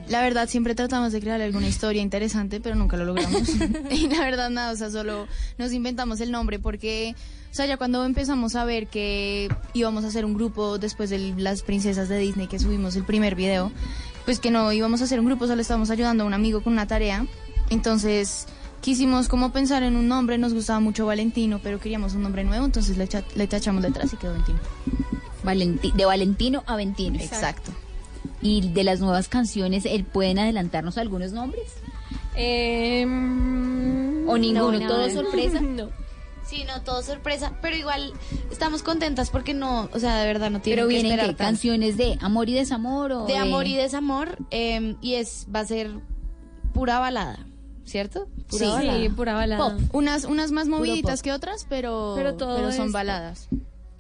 La 0.07 0.22
verdad, 0.22 0.47
siempre 0.49 0.76
tratamos 0.76 1.12
de 1.12 1.20
crear 1.20 1.41
alguna 1.41 1.68
historia 1.68 2.01
interesante, 2.01 2.59
pero 2.59 2.76
nunca 2.76 2.97
lo 2.97 3.05
logramos. 3.05 3.43
y 3.91 4.07
la 4.07 4.20
verdad, 4.22 4.49
nada, 4.49 4.72
o 4.72 4.76
sea, 4.76 4.89
solo 4.89 5.28
nos 5.57 5.72
inventamos 5.74 6.20
el 6.22 6.32
nombre 6.32 6.59
porque, 6.59 7.16
o 7.51 7.53
sea, 7.53 7.66
ya 7.66 7.78
cuando 7.78 8.03
empezamos 8.05 8.55
a 8.55 8.64
ver 8.66 8.88
que 8.88 9.49
íbamos 9.74 10.03
a 10.03 10.07
hacer 10.07 10.26
un 10.26 10.34
grupo 10.34 10.78
después 10.78 11.09
de 11.09 11.34
las 11.38 11.62
princesas 11.62 12.09
de 12.09 12.18
Disney 12.18 12.47
que 12.47 12.59
subimos 12.59 12.95
el 12.95 13.03
primer 13.03 13.36
video, 13.36 13.72
pues 14.26 14.39
que 14.39 14.51
no 14.51 14.72
íbamos 14.72 15.01
a 15.01 15.05
hacer 15.05 15.20
un 15.20 15.26
grupo, 15.26 15.47
solo 15.47 15.62
estábamos 15.62 15.89
ayudando 15.89 16.24
a 16.24 16.28
un 16.28 16.34
amigo 16.34 16.62
con 16.64 16.74
una 16.74 16.88
tarea. 16.88 17.26
Entonces, 17.70 18.47
quisimos 18.82 19.28
como 19.30 19.51
pensar 19.51 19.84
en 19.84 19.95
un 19.95 20.07
nombre, 20.07 20.38
nos 20.38 20.53
gustaba 20.53 20.80
mucho 20.80 21.05
Valentino, 21.05 21.59
pero 21.64 21.80
queríamos 21.80 22.14
un 22.16 22.24
nombre 22.24 22.43
nuevo, 22.43 22.66
entonces 22.66 22.97
le, 22.97 23.05
echa- 23.05 23.24
le 23.36 23.47
tachamos 23.47 23.82
detrás 23.84 24.12
y 24.14 24.18
quedó 24.18 24.32
Valentino. 24.32 24.59
Valenti- 25.43 25.93
de 25.93 26.05
Valentino 26.05 26.64
a 26.68 26.76
Ventino. 26.76 27.20
Exacto. 27.20 27.72
Y 28.42 28.70
de 28.70 28.84
las 28.84 29.00
nuevas 29.00 29.28
canciones, 29.28 29.86
¿él 29.86 30.04
pueden 30.04 30.39
adelantarnos 30.39 30.98
algunos 30.98 31.32
nombres? 31.32 31.74
¿O 34.28 34.38
ninguno? 34.38 34.80
no, 34.80 34.88
¿Todo 34.88 35.10
sorpresa? 35.10 35.62
no. 35.62 35.89
Sí, 36.44 36.64
no, 36.68 36.82
todo 36.82 37.02
sorpresa, 37.02 37.54
pero 37.62 37.78
igual 37.78 38.12
estamos 38.52 38.84
contentas 38.84 39.30
porque 39.30 39.54
no, 39.54 39.89
o 39.94 40.00
sea, 40.00 40.18
de 40.18 40.26
verdad 40.28 40.50
no 40.50 40.60
tienen 40.60 40.80
Pero 40.84 40.89
que 40.89 40.96
vienen 40.96 41.12
esperar 41.14 41.36
canciones 41.38 41.96
de 41.96 42.18
amor 42.20 42.50
y 42.50 42.54
desamor 42.54 43.12
o 43.14 43.26
de 43.26 43.38
amor 43.38 43.68
y 43.68 43.76
desamor 43.78 44.38
eh, 44.50 44.96
y 45.02 45.14
es 45.14 45.48
va 45.54 45.62
a 45.62 45.66
ser 45.66 45.92
pura 46.74 47.00
balada, 47.00 47.46
¿cierto? 47.86 48.28
Pura 48.50 48.66
Sí, 48.66 48.72
balada. 48.72 49.00
sí, 49.00 49.10
pura 49.10 49.34
balada. 49.34 49.78
Pop. 49.78 49.80
Unas, 49.96 50.26
unas 50.26 50.52
más 50.52 50.68
moviditas 50.68 51.22
que 51.22 51.32
otras, 51.32 51.66
pero, 51.70 52.14
Pero 52.18 52.34
todo 52.36 52.72
son 52.74 52.88
es- 52.88 52.92
baladas. 52.92 53.48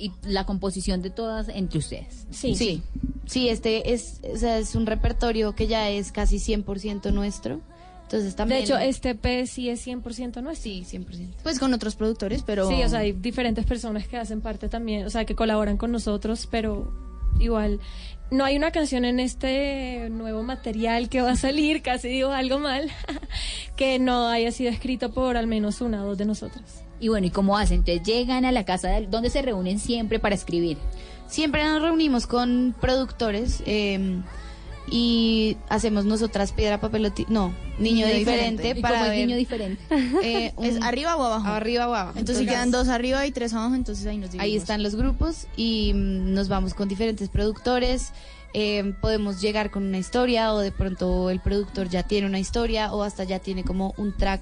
Y 0.01 0.11
la 0.23 0.45
composición 0.45 1.01
de 1.01 1.11
todas 1.11 1.47
entre 1.49 1.79
ustedes. 1.79 2.25
Sí. 2.31 2.55
Sí. 2.55 2.81
Sí, 3.27 3.49
este 3.49 3.93
es, 3.93 4.19
o 4.23 4.37
sea, 4.37 4.57
es 4.57 4.75
un 4.75 4.85
repertorio 4.85 5.53
que 5.53 5.67
ya 5.67 5.89
es 5.89 6.11
casi 6.11 6.37
100% 6.37 7.13
nuestro. 7.13 7.61
Entonces 8.03 8.35
también 8.35 8.59
De 8.59 8.65
hecho, 8.65 8.77
este 8.77 9.15
P 9.15 9.47
sí 9.47 9.69
es 9.69 9.85
100% 9.87 10.41
nuestro. 10.41 10.63
Sí, 10.63 10.83
100%. 10.89 11.35
Pues 11.43 11.59
con 11.59 11.73
otros 11.73 11.95
productores, 11.95 12.43
pero... 12.43 12.67
Sí, 12.67 12.81
o 12.83 12.89
sea, 12.89 12.99
hay 12.99 13.13
diferentes 13.13 13.65
personas 13.65 14.07
que 14.07 14.17
hacen 14.17 14.41
parte 14.41 14.67
también, 14.67 15.05
o 15.05 15.09
sea, 15.09 15.23
que 15.23 15.35
colaboran 15.35 15.77
con 15.77 15.91
nosotros, 15.91 16.47
pero 16.51 16.91
igual 17.39 17.79
no 18.31 18.45
hay 18.45 18.57
una 18.57 18.71
canción 18.71 19.05
en 19.05 19.19
este 19.19 20.09
nuevo 20.09 20.41
material 20.41 21.09
que 21.09 21.21
va 21.21 21.31
a 21.31 21.35
salir, 21.35 21.81
casi 21.83 22.07
digo 22.07 22.31
algo 22.31 22.59
mal, 22.59 22.89
que 23.75 23.99
no 23.99 24.27
haya 24.27 24.51
sido 24.51 24.71
escrito 24.71 25.13
por 25.13 25.37
al 25.37 25.47
menos 25.47 25.81
una 25.81 26.03
o 26.03 26.07
dos 26.07 26.17
de 26.17 26.25
nosotras. 26.25 26.83
Y 27.01 27.09
bueno, 27.09 27.27
¿y 27.27 27.31
cómo 27.31 27.57
hacen? 27.57 27.79
Entonces 27.79 28.03
llegan 28.03 28.45
a 28.45 28.53
la 28.53 28.63
casa 28.63 28.87
de, 28.87 29.07
donde 29.07 29.29
se 29.29 29.41
reúnen 29.41 29.79
siempre 29.79 30.19
para 30.19 30.35
escribir. 30.35 30.77
Siempre 31.27 31.63
nos 31.63 31.81
reunimos 31.81 32.27
con 32.27 32.75
productores 32.79 33.63
eh, 33.65 34.21
y 34.89 35.57
hacemos 35.69 36.05
nosotras 36.05 36.51
piedra, 36.51 36.79
papel 36.79 37.05
o 37.05 37.09
no, 37.29 37.53
niño, 37.79 38.05
Niño 38.05 38.07
diferente, 38.07 38.63
diferente. 38.63 38.79
¿Y 38.79 38.81
para 38.81 38.95
cómo 38.95 39.05
es 39.05 39.11
ver, 39.11 39.27
niño 39.27 39.37
diferente? 39.37 39.81
eh, 40.23 40.53
¿Es 40.61 40.81
arriba 40.81 41.15
o 41.15 41.23
abajo? 41.23 41.47
arriba 41.47 41.87
o 41.87 41.93
abajo. 41.93 42.19
Entonces 42.19 42.39
si 42.39 42.45
quedan 42.45 42.71
dos 42.71 42.87
arriba 42.87 43.25
y 43.25 43.31
tres 43.31 43.53
abajo, 43.53 43.75
entonces 43.75 44.05
ahí 44.05 44.17
nos 44.17 44.31
dividimos. 44.31 44.43
Ahí 44.43 44.55
están 44.55 44.83
los 44.83 44.95
grupos 44.95 45.47
y 45.55 45.93
mm, 45.93 46.33
nos 46.33 46.49
vamos 46.49 46.73
con 46.73 46.87
diferentes 46.87 47.29
productores. 47.29 48.11
Eh, 48.53 48.93
podemos 48.99 49.41
llegar 49.41 49.71
con 49.71 49.83
una 49.83 49.97
historia 49.97 50.53
o 50.53 50.59
de 50.59 50.71
pronto 50.71 51.29
el 51.29 51.39
productor 51.39 51.89
ya 51.89 52.03
tiene 52.03 52.27
una 52.27 52.39
historia 52.39 52.93
o 52.93 53.03
hasta 53.03 53.23
ya 53.23 53.39
tiene 53.39 53.63
como 53.63 53.93
un 53.97 54.15
track 54.15 54.41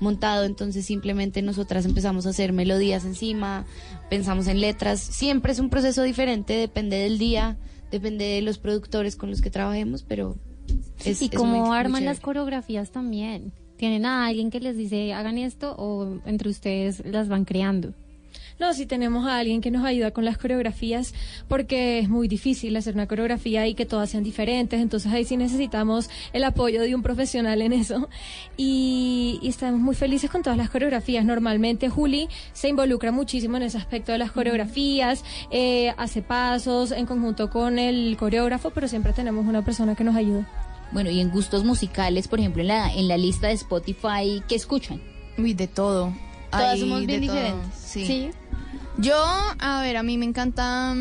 montado. 0.00 0.44
Entonces 0.44 0.86
simplemente 0.86 1.42
nosotras 1.42 1.84
empezamos 1.84 2.26
a 2.26 2.30
hacer 2.30 2.52
melodías 2.52 3.04
encima, 3.04 3.66
pensamos 4.08 4.46
en 4.46 4.60
letras. 4.60 5.00
Siempre 5.00 5.52
es 5.52 5.58
un 5.58 5.70
proceso 5.70 6.02
diferente, 6.02 6.54
depende 6.54 6.96
del 6.96 7.18
día, 7.18 7.56
depende 7.90 8.24
de 8.24 8.42
los 8.42 8.58
productores 8.58 9.16
con 9.16 9.30
los 9.30 9.40
que 9.40 9.50
trabajemos, 9.50 10.02
pero 10.02 10.36
es, 11.04 11.22
y 11.22 11.28
cómo 11.28 11.72
arman 11.72 12.04
las 12.04 12.20
coreografías 12.20 12.90
también. 12.90 13.52
¿Tienen 13.76 14.06
a 14.06 14.26
alguien 14.26 14.50
que 14.50 14.60
les 14.60 14.76
dice 14.76 15.12
hagan 15.12 15.38
esto 15.38 15.74
o 15.78 16.20
entre 16.26 16.48
ustedes 16.48 17.04
las 17.06 17.28
van 17.28 17.44
creando? 17.44 17.94
No, 18.58 18.74
sí 18.74 18.86
tenemos 18.86 19.26
a 19.26 19.38
alguien 19.38 19.60
que 19.60 19.70
nos 19.70 19.84
ayuda 19.84 20.10
con 20.10 20.24
las 20.24 20.36
coreografías 20.36 21.14
porque 21.46 22.00
es 22.00 22.08
muy 22.08 22.26
difícil 22.26 22.76
hacer 22.76 22.94
una 22.94 23.06
coreografía 23.06 23.66
y 23.68 23.74
que 23.74 23.86
todas 23.86 24.10
sean 24.10 24.24
diferentes, 24.24 24.80
entonces 24.80 25.12
ahí 25.12 25.24
sí 25.24 25.36
necesitamos 25.36 26.10
el 26.32 26.42
apoyo 26.42 26.82
de 26.82 26.94
un 26.94 27.02
profesional 27.02 27.62
en 27.62 27.72
eso 27.72 28.08
y, 28.56 29.38
y 29.42 29.48
estamos 29.48 29.80
muy 29.80 29.94
felices 29.94 30.28
con 30.28 30.42
todas 30.42 30.56
las 30.56 30.70
coreografías. 30.70 31.24
Normalmente 31.24 31.88
Juli 31.88 32.28
se 32.52 32.68
involucra 32.68 33.12
muchísimo 33.12 33.56
en 33.58 33.62
ese 33.62 33.78
aspecto 33.78 34.10
de 34.10 34.18
las 34.18 34.32
coreografías, 34.32 35.24
eh, 35.52 35.94
hace 35.96 36.22
pasos 36.22 36.90
en 36.90 37.06
conjunto 37.06 37.50
con 37.50 37.78
el 37.78 38.16
coreógrafo, 38.18 38.70
pero 38.70 38.88
siempre 38.88 39.12
tenemos 39.12 39.46
una 39.46 39.64
persona 39.64 39.94
que 39.94 40.02
nos 40.02 40.16
ayuda. 40.16 40.48
Bueno, 40.90 41.10
y 41.10 41.20
en 41.20 41.30
gustos 41.30 41.64
musicales, 41.64 42.26
por 42.26 42.40
ejemplo, 42.40 42.62
en 42.62 42.68
la, 42.68 42.92
en 42.92 43.06
la 43.08 43.18
lista 43.18 43.48
de 43.48 43.52
Spotify, 43.52 44.42
¿qué 44.48 44.54
escuchan? 44.56 45.00
Uy, 45.36 45.54
de 45.54 45.68
todo. 45.68 46.12
Todas 46.50 46.80
somos 46.80 47.04
bien 47.04 47.26
todo, 47.26 47.36
diferentes. 47.36 47.74
Sí. 47.78 48.06
Sí. 48.06 48.30
Yo, 48.98 49.16
a 49.16 49.80
ver, 49.80 49.96
a 49.96 50.02
mí 50.02 50.18
me 50.18 50.24
encanta. 50.24 50.94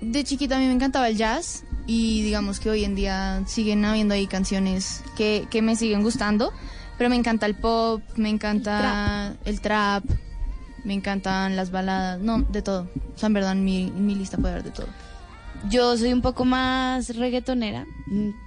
De 0.00 0.24
chiquita 0.24 0.56
a 0.56 0.58
mí 0.58 0.66
me 0.66 0.72
encantaba 0.72 1.08
el 1.08 1.16
jazz. 1.16 1.64
Y 1.86 2.22
digamos 2.22 2.60
que 2.60 2.70
hoy 2.70 2.84
en 2.84 2.94
día 2.94 3.42
siguen 3.46 3.84
habiendo 3.84 4.14
ahí 4.14 4.26
canciones 4.26 5.02
que, 5.16 5.46
que 5.50 5.60
me 5.60 5.76
siguen 5.76 6.02
gustando. 6.02 6.52
Pero 6.96 7.10
me 7.10 7.16
encanta 7.16 7.46
el 7.46 7.56
pop, 7.56 8.02
me 8.16 8.28
encanta 8.28 9.34
el 9.44 9.60
trap, 9.60 10.04
me 10.84 10.94
encantan 10.94 11.56
las 11.56 11.72
baladas. 11.72 12.20
No, 12.20 12.42
de 12.42 12.62
todo. 12.62 12.88
O 13.14 13.18
sea, 13.18 13.26
en 13.26 13.32
verdad, 13.32 13.52
en 13.52 13.64
mi, 13.64 13.88
en 13.88 14.06
mi 14.06 14.14
lista 14.14 14.38
puede 14.38 14.54
haber 14.54 14.64
de 14.64 14.70
todo. 14.70 14.86
Yo 15.70 15.96
soy 15.96 16.12
un 16.12 16.22
poco 16.22 16.44
más 16.44 17.16
reggaetonera. 17.16 17.86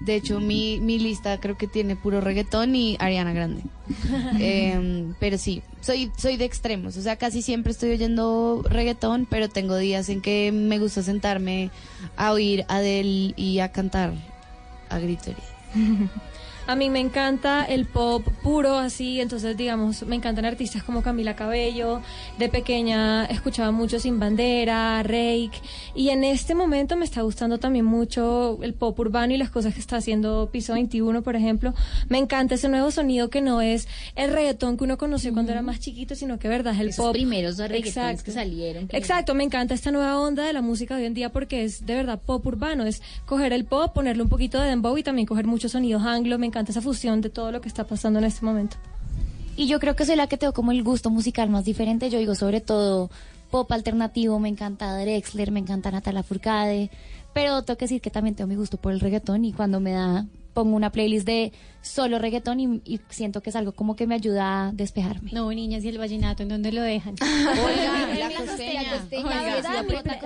De 0.02 0.16
hecho, 0.16 0.40
mi, 0.40 0.80
mi 0.80 1.00
lista 1.00 1.40
creo 1.40 1.58
que 1.58 1.68
tiene 1.68 1.96
puro 1.96 2.22
reggaetón 2.22 2.76
y 2.76 2.96
Ariana 3.00 3.34
Grande. 3.34 3.64
Em, 4.40 5.14
pero 5.20 5.38
sí, 5.38 5.64
soy, 5.82 6.12
soy 6.18 6.38
de 6.38 6.46
extremos. 6.46 6.98
O 6.98 7.02
sea, 7.02 7.16
casi 7.16 7.42
siempre 7.42 7.72
estoy 7.72 7.92
oyendo 7.92 8.64
reggaetón, 8.70 9.28
pero 9.30 9.50
tengo 9.50 9.78
días 9.78 10.10
en 10.10 10.22
que 10.22 10.52
me 10.52 10.80
gusta 10.80 11.02
sentarme 11.04 11.72
a 12.16 12.32
oír 12.32 12.66
Adele 12.68 13.34
y 13.36 13.60
a 13.60 13.72
cantar 13.72 14.14
a 14.90 15.00
grito. 15.00 15.32
A 16.68 16.76
mí 16.76 16.90
me 16.90 17.00
encanta 17.00 17.64
el 17.64 17.86
pop 17.86 18.28
puro, 18.44 18.78
así, 18.78 19.22
entonces, 19.22 19.56
digamos, 19.56 20.04
me 20.04 20.18
encantan 20.18 20.44
artistas 20.44 20.84
como 20.84 21.02
Camila 21.02 21.34
Cabello. 21.34 22.02
De 22.38 22.50
pequeña 22.50 23.24
escuchaba 23.26 23.72
mucho 23.72 24.02
Sin 24.02 24.20
Bandera, 24.20 25.02
Rake. 25.02 25.52
Y 25.96 26.10
en 26.10 26.26
este 26.26 26.56
momento 26.56 26.98
me 26.98 27.06
está 27.06 27.22
gustando 27.22 27.58
también 27.58 27.86
mucho 27.86 28.60
el 28.64 28.74
pop 28.74 29.00
urbano 29.00 29.34
y 29.34 29.38
las 29.38 29.50
cosas 29.50 29.74
que 29.74 29.80
está 29.80 29.96
haciendo 29.96 30.50
Piso 30.52 30.74
21, 30.74 31.22
por 31.22 31.38
ejemplo. 31.38 31.74
Me 32.10 32.18
encanta 32.18 32.56
ese 32.56 32.68
nuevo 32.68 32.92
sonido 32.92 33.30
que 33.30 33.40
no 33.40 33.62
es 33.62 33.88
el 34.18 34.34
reggaetón 34.34 34.76
que 34.78 34.84
uno 34.84 34.98
conoció 34.98 35.32
cuando 35.32 35.54
era 35.54 35.62
más 35.62 35.80
chiquito, 35.80 36.16
sino 36.16 36.38
que, 36.38 36.50
verdad, 36.50 36.74
es 36.74 36.82
el 36.82 36.90
Esos 36.90 37.06
pop. 37.06 37.14
primeros 37.14 37.58
reggaetones 37.60 38.24
que 38.24 38.32
salieron. 38.32 38.90
que- 38.90 38.98
Exacto, 38.98 39.34
me 39.36 39.46
encanta 39.46 39.74
esta 39.74 39.92
nueva 39.92 40.20
onda 40.20 40.44
de 40.44 40.52
la 40.52 40.62
música 40.62 40.96
de 40.98 41.04
hoy 41.04 41.08
en 41.08 41.14
día 41.14 41.30
porque 41.32 41.64
es 41.64 41.86
de 41.86 41.96
verdad 41.96 42.20
pop 42.20 42.46
urbano, 42.46 42.84
es 42.84 43.02
coger 43.26 43.54
el 43.54 43.64
pop, 43.64 43.94
ponerle 43.94 44.22
un 44.22 44.28
poquito 44.30 44.60
de 44.60 44.68
dembow 44.68 44.98
y 44.98 45.04
también 45.04 45.26
coger 45.26 45.48
muchos 45.48 45.72
sonidos 45.72 46.04
anglo, 46.04 46.38
me 46.38 46.46
encanta 46.48 46.57
esa 46.66 46.82
fusión 46.82 47.22
de 47.22 47.30
todo 47.30 47.52
lo 47.52 47.62
que 47.62 47.68
está 47.68 47.86
pasando 47.86 48.20
en 48.20 48.26
este 48.26 48.46
momento. 48.46 48.78
Y 49.56 49.68
yo 49.68 49.80
creo 49.80 49.96
que 49.96 50.06
soy 50.06 50.16
la 50.16 50.28
que 50.28 50.38
tengo 50.38 50.54
como 50.54 50.72
el 50.72 50.84
gusto 50.84 51.10
musical 51.10 51.50
más 51.50 51.66
diferente. 51.66 52.10
Yo 52.10 52.20
digo 52.20 52.36
sobre 52.36 52.62
todo 52.62 53.10
pop 53.50 53.72
alternativo, 53.72 54.40
me 54.40 54.50
encanta 54.50 54.98
Drexler, 54.98 55.52
me 55.52 55.60
encanta 55.60 55.90
Natalia 55.90 56.24
Furcade, 56.24 56.92
pero 57.34 57.64
tengo 57.64 57.78
que 57.78 57.86
decir 57.86 58.02
que 58.02 58.12
también 58.12 58.36
tengo 58.36 58.48
mi 58.48 58.56
gusto 58.56 58.78
por 58.78 58.92
el 58.92 59.00
reggaetón 59.00 59.46
y 59.46 59.54
cuando 59.54 59.80
me 59.80 59.92
da 59.92 60.26
pongo 60.58 60.76
una 60.76 60.92
playlist 60.92 61.28
de 61.28 61.54
solo 61.84 62.18
reggaetón 62.18 62.60
y, 62.60 62.82
y 62.84 63.00
siento 63.10 63.42
que 63.42 63.52
es 63.52 63.56
algo 63.56 63.74
como 63.74 63.96
que 63.96 64.08
me 64.08 64.16
ayuda 64.16 64.70
a 64.70 64.72
despejarme. 64.72 65.30
No, 65.32 65.52
niñas, 65.52 65.84
¿y 65.84 65.90
el 65.90 66.00
vallenato 66.00 66.42
en 66.42 66.50
dónde 66.50 66.72
lo 66.72 66.82
dejan? 66.82 67.14
Oiga, 67.22 68.08
la 68.18 68.36
costeña, 68.36 69.08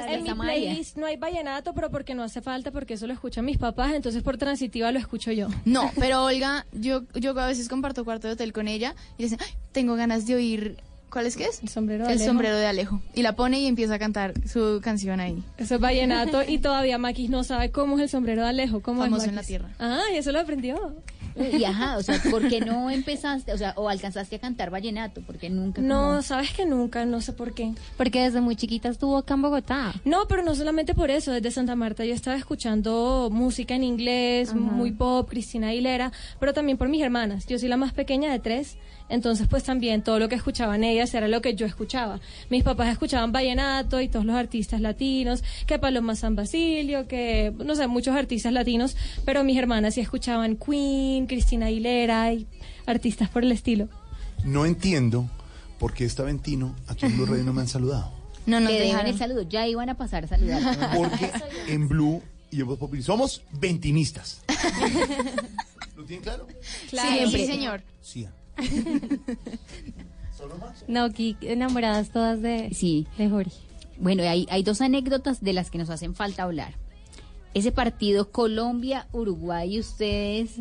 en 0.08 0.24
mi 0.24 0.34
playlist 0.34 0.96
no 0.96 1.06
hay 1.06 1.18
vallenato, 1.18 1.74
pero 1.74 1.92
porque 1.92 2.16
no 2.16 2.24
hace 2.24 2.42
falta, 2.42 2.72
porque 2.72 2.94
eso 2.94 3.08
lo 3.08 3.14
escuchan 3.14 3.44
mis 3.44 3.58
papás, 3.58 3.92
entonces 3.94 4.24
por 4.24 4.38
transitiva 4.38 4.90
lo 4.94 5.00
escucho 5.00 5.34
yo. 5.34 5.50
No, 5.66 5.92
pero 6.00 6.24
Olga, 6.24 6.66
yo, 6.72 7.02
yo 7.16 7.38
a 7.38 7.48
veces 7.48 7.68
comparto 7.68 8.06
cuarto 8.06 8.28
de 8.28 8.34
hotel 8.36 8.54
con 8.54 8.70
ella 8.70 8.96
y 9.18 9.24
dice, 9.24 9.36
"Ay, 9.42 9.52
tengo 9.74 9.96
ganas 9.96 10.26
de 10.28 10.36
oír, 10.36 10.78
¿cuál 11.12 11.26
es 11.28 11.36
que 11.38 11.46
es? 11.46 11.62
El 11.62 11.70
sombrero 11.70 12.06
de 12.06 12.12
El 12.12 12.18
Alejo. 12.18 12.30
sombrero 12.30 12.56
de 12.58 12.66
Alejo. 12.66 13.02
Y 13.14 13.22
la 13.22 13.36
pone 13.36 13.60
y 13.60 13.68
empieza 13.68 13.96
a 13.96 14.00
cantar 14.00 14.34
su 14.48 14.80
canción 14.84 15.20
ahí. 15.20 15.44
Eso 15.58 15.76
es 15.76 15.82
vallenato 15.82 16.42
y 16.48 16.58
todavía 16.58 16.98
Maquis 16.98 17.30
no 17.30 17.44
sabe 17.44 17.70
cómo 17.72 17.98
es 17.98 18.04
el 18.04 18.10
sombrero 18.10 18.42
de 18.44 18.50
Alejo, 18.50 18.82
cómo 18.82 19.02
Famoso 19.02 19.24
es 19.24 19.30
en 19.30 19.36
la 19.36 19.44
tierra. 19.44 19.70
Ah, 19.80 20.02
y 20.14 20.18
eso 20.18 20.32
lo 20.32 20.40
aprendió. 20.40 20.96
Y 21.34 21.64
ajá, 21.64 21.96
o 21.98 22.04
sea, 22.04 22.22
¿por 22.30 22.46
qué 22.50 22.60
no 22.60 22.90
empezaste, 22.90 23.54
o 23.54 23.58
sea, 23.58 23.74
o 23.78 23.88
alcanzaste 23.88 24.36
a 24.36 24.40
cantar 24.40 24.70
vallenato? 24.70 25.22
Porque 25.22 25.50
nunca. 25.50 25.82
No, 25.82 26.08
como- 26.10 26.22
sabes 26.24 26.52
que 26.52 26.66
nunca, 26.66 27.06
no 27.06 27.22
sé 27.22 27.32
por 27.32 27.54
qué. 27.54 27.72
Porque 27.96 28.22
desde 28.24 28.42
muy 28.42 28.58
chiquita 28.58 28.90
estuvo 28.90 29.18
acá 29.18 29.36
en 29.36 29.42
Bogotá. 29.44 29.94
No, 30.04 30.28
pero 30.28 30.44
no 30.44 30.56
solamente 30.56 30.94
por 30.94 31.10
eso, 31.10 31.32
desde 31.32 31.50
Santa 31.52 31.74
Marta 31.78 32.04
yo 32.04 32.14
estaba 32.14 32.36
escuchando 32.36 33.30
música 33.32 33.74
en 33.76 33.86
inglés, 33.86 34.54
muy 34.54 34.92
pop, 34.92 35.30
Cristina 35.30 35.70
Aguilera, 35.70 36.12
pero 36.38 36.54
también 36.54 36.78
por 36.78 36.90
mis 36.90 37.02
hermanas. 37.02 37.46
Yo 37.48 37.58
soy 37.58 37.70
la 37.70 37.78
más 37.78 37.94
pequeña 37.94 38.30
de 38.30 38.40
tres, 38.40 38.78
entonces 39.12 39.48
pues 39.48 39.64
también 39.64 40.02
todo 40.02 40.20
lo 40.20 40.30
que 40.30 40.36
escuchaban 40.36 40.84
ellas 40.84 41.14
era 41.14 41.28
lo 41.28 41.42
que 41.42 41.54
yo 41.54 41.66
escuchaba. 41.66 42.20
Mis 42.50 42.64
papás 42.64 42.90
escuchaban 42.90 43.32
vallenato 43.32 44.00
y 44.02 44.08
todos 44.08 44.26
los 44.26 44.36
artistas 44.36 44.82
latinos, 44.82 45.44
que 45.68 45.78
Paloma 45.78 46.16
San 46.16 46.36
Basilio, 46.36 47.08
que 47.08 47.54
no 47.64 47.76
sé, 47.76 47.88
muchos 47.88 48.16
artistas 48.16 48.54
latinos, 48.54 48.96
pero 49.26 49.44
mis 49.44 49.58
hermanas 49.58 49.96
sí 49.96 50.02
escuchaban 50.02 50.56
Queen, 50.56 51.28
Cristina 51.28 51.68
Aguilera 51.68 52.34
y 52.34 52.48
artistas 52.86 53.30
por 53.30 53.44
el 53.44 53.52
estilo. 53.52 53.90
No 54.46 54.66
entiendo 54.66 55.30
por 55.78 55.94
qué 55.94 56.06
esta 56.06 56.24
Ventino 56.24 56.76
aquí 56.88 57.06
en 57.06 57.16
Blue 57.18 57.26
Radio 57.26 57.44
no 57.44 57.54
me 57.54 57.62
han 57.62 57.68
saludado. 57.68 58.20
No 58.44 58.60
nos 58.60 58.72
que 58.72 58.80
dejan 58.80 59.06
el 59.06 59.16
saludo, 59.16 59.44
ya 59.44 59.68
iban 59.68 59.90
a 59.90 59.98
pasar 59.98 60.24
a 60.24 60.28
saludar. 60.28 60.96
Porque 60.96 61.32
en 61.68 61.88
Blue 61.88 62.24
y 62.50 62.62
en 62.62 62.66
Voz 62.66 62.80
Populi 62.80 63.04
somos 63.04 63.44
ventinistas. 63.52 64.42
¿Lo 65.96 66.04
tienen 66.04 66.24
claro? 66.24 66.48
Sí, 66.90 66.98
sí, 67.30 67.46
señor. 67.46 67.84
Sí. 68.02 68.28
No, 70.88 71.04
aquí 71.04 71.38
enamoradas 71.42 72.10
todas 72.10 72.42
de, 72.42 72.70
Sí. 72.74 73.08
de 73.18 73.30
Jorge. 73.30 73.52
Bueno, 74.00 74.24
hay, 74.24 74.48
hay 74.50 74.64
dos 74.64 74.82
anécdotas 74.82 75.42
de 75.44 75.54
las 75.54 75.70
que 75.70 75.78
nos 75.78 75.90
hacen 75.90 76.16
falta 76.16 76.44
hablar. 76.44 76.74
Ese 77.54 77.72
partido 77.72 78.32
Colombia-Uruguay, 78.32 79.78
ustedes 79.80 80.52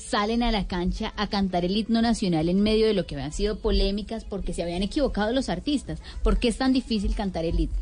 salen 0.00 0.42
a 0.42 0.50
la 0.50 0.66
cancha 0.66 1.12
a 1.16 1.28
cantar 1.28 1.64
el 1.64 1.76
himno 1.76 2.02
nacional 2.02 2.48
en 2.48 2.60
medio 2.60 2.86
de 2.86 2.94
lo 2.94 3.06
que 3.06 3.14
habían 3.14 3.32
sido 3.32 3.58
polémicas 3.58 4.24
porque 4.24 4.52
se 4.52 4.62
habían 4.62 4.82
equivocado 4.82 5.32
los 5.32 5.48
artistas. 5.48 6.00
¿Por 6.22 6.38
qué 6.38 6.48
es 6.48 6.58
tan 6.58 6.72
difícil 6.72 7.14
cantar 7.14 7.44
el 7.44 7.58
himno? 7.60 7.76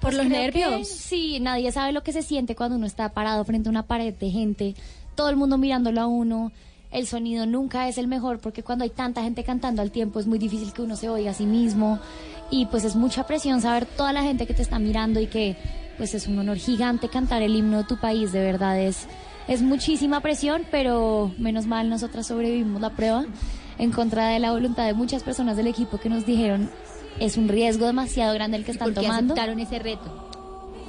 Por 0.00 0.12
los 0.14 0.26
Creo 0.26 0.50
que 0.52 0.60
nervios. 0.60 0.88
Sí, 0.88 1.38
nadie 1.40 1.70
sabe 1.72 1.92
lo 1.92 2.02
que 2.02 2.12
se 2.12 2.22
siente 2.22 2.56
cuando 2.56 2.76
uno 2.76 2.86
está 2.86 3.10
parado 3.10 3.44
frente 3.44 3.68
a 3.68 3.70
una 3.70 3.86
pared 3.86 4.12
de 4.14 4.30
gente, 4.30 4.74
todo 5.14 5.28
el 5.30 5.36
mundo 5.36 5.56
mirándolo 5.56 6.00
a 6.00 6.06
uno. 6.06 6.52
El 6.90 7.06
sonido 7.06 7.46
nunca 7.46 7.88
es 7.88 7.98
el 7.98 8.08
mejor 8.08 8.40
porque 8.40 8.62
cuando 8.62 8.84
hay 8.84 8.90
tanta 8.90 9.22
gente 9.22 9.44
cantando 9.44 9.82
al 9.82 9.92
tiempo 9.92 10.18
es 10.18 10.26
muy 10.26 10.38
difícil 10.38 10.72
que 10.72 10.82
uno 10.82 10.96
se 10.96 11.08
oiga 11.08 11.30
a 11.30 11.34
sí 11.34 11.46
mismo. 11.46 12.00
Y 12.50 12.66
pues 12.66 12.84
es 12.84 12.96
mucha 12.96 13.26
presión 13.26 13.60
saber 13.60 13.86
toda 13.86 14.12
la 14.12 14.22
gente 14.22 14.46
que 14.46 14.54
te 14.54 14.62
está 14.62 14.78
mirando 14.78 15.20
y 15.20 15.28
que 15.28 15.56
pues 15.96 16.14
es 16.14 16.26
un 16.26 16.38
honor 16.38 16.56
gigante 16.56 17.08
cantar 17.08 17.42
el 17.42 17.54
himno 17.54 17.78
de 17.78 17.84
tu 17.84 17.98
país, 17.98 18.32
de 18.32 18.40
verdad 18.40 18.80
es 18.80 19.06
es 19.48 19.62
muchísima 19.62 20.20
presión, 20.20 20.62
pero 20.70 21.32
menos 21.36 21.66
mal 21.66 21.88
nosotras 21.90 22.26
sobrevivimos 22.26 22.80
la 22.80 22.90
prueba 22.90 23.24
en 23.78 23.90
contra 23.90 24.28
de 24.28 24.38
la 24.38 24.52
voluntad 24.52 24.86
de 24.86 24.94
muchas 24.94 25.22
personas 25.22 25.56
del 25.56 25.66
equipo 25.66 25.98
que 25.98 26.08
nos 26.08 26.24
dijeron 26.24 26.70
es 27.18 27.36
un 27.36 27.48
riesgo 27.48 27.86
demasiado 27.86 28.32
grande 28.34 28.56
el 28.58 28.64
que 28.64 28.72
están 28.72 28.92
¿Por 28.92 29.02
qué 29.02 29.06
tomando 29.06 29.34
aceptaron 29.34 29.58
ese 29.58 29.78
reto? 29.78 30.29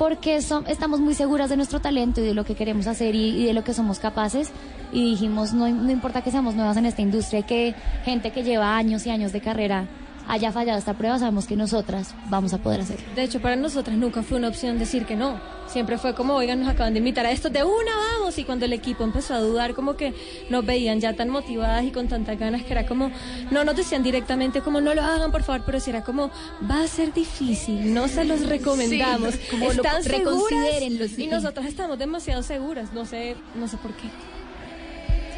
Porque 0.02 0.42
son- 0.42 0.66
estamos 0.66 1.00
muy 1.00 1.14
seguras 1.14 1.52
de 1.52 1.58
nuestro 1.58 1.80
talento 1.80 2.22
y 2.22 2.24
de 2.24 2.34
lo 2.34 2.44
que 2.44 2.56
queremos 2.56 2.88
hacer 2.88 3.14
y, 3.14 3.46
de 3.46 3.54
lo 3.54 3.64
que 3.64 3.72
somos 3.76 4.00
capaces. 4.00 4.50
Y 4.92 5.12
dijimos, 5.12 5.54
no, 5.54 5.70
no 5.70 5.92
importa 5.92 6.24
que 6.24 6.32
seamos 6.32 6.56
nuevas 6.56 6.76
en 6.78 6.88
esta 6.88 7.04
industria, 7.04 7.44
que 7.44 7.76
gente 8.04 8.32
que 8.32 8.42
lleva 8.42 8.76
años 8.76 9.06
y 9.06 9.12
años 9.12 9.32
de 9.32 9.42
carrera 9.42 9.86
haya 10.28 10.52
fallado 10.52 10.80
esta 10.80 10.94
prueba, 10.94 11.20
sabemos 11.20 11.46
que 11.46 11.56
nosotras 11.56 12.14
vamos 12.30 12.54
a 12.54 12.58
poder 12.60 12.82
hacerlo. 12.82 13.06
De 13.16 13.24
hecho, 13.24 13.42
para 13.42 13.56
nosotras 13.56 13.98
nunca 13.98 14.24
fue 14.24 14.38
una 14.38 14.48
opción 14.48 14.80
decir 14.80 15.06
que 15.06 15.16
no. 15.16 15.40
Siempre 15.68 15.98
fue 15.98 16.14
como, 16.14 16.34
oigan, 16.36 16.60
nos 16.60 16.68
acaban 16.70 16.92
de 16.94 17.00
invitar 17.00 17.26
a 17.26 17.32
esto, 17.32 17.50
de 17.50 17.64
una 17.64 17.92
vamos. 18.18 18.38
Y 18.38 18.44
cuando 18.44 18.66
el 18.66 18.74
equipo 18.74 19.04
empezó 19.06 19.34
a 19.34 19.40
dudar, 19.40 19.74
como 19.74 19.96
que 19.96 20.14
nos 20.50 20.66
veían 20.66 21.00
ya 21.00 21.14
tan 21.16 21.30
motivadas 21.30 21.86
y 21.86 21.92
con 21.92 22.10
tantas 22.10 22.38
ganas 22.38 22.64
que 22.64 22.74
era 22.74 22.86
como, 22.86 23.10
no 23.52 23.64
nos 23.64 23.76
decían 23.78 24.04
directamente 24.04 24.62
como, 24.62 24.82
no 24.82 24.94
lo 24.94 25.02
hagan, 25.02 25.32
por 25.32 25.44
favor, 25.44 25.64
pero 25.66 25.80
si 25.80 25.90
era 25.92 26.04
como, 26.04 26.30
va 26.70 26.84
a 26.84 26.88
ser 26.88 27.14
difícil, 27.14 27.94
no 27.94 28.08
se 28.10 28.26
los 28.26 28.46
recomendamos. 28.48 29.34
Sí, 29.36 29.40
como 29.50 29.66
lo- 29.66 29.72
¿Están 29.72 30.04
seguras? 30.04 30.82
Y 31.18 31.28
nosotras 31.32 31.66
estamos 31.68 31.98
demasiado 31.98 32.44
seguras, 32.44 32.92
no 32.94 33.06
sé, 33.06 33.38
no 33.56 33.68
sé 33.70 33.78
por 33.78 33.94
qué. 33.94 34.10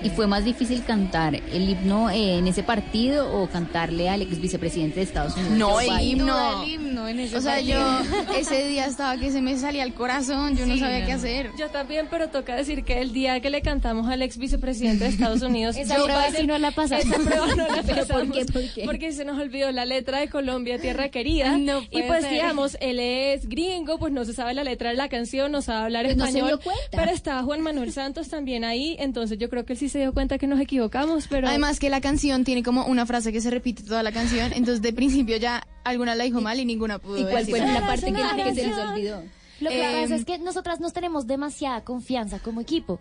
¿Y 0.03 0.09
fue 0.09 0.27
más 0.27 0.43
difícil 0.43 0.83
cantar 0.83 1.35
el 1.35 1.69
himno 1.69 2.09
eh, 2.09 2.37
en 2.37 2.47
ese 2.47 2.61
partido 2.61 3.31
o 3.41 3.47
cantarle 3.47 4.09
al 4.09 4.21
ex 4.21 4.39
vicepresidente 4.41 4.97
de 4.97 5.03
Estados 5.03 5.35
Unidos? 5.37 5.57
No, 5.57 5.79
el 5.79 6.01
himno. 6.01 6.63
el 6.63 6.69
himno 6.69 7.07
en 7.07 7.19
ese 7.21 7.37
O 7.37 7.41
sea, 7.41 7.61
yo 7.61 7.79
ese 8.37 8.67
día 8.67 8.85
estaba 8.85 9.17
que 9.17 9.31
se 9.31 9.41
me 9.41 9.57
salía 9.57 9.83
el 9.83 9.93
corazón, 9.93 10.57
yo 10.57 10.65
no 10.65 10.77
sabía 10.77 10.99
no, 10.99 11.05
qué 11.05 11.11
hacer. 11.13 11.51
Yo 11.57 11.69
también, 11.69 12.07
pero 12.09 12.27
toca 12.29 12.55
decir 12.55 12.83
que 12.83 12.99
el 13.01 13.13
día 13.13 13.39
que 13.39 13.49
le 13.49 13.61
cantamos 13.61 14.09
al 14.09 14.21
ex 14.21 14.37
vicepresidente 14.37 15.05
de 15.05 15.09
Estados 15.11 15.41
Unidos, 15.41 15.75
Esa 15.79 15.95
prueba 15.95 16.27
Biden, 16.27 16.41
sí 16.41 16.47
no 16.47 16.57
la 16.57 16.71
pasamos. 16.71 17.05
Esa 17.05 17.19
prueba 17.19 17.47
no 17.55 17.67
la 17.67 17.83
¿Pero 17.85 17.95
por 18.05 18.07
pasamos. 18.07 18.37
qué? 18.37 18.45
¿Por 18.45 18.73
qué? 18.73 18.83
Porque 18.85 19.11
se 19.13 19.23
nos 19.23 19.39
olvidó 19.39 19.71
la 19.71 19.85
letra 19.85 20.19
de 20.19 20.27
Colombia, 20.27 20.79
Tierra 20.79 21.09
Querida. 21.09 21.57
No 21.57 21.81
y 21.91 22.01
pues, 22.03 22.23
ser. 22.23 22.33
digamos, 22.33 22.77
él 22.81 22.99
es 22.99 23.47
gringo, 23.47 23.97
pues 23.99 24.11
no 24.11 24.25
se 24.25 24.33
sabe 24.33 24.53
la 24.53 24.65
letra 24.65 24.89
de 24.89 24.97
la 24.97 25.07
canción, 25.07 25.51
no 25.51 25.61
sabe 25.61 25.85
hablar 25.85 26.03
Pues 26.05 26.17
no 26.17 26.25
se 26.25 26.29
español. 26.31 26.47
dio 26.49 26.59
cuenta. 26.59 26.83
Pero 26.91 27.11
estaba 27.11 27.43
Juan 27.43 27.61
Manuel 27.61 27.93
Santos 27.93 28.27
también 28.27 28.65
ahí, 28.65 28.97
entonces 28.99 29.37
yo 29.37 29.49
creo 29.49 29.63
que 29.65 29.73
él 29.73 29.79
sí 29.79 29.89
se 29.93 29.99
dio 29.99 30.13
cuenta 30.13 30.37
que 30.37 30.47
nos 30.47 30.59
equivocamos, 30.59 31.27
pero... 31.29 31.47
Además 31.47 31.79
que 31.79 31.89
la 31.89 32.01
canción 32.01 32.43
tiene 32.43 32.63
como 32.63 32.85
una 32.85 33.05
frase 33.05 33.31
que 33.31 33.39
se 33.39 33.49
repite 33.49 33.83
toda 33.83 34.03
la 34.03 34.11
canción, 34.11 34.51
entonces 34.53 34.81
de 34.81 34.91
principio 34.91 35.37
ya 35.37 35.65
alguna 35.85 36.15
la 36.15 36.25
dijo 36.25 36.41
mal 36.41 36.59
y 36.59 36.65
ninguna 36.65 36.99
pudo 36.99 37.17
¿Y 37.19 37.23
cuál 37.23 37.45
decir. 37.45 37.63
fue 37.63 37.71
la 37.73 37.87
parte 37.87 38.07
que, 38.13 38.43
que 38.43 38.55
se 38.55 38.67
les 38.67 38.77
olvidó? 38.77 39.23
Lo 39.61 39.69
que 39.69 39.81
Em, 39.81 40.01
pasa 40.03 40.15
es 40.15 40.25
que 40.25 40.37
nosotras 40.39 40.79
nos 40.81 40.91
tenemos 40.91 41.25
demasiada 41.27 41.81
confianza 41.85 42.39
como 42.39 42.59
equipo. 42.59 42.99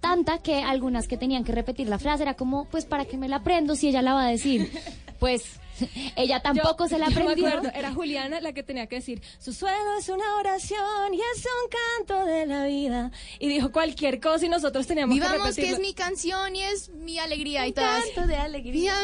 tanta 0.00 0.38
que 0.38 0.62
algunas 0.62 1.08
que 1.08 1.16
tenían 1.16 1.44
que 1.44 1.52
repetir 1.52 1.88
la 1.88 1.98
frase 1.98 2.22
era 2.24 2.34
como, 2.34 2.66
pues 2.66 2.84
para 2.84 3.06
que 3.06 3.16
me 3.16 3.26
la 3.28 3.36
aprendo 3.36 3.74
si 3.74 3.88
ella 3.88 4.02
la 4.02 4.12
va 4.14 4.26
a 4.26 4.28
decir. 4.30 4.70
Pues 5.18 5.44
ella 6.16 6.40
tampoco 6.40 6.84
Yo- 6.84 6.88
se 6.88 6.98
la 6.98 7.08
yo 7.08 7.14
me 7.16 7.20
aprendió. 7.22 7.48
acuerdo, 7.48 7.70
era 7.78 7.92
Juliana 7.92 8.40
la 8.40 8.52
que 8.52 8.62
tenía 8.62 8.86
que 8.86 8.96
decir, 8.96 9.22
su 9.38 9.52
suelo 9.52 9.98
es 9.98 10.08
una 10.08 10.36
oración 10.36 11.14
y 11.14 11.18
es 11.18 11.44
un 11.44 11.70
canto 12.06 12.26
de 12.26 12.46
la 12.46 12.64
vida. 12.66 13.10
Y 13.38 13.48
dijo 13.48 13.72
cualquier 13.72 14.20
cosa 14.20 14.46
y 14.46 14.48
nosotros 14.48 14.86
teníamos 14.86 15.14
que 15.14 15.20
Vivamos, 15.20 15.42
que 15.42 15.62
repetirlo. 15.62 15.74
es 15.76 15.80
mi 15.80 15.94
canción 15.94 16.56
y 16.56 16.62
es 16.62 16.88
mi 16.90 17.18
alegría 17.18 17.66
y 17.66 17.70
Un 17.70 17.74
todas. 17.74 18.04
canto 18.14 18.26
de 18.28 18.36
alegría. 18.36 18.94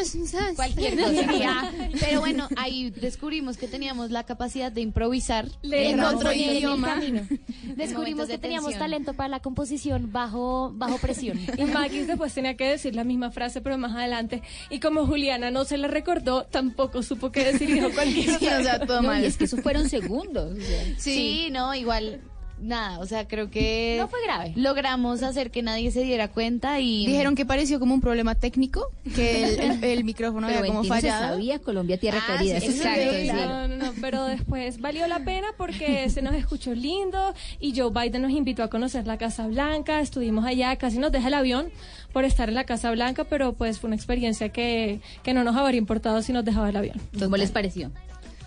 Cualquier 0.56 0.96
cosa. 1.00 1.72
Pero 2.00 2.20
bueno, 2.20 2.48
ahí 2.56 2.90
descubrimos 2.90 3.56
que 3.56 3.68
teníamos 3.68 4.10
la 4.10 4.24
capacidad 4.24 4.70
de 4.72 4.80
improvisar 4.80 5.46
Le 5.62 5.90
en 5.90 6.00
otro 6.00 6.32
idioma. 6.32 7.00
Descubrimos 7.76 8.28
de 8.28 8.34
que 8.34 8.38
teníamos 8.38 8.70
tensión. 8.70 8.84
talento 8.90 9.14
para 9.14 9.28
la 9.28 9.40
composición 9.40 10.12
bajo, 10.12 10.72
bajo 10.74 10.98
presión. 10.98 11.38
Y 11.56 11.64
Maquis 11.64 12.06
después 12.06 12.32
tenía 12.34 12.56
que 12.56 12.64
decir 12.68 12.94
la 12.94 13.04
misma 13.04 13.30
frase, 13.30 13.60
pero 13.60 13.78
más 13.78 13.94
adelante. 13.94 14.42
Y 14.70 14.80
como 14.80 15.06
Juliana 15.06 15.50
no 15.50 15.64
se 15.64 15.76
la 15.78 15.88
recordó, 15.88 16.44
tampoco 16.61 17.02
supo 17.02 17.32
qué 17.32 17.52
decir 17.52 17.72
dijo 17.72 17.90
cualquier 17.90 18.30
Sí, 18.38 18.46
o 18.46 18.62
sea, 18.62 18.78
todo 18.86 19.00
No, 19.02 19.08
mal. 19.08 19.22
y 19.22 19.26
es 19.26 19.36
que 19.36 19.44
eso 19.44 19.56
fueron 19.58 19.88
segundos. 19.88 20.52
o 20.52 20.61
sea. 20.61 20.84
Sí. 20.98 21.48
no, 21.50 21.74
igual 21.74 22.20
nada, 22.61 22.98
o 23.00 23.06
sea, 23.06 23.26
creo 23.26 23.50
que 23.50 23.96
No 23.98 24.08
fue 24.08 24.22
grave. 24.22 24.52
logramos 24.56 25.22
hacer 25.22 25.50
que 25.50 25.62
nadie 25.62 25.90
se 25.90 26.02
diera 26.02 26.28
cuenta 26.28 26.80
y 26.80 27.06
Dijeron 27.06 27.34
que 27.34 27.44
pareció 27.46 27.80
como 27.80 27.94
un 27.94 28.00
problema 28.00 28.34
técnico, 28.34 28.90
que 29.14 29.44
el, 29.44 29.61
el- 29.61 29.84
el 29.84 30.04
micrófono 30.11 30.46
Pero 30.46 30.58
había 30.61 30.68
como 30.70 30.82
21 30.82 31.00
se 31.00 31.08
fallado. 31.08 31.32
sabía, 31.34 31.58
Colombia 31.58 31.98
tierra 31.98 32.20
Ah, 32.28 32.36
querida. 32.38 32.61
sí, 32.61 32.66
exacto, 32.66 33.11
sí. 33.12 33.26
sí. 33.26 33.32
No, 33.32 33.68
no, 33.68 33.76
no, 33.76 33.92
pero 34.00 34.24
después 34.24 34.80
valió 34.80 35.06
la 35.06 35.20
pena 35.24 35.48
porque 35.56 36.08
se 36.11 36.22
nos 36.22 36.34
escuchó 36.34 36.74
lindo 36.74 37.34
y 37.61 37.78
Joe 37.78 37.90
Biden 37.90 38.22
nos 38.22 38.30
invitó 38.32 38.62
a 38.62 38.68
conocer 38.68 39.06
la 39.06 39.18
Casa 39.18 39.46
Blanca, 39.46 40.00
estuvimos 40.00 40.44
allá, 40.44 40.76
casi 40.76 40.98
nos 40.98 41.12
deja 41.12 41.28
el 41.28 41.34
avión 41.34 41.70
por 42.12 42.24
estar 42.24 42.48
en 42.48 42.54
la 42.56 42.64
Casa 42.64 42.90
Blanca, 42.90 43.24
pero 43.24 43.52
pues 43.54 43.78
fue 43.78 43.88
una 43.88 43.96
experiencia 43.96 44.48
que, 44.50 45.00
que 45.22 45.32
no 45.34 45.44
nos 45.44 45.56
habría 45.56 45.78
importado 45.78 46.22
si 46.22 46.32
nos 46.32 46.44
dejaba 46.44 46.68
el 46.70 46.76
avión. 46.76 47.00
¿Cómo 47.18 47.36
les 47.36 47.50
pareció? 47.50 47.90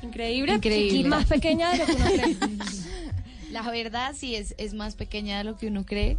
Increíble, 0.01 0.55
Increíble. 0.55 0.97
y 0.99 1.03
más 1.05 1.25
pequeña 1.27 1.71
de 1.71 1.77
lo 1.77 1.85
que 1.85 1.91
uno 1.93 2.05
cree. 2.05 2.35
La 3.53 3.69
verdad 3.69 4.13
sí 4.17 4.33
es, 4.33 4.55
es 4.57 4.73
más 4.73 4.95
pequeña 4.95 5.37
de 5.37 5.43
lo 5.43 5.57
que 5.57 5.67
uno 5.67 5.85
cree. 5.85 6.17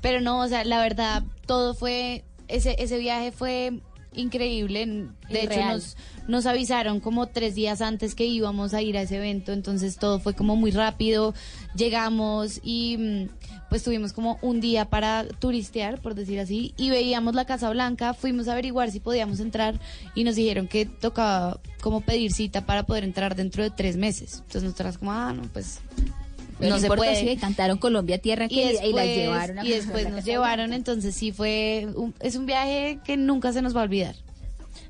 Pero 0.00 0.20
no, 0.20 0.40
o 0.40 0.48
sea, 0.48 0.64
la 0.64 0.80
verdad, 0.80 1.22
todo 1.46 1.74
fue, 1.74 2.24
ese, 2.48 2.74
ese 2.78 2.98
viaje 2.98 3.30
fue 3.30 3.80
increíble. 4.14 5.06
De 5.30 5.44
hecho, 5.44 5.64
nos, 5.64 5.96
nos 6.26 6.46
avisaron 6.46 6.98
como 6.98 7.28
tres 7.28 7.54
días 7.54 7.80
antes 7.80 8.16
que 8.16 8.26
íbamos 8.26 8.74
a 8.74 8.82
ir 8.82 8.98
a 8.98 9.02
ese 9.02 9.16
evento, 9.16 9.52
entonces 9.52 9.96
todo 9.96 10.18
fue 10.18 10.34
como 10.34 10.56
muy 10.56 10.72
rápido. 10.72 11.34
Llegamos 11.76 12.60
y 12.64 12.96
mm, 12.98 13.28
pues 13.68 13.84
tuvimos 13.84 14.12
como 14.12 14.40
un 14.42 14.60
día 14.60 14.86
para 14.86 15.24
turistear, 15.24 16.00
por 16.00 16.16
decir 16.16 16.40
así, 16.40 16.74
y 16.76 16.90
veíamos 16.90 17.36
la 17.36 17.44
Casa 17.44 17.70
Blanca, 17.70 18.12
fuimos 18.12 18.48
a 18.48 18.52
averiguar 18.52 18.90
si 18.90 18.98
podíamos 18.98 19.38
entrar 19.38 19.78
y 20.16 20.24
nos 20.24 20.34
dijeron 20.34 20.66
que 20.66 20.84
tocaba 20.84 21.60
como 21.80 22.00
pedir 22.00 22.32
cita 22.32 22.66
para 22.66 22.82
poder 22.82 23.04
entrar 23.04 23.36
dentro 23.36 23.62
de 23.62 23.70
tres 23.70 23.96
meses. 23.96 24.34
Entonces 24.38 24.64
nosotras 24.64 24.98
como, 24.98 25.12
ah, 25.12 25.32
no, 25.32 25.44
pues 25.44 25.80
no 26.70 26.78
se 26.78 26.88
puede. 26.88 27.16
si 27.16 27.36
cantaron 27.36 27.78
Colombia 27.78 28.18
tierra 28.18 28.46
y 28.46 28.48
querida 28.48 28.68
después, 28.82 28.90
y, 28.90 28.94
las 28.94 29.06
llevaron 29.06 29.58
a 29.58 29.64
y 29.66 29.70
después 29.70 30.04
la 30.04 30.10
nos 30.10 30.24
llevaron, 30.24 30.72
entonces 30.72 31.14
sí 31.14 31.32
fue, 31.32 31.88
un- 31.94 32.14
es 32.20 32.36
un 32.36 32.46
viaje 32.46 32.98
que 33.04 33.16
nunca 33.16 33.52
se 33.52 33.62
nos 33.62 33.74
va 33.76 33.80
a 33.80 33.84
olvidar. 33.84 34.14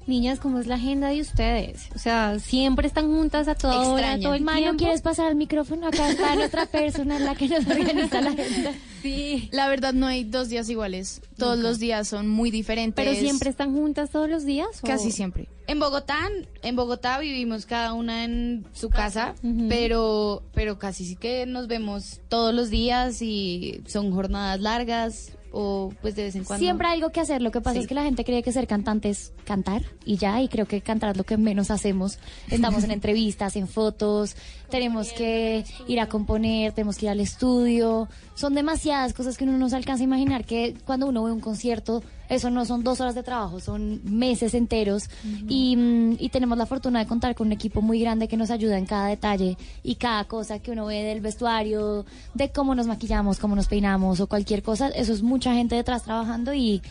Niñas, 0.07 0.41
¿cómo 0.41 0.59
es 0.59 0.67
la 0.67 0.75
agenda 0.75 1.09
de 1.09 1.21
ustedes? 1.21 1.89
O 1.95 1.99
sea, 1.99 2.39
siempre 2.39 2.87
están 2.87 3.07
juntas 3.09 3.49
a 3.49 3.55
toda 3.55 3.81
hora, 3.89 4.19
todo 4.19 4.35
el 4.35 4.43
Ma, 4.43 4.55
¿no 4.55 4.59
tiempo. 4.59 4.79
quieres 4.79 5.03
pasar 5.03 5.29
el 5.31 5.37
micrófono? 5.37 5.87
Acá 5.87 6.11
está 6.11 6.35
otra 6.47 6.67
persona 6.67 7.17
en 7.17 7.25
la 7.25 7.35
que 7.35 7.49
nos 7.49 7.67
organiza 7.67 8.21
la 8.21 8.31
agenda. 8.31 8.73
Sí. 9.03 9.49
La 9.53 9.69
verdad 9.69 9.93
no 9.93 10.07
hay 10.07 10.25
dos 10.25 10.49
días 10.49 10.69
iguales. 10.69 11.23
Todos 11.37 11.59
los 11.59 11.79
días 11.79 12.09
son 12.09 12.29
muy 12.29 12.51
diferentes. 12.51 13.05
Pero 13.05 13.19
siempre 13.19 13.51
están 13.51 13.73
juntas 13.75 14.11
todos 14.11 14.29
los 14.29 14.45
días. 14.45 14.69
¿o? 14.83 14.87
Casi 14.87 15.11
siempre. 15.11 15.49
En 15.67 15.79
Bogotá, 15.79 16.19
en 16.63 16.77
Bogotá 16.77 17.19
vivimos 17.19 17.67
cada 17.67 17.93
una 17.93 18.25
en 18.25 18.67
su 18.73 18.91
casa, 18.91 19.35
pero, 19.69 20.43
pero 20.53 20.79
casi 20.79 21.05
sí 21.05 21.17
que 21.17 21.47
nos 21.47 21.69
vemos 21.69 22.21
todos 22.29 22.53
los 22.55 22.69
días 22.71 23.23
y 23.23 23.81
son 23.87 24.13
jornadas 24.13 24.61
largas 24.61 25.33
o 25.53 25.93
pues 26.01 26.15
de 26.17 26.25
vez 26.25 26.35
en 26.37 26.45
cuando. 26.45 26.63
Siempre 26.65 26.89
hay 26.89 26.95
algo 26.95 27.11
que 27.11 27.21
hacer. 27.21 27.43
Lo 27.43 27.51
que 27.51 27.61
pasa 27.61 27.75
Sí. 27.75 27.81
es 27.83 27.87
que 27.87 27.95
la 27.95 28.03
gente 28.05 28.25
cree 28.25 28.43
que 28.43 28.53
ser 28.53 28.67
cantante 28.67 29.11
es 29.11 29.33
cantar 29.45 29.83
y 30.05 30.17
ya, 30.17 30.41
y 30.43 30.49
creo 30.49 30.67
que 30.67 30.81
cantar 30.81 31.11
es 31.11 31.17
lo 31.17 31.25
que 31.25 31.37
menos 31.37 31.71
hacemos. 31.71 32.19
Estamos 32.51 32.85
en 32.85 32.91
entrevistas, 32.93 33.57
en 33.57 33.69
fotos, 33.69 34.37
tenemos 34.71 35.13
que 35.13 35.65
ir 35.87 36.01
a 36.01 36.09
componer, 36.09 36.73
tenemos 36.73 36.97
que 36.99 37.07
ir 37.07 37.11
al 37.11 37.21
estudio. 37.21 38.09
Son 38.35 38.55
demasiadas 38.55 39.13
cosas 39.13 39.37
que 39.37 39.45
uno 39.45 39.59
no 39.59 39.69
se 39.69 39.77
alcanza 39.77 40.03
a 40.03 40.05
imaginar 40.05 40.45
que 40.45 40.75
cuando 40.85 41.07
uno 41.07 41.23
ve 41.25 41.33
un 41.33 41.41
concierto, 41.41 42.03
eso 42.29 42.51
no 42.51 42.65
son 42.65 42.83
dos 42.83 43.01
horas 43.01 43.15
de 43.15 43.23
trabajo, 43.23 43.61
son 43.61 44.01
meses 44.05 44.55
enteros. 44.55 45.09
y, 45.49 45.77
mm, 45.77 46.17
y 46.19 46.29
tenemos 46.31 46.57
la 46.57 46.67
fortuna 46.67 47.01
de 47.01 47.07
contar 47.07 47.35
con 47.35 47.49
un 47.49 47.53
equipo 47.53 47.83
muy 47.83 48.01
grande 48.01 48.29
que 48.29 48.37
nos 48.37 48.51
ayuda 48.51 48.79
en 48.79 48.87
cada 48.87 49.07
detalle 49.09 49.57
y 49.83 49.97
cada 49.97 50.25
cosa 50.25 50.59
que 50.61 50.71
uno 50.71 50.87
ve 50.87 51.03
del 51.03 51.21
vestuario, 51.21 52.05
de 52.35 52.51
cómo 52.51 52.75
nos 52.75 52.87
maquillamos, 52.87 53.39
cómo 53.39 53.55
nos 53.57 53.69
peinamos 53.69 54.21
o 54.21 54.27
cualquier 54.27 54.63
cosa. 54.63 54.89
Eso 54.89 55.13
es 55.13 55.23
mucha 55.23 55.55
gente 55.55 55.75
detrás 55.75 56.05
trabajando 56.05 56.55
y, 56.55 56.83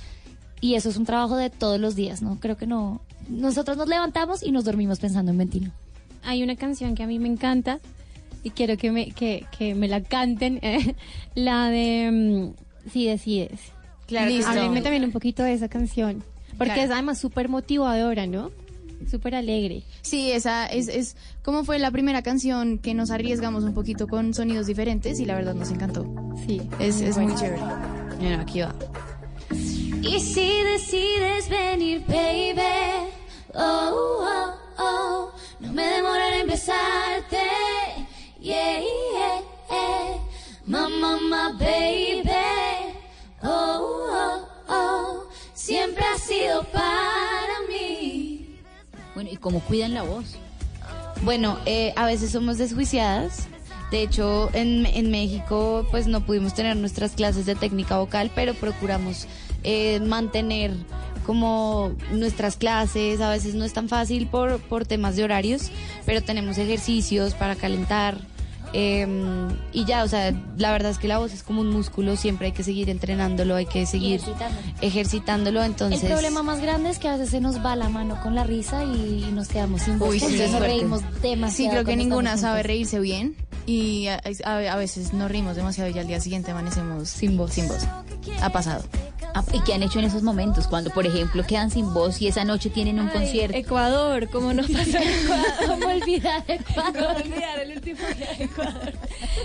y 0.60 0.76
eso 0.76 0.90
es 0.90 0.98
un 0.98 1.06
trabajo 1.06 1.38
de 1.38 1.50
todos 1.50 1.80
los 1.80 1.96
días, 1.96 2.22
¿no? 2.22 2.40
Creo 2.40 2.58
que 2.58 2.68
no. 2.68 3.02
Nosotros 3.30 3.78
nos 3.78 3.88
levantamos 3.88 4.44
y 4.44 4.52
nos 4.52 4.66
dormimos 4.66 5.00
pensando 5.00 5.32
en 5.32 5.38
Ventino. 5.38 5.72
Hay 6.24 6.44
una 6.44 6.56
canción 6.56 6.96
que 6.96 7.04
a 7.04 7.08
mí 7.08 7.18
me 7.18 7.28
encanta 7.28 7.80
y 8.44 8.52
quiero 8.52 8.78
que 8.78 8.92
me, 8.92 9.12
que, 9.12 9.46
que 9.58 9.76
me 9.76 9.88
la 9.88 10.02
canten. 10.02 10.60
la 11.36 11.70
de 11.70 12.54
mm, 12.54 12.90
Si 12.92 13.08
decides. 13.08 13.60
Claro 14.12 14.30
Listo. 14.30 14.52
Háblenme 14.52 14.82
también 14.82 15.06
un 15.06 15.12
poquito 15.14 15.42
de 15.44 15.54
esa 15.54 15.70
canción. 15.70 16.22
Porque 16.58 16.74
Claro. 16.74 16.82
es 16.82 16.92
además 16.92 17.18
súper 17.18 17.48
motivadora, 17.48 18.28
¿no? 18.28 18.52
Súper 19.10 19.36
alegre. 19.36 19.84
Sí, 20.02 20.32
esa 20.34 20.68
es, 20.68 20.90
es 20.90 21.16
como 21.44 21.64
fue 21.64 21.80
la 21.80 21.90
primera 21.92 22.22
canción 22.22 22.78
que 22.78 22.94
nos 22.94 23.10
arriesgamos 23.10 23.64
un 23.64 23.74
poquito 23.74 24.08
con 24.08 24.34
sonidos 24.34 24.68
diferentes 24.68 25.20
y 25.22 25.26
la 25.26 25.36
verdad 25.36 25.56
nos 25.56 25.72
encantó. 25.72 26.06
Sí. 26.46 26.62
Es, 26.80 27.00
es 27.00 27.18
muy 27.18 27.34
chévere. 27.36 27.62
Bueno, 28.20 28.42
aquí 28.42 28.60
va. 28.62 28.76
Y 30.04 30.20
si 30.20 30.52
decides 30.74 31.48
venir, 31.50 32.04
baby, 32.08 32.62
oh, 33.56 34.26
oh, 34.28 34.54
oh, 34.78 35.32
no 35.62 35.72
me 35.74 35.84
demoraré 35.84 36.42
en 36.42 36.48
besarte, 36.48 37.38
yeah, 38.42 38.80
yeah, 38.80 39.42
yeah, 39.70 40.18
mamá, 40.66 41.18
mamá, 41.18 41.58
baby, 41.60 42.30
oh, 43.44 43.71
oh, 44.72 45.24
siempre 45.54 46.04
ha 46.04 46.18
sido 46.18 46.64
para 46.66 47.54
mí. 47.70 48.58
Bueno, 49.14 49.30
¿y 49.32 49.38
cómo 49.38 49.60
cuidan 49.62 49.94
la 49.94 50.04
voz? 50.04 50.38
Bueno, 51.24 51.60
eh, 51.66 51.94
a 51.96 52.06
veces 52.06 52.32
somos 52.32 52.58
desjuiciadas. 52.58 53.48
De 53.92 54.02
hecho, 54.02 54.50
en, 54.54 54.86
en 54.86 55.12
México, 55.12 55.86
pues 55.92 56.08
no 56.08 56.26
pudimos 56.26 56.54
tener 56.54 56.78
nuestras 56.78 57.12
clases 57.12 57.46
de 57.46 57.56
técnica 57.56 57.98
vocal, 57.98 58.32
pero 58.34 58.54
procuramos 58.54 59.28
eh, 59.64 60.00
mantener 60.00 60.72
como 61.26 61.92
nuestras 62.12 62.56
clases. 62.56 63.22
A 63.22 63.30
veces 63.30 63.54
no 63.54 63.66
es 63.66 63.74
tan 63.74 63.90
fácil 63.90 64.28
por, 64.28 64.60
por 64.62 64.86
temas 64.86 65.16
de 65.16 65.26
horarios, 65.26 65.72
pero 66.06 66.24
tenemos 66.24 66.58
ejercicios 66.58 67.34
para 67.34 67.56
calentar. 67.56 68.18
Eh, 68.74 69.08
y 69.74 69.86
ya, 69.86 70.04
o 70.04 70.08
sea, 70.08 70.34
la 70.58 70.72
verdad 70.72 70.92
es 70.92 70.98
que 70.98 71.08
la 71.08 71.18
voz 71.18 71.34
es 71.34 71.44
como 71.44 71.62
un 71.62 71.70
músculo, 71.70 72.16
siempre 72.16 72.48
hay 72.48 72.54
que 72.54 72.64
seguir 72.64 72.90
entrenándolo, 72.90 73.56
hay 73.56 73.66
que 73.66 73.86
seguir 73.86 74.16
ejercitándolo. 74.22 74.68
ejercitándolo. 74.82 75.64
Entonces, 75.64 76.04
El 76.04 76.10
problema 76.12 76.44
más 76.44 76.62
grande 76.62 76.90
es 76.90 77.00
que 77.00 77.08
a 77.08 77.14
veces 77.14 77.30
se 77.30 77.42
nos 77.42 77.64
va 77.66 77.76
la 77.76 77.90
mano 77.90 78.20
con 78.22 78.36
la 78.36 78.44
risa 78.44 78.84
y 78.84 79.30
nos 79.34 79.48
quedamos 79.48 79.82
sin 79.84 80.00
voz. 80.00 80.10
Uy, 80.10 80.20
sí, 80.20 80.38
nos 80.52 80.60
reímos 80.60 81.02
demasiado. 81.22 81.52
Sí, 81.52 81.70
creo 81.70 81.86
que 81.86 81.96
ninguna 81.96 82.38
sabe 82.38 82.64
reírse 82.64 83.00
bien 83.00 83.36
y 83.66 84.08
a, 84.08 84.22
a- 84.46 84.74
a 84.74 84.76
veces 84.76 85.14
nos 85.14 85.30
rimos 85.30 85.56
demasiado 85.56 85.90
y 85.90 85.98
al 86.00 86.08
día 86.08 86.20
siguiente 86.20 86.52
amanecemos 86.52 87.10
sin 87.10 87.38
voz. 87.38 87.54
Sin 87.54 87.68
voz. 87.68 87.86
Ha 88.42 88.50
pasado. 88.52 88.84
Ah, 89.34 89.44
¿Y 89.54 89.62
qué 89.62 89.74
han 89.74 89.84
hecho 89.84 90.00
en 90.00 90.06
esos 90.06 90.24
momentos? 90.24 90.68
Cuando, 90.68 90.90
por 90.90 91.06
ejemplo, 91.06 91.44
quedan 91.46 91.72
sin 91.72 91.94
voz 91.94 92.22
y 92.22 92.28
esa 92.28 92.44
noche 92.44 92.70
tienen 92.70 93.00
un 93.00 93.08
Ay, 93.08 93.14
concierto. 93.14 93.58
Ecuador, 93.58 94.30
¿cómo 94.30 94.54
nos 94.54 94.68
pasó 94.72 94.98
en 94.98 95.04
Ecuador? 95.10 95.46
¿Cómo 95.68 95.88
olvidar 95.88 96.44
Ecuador? 96.48 96.94
¿Cómo 96.94 97.18
olvidar 97.20 97.60
el 97.60 97.72
último 97.78 98.00
día 98.18 98.34
de 98.38 98.44
Ecuador? 98.44 98.94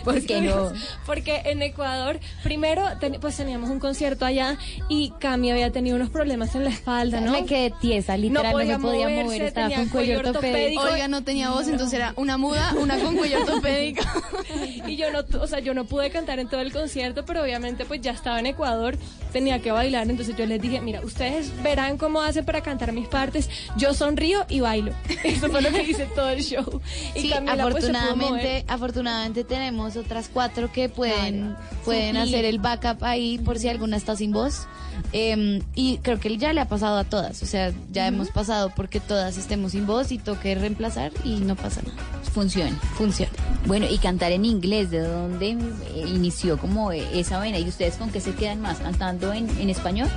¿Por 0.05 0.27
qué 0.27 0.41
no? 0.41 0.73
Porque 1.07 1.43
en 1.47 1.63
Ecuador, 1.63 2.19
primero, 2.43 2.83
ten- 3.01 3.19
pues 3.21 3.37
teníamos 3.37 3.71
un 3.71 3.79
concierto 3.79 4.25
allá 4.25 4.59
y 4.89 5.13
Cami 5.21 5.51
había 5.53 5.71
tenido 5.71 5.97
unos 5.97 6.11
problemas 6.11 6.55
en 6.55 6.65
la 6.65 6.71
espalda, 6.71 7.21
¿no? 7.21 7.33
Me 7.33 7.45
quedé 7.45 7.73
tiesa, 7.81 8.17
literal, 8.17 8.47
no, 8.47 8.53
podía 8.53 8.79
me 8.79 8.85
podía 8.89 9.09
moverse, 9.09 9.25
mover, 9.25 9.43
estaba 9.43 9.71
con 9.75 9.89
cuello 9.89 10.19
ortopédico. 10.19 10.49
ortopédico. 10.49 10.83
Olga 10.83 11.09
no 11.09 11.23
tenía 11.23 11.51
voz, 11.51 11.69
entonces 11.69 11.95
era 11.95 12.13
una 12.17 12.37
muda, 12.39 12.75
una 12.81 12.99
con 12.99 13.17
cuello 13.17 13.39
ortopédico. 13.41 14.03
y 14.87 14.97
yo 14.97 15.11
no, 15.13 15.21
o 15.41 15.47
sea, 15.47 15.61
yo 15.61 15.75
no 15.75 15.85
pude 15.85 16.11
cantar 16.11 16.39
en 16.41 16.49
todo 16.49 16.61
el 16.61 16.73
concierto, 16.73 17.25
pero 17.25 17.43
obviamente 17.43 17.85
pues 17.85 18.01
ya 18.01 18.11
estaba 18.13 18.41
en 18.41 18.47
Ecuador, 18.47 18.97
tenía 19.33 19.61
que 19.61 19.71
bailar, 19.77 20.09
entonces 20.11 20.37
yo 20.37 20.45
les 20.47 20.61
dije, 20.61 20.81
mira, 20.81 21.01
ustedes 21.03 21.51
verán 21.63 21.97
cómo 21.99 22.21
hacen 22.21 22.45
para 22.45 22.61
cantar 22.63 22.93
mis 22.93 23.09
partes, 23.09 23.49
yo 23.77 23.95
sonrío 23.95 24.45
y 24.49 24.61
bailo. 24.61 24.93
Eso 25.25 25.49
fue 25.51 25.63
lo 25.63 25.71
que 25.71 25.83
hice 25.83 26.07
todo 26.15 26.29
el 26.31 26.43
show. 26.43 26.81
Y 27.15 27.21
Sí, 27.21 27.29
Camila, 27.31 27.55
pues, 27.71 27.77
afortunadamente, 27.85 28.29
mover. 28.31 28.65
afortunadamente 28.69 29.45
tenemos 29.45 29.97
otras 29.97 30.29
cuatro 30.33 30.71
que 30.73 30.89
pueden, 30.89 31.57
pueden 31.85 32.17
Suplir. 32.17 32.35
hacer 32.35 32.45
el 32.45 32.59
backup 32.59 33.03
ahí 33.05 33.39
por 33.39 33.59
si 33.59 33.69
alguna 33.69 33.97
está 33.97 34.17
sin 34.17 34.33
voz. 34.33 34.67
Eh, 35.13 35.63
y 35.75 35.99
creo 35.99 36.19
que 36.19 36.37
ya 36.39 36.55
le 36.55 36.61
ha 36.63 36.69
pasado 36.69 36.97
a 36.97 37.05
todas, 37.05 37.43
o 37.43 37.47
sea, 37.47 37.71
ya 37.93 38.07
hemos 38.07 38.31
pasado 38.31 38.73
porque 38.75 38.99
todas 38.99 39.37
estemos 39.37 39.73
sin 39.73 39.87
voz 39.87 40.11
y 40.11 40.17
toque 40.17 40.55
reemplazar 40.55 41.13
y 41.23 41.37
no 41.41 41.55
pasa 41.55 41.83
nada. 41.83 41.97
Funciona. 42.33 42.75
Funciona. 42.97 43.33
Bueno, 43.67 43.87
y 43.91 43.99
cantar 43.99 44.33
en 44.33 44.45
inglés, 44.47 44.91
¿de 44.91 45.01
dónde 45.01 45.57
inició 45.95 46.59
como 46.59 46.93
eh, 46.93 47.07
esa 47.15 47.39
vena? 47.39 47.59
¿Y 47.59 47.69
ustedes 47.69 47.97
con 47.97 48.11
qué 48.11 48.21
se 48.21 48.33
quedan 48.35 48.61
más? 48.61 48.79
¿Cantando 48.79 49.33
en, 49.33 49.49
en 49.59 49.66
español? 49.71 50.09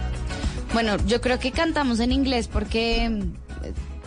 Bueno, 0.73 0.97
yo 1.07 1.19
creo 1.21 1.39
que 1.39 1.51
cantamos 1.51 1.99
en 1.99 2.11
inglés 2.11 2.47
porque, 2.47 3.23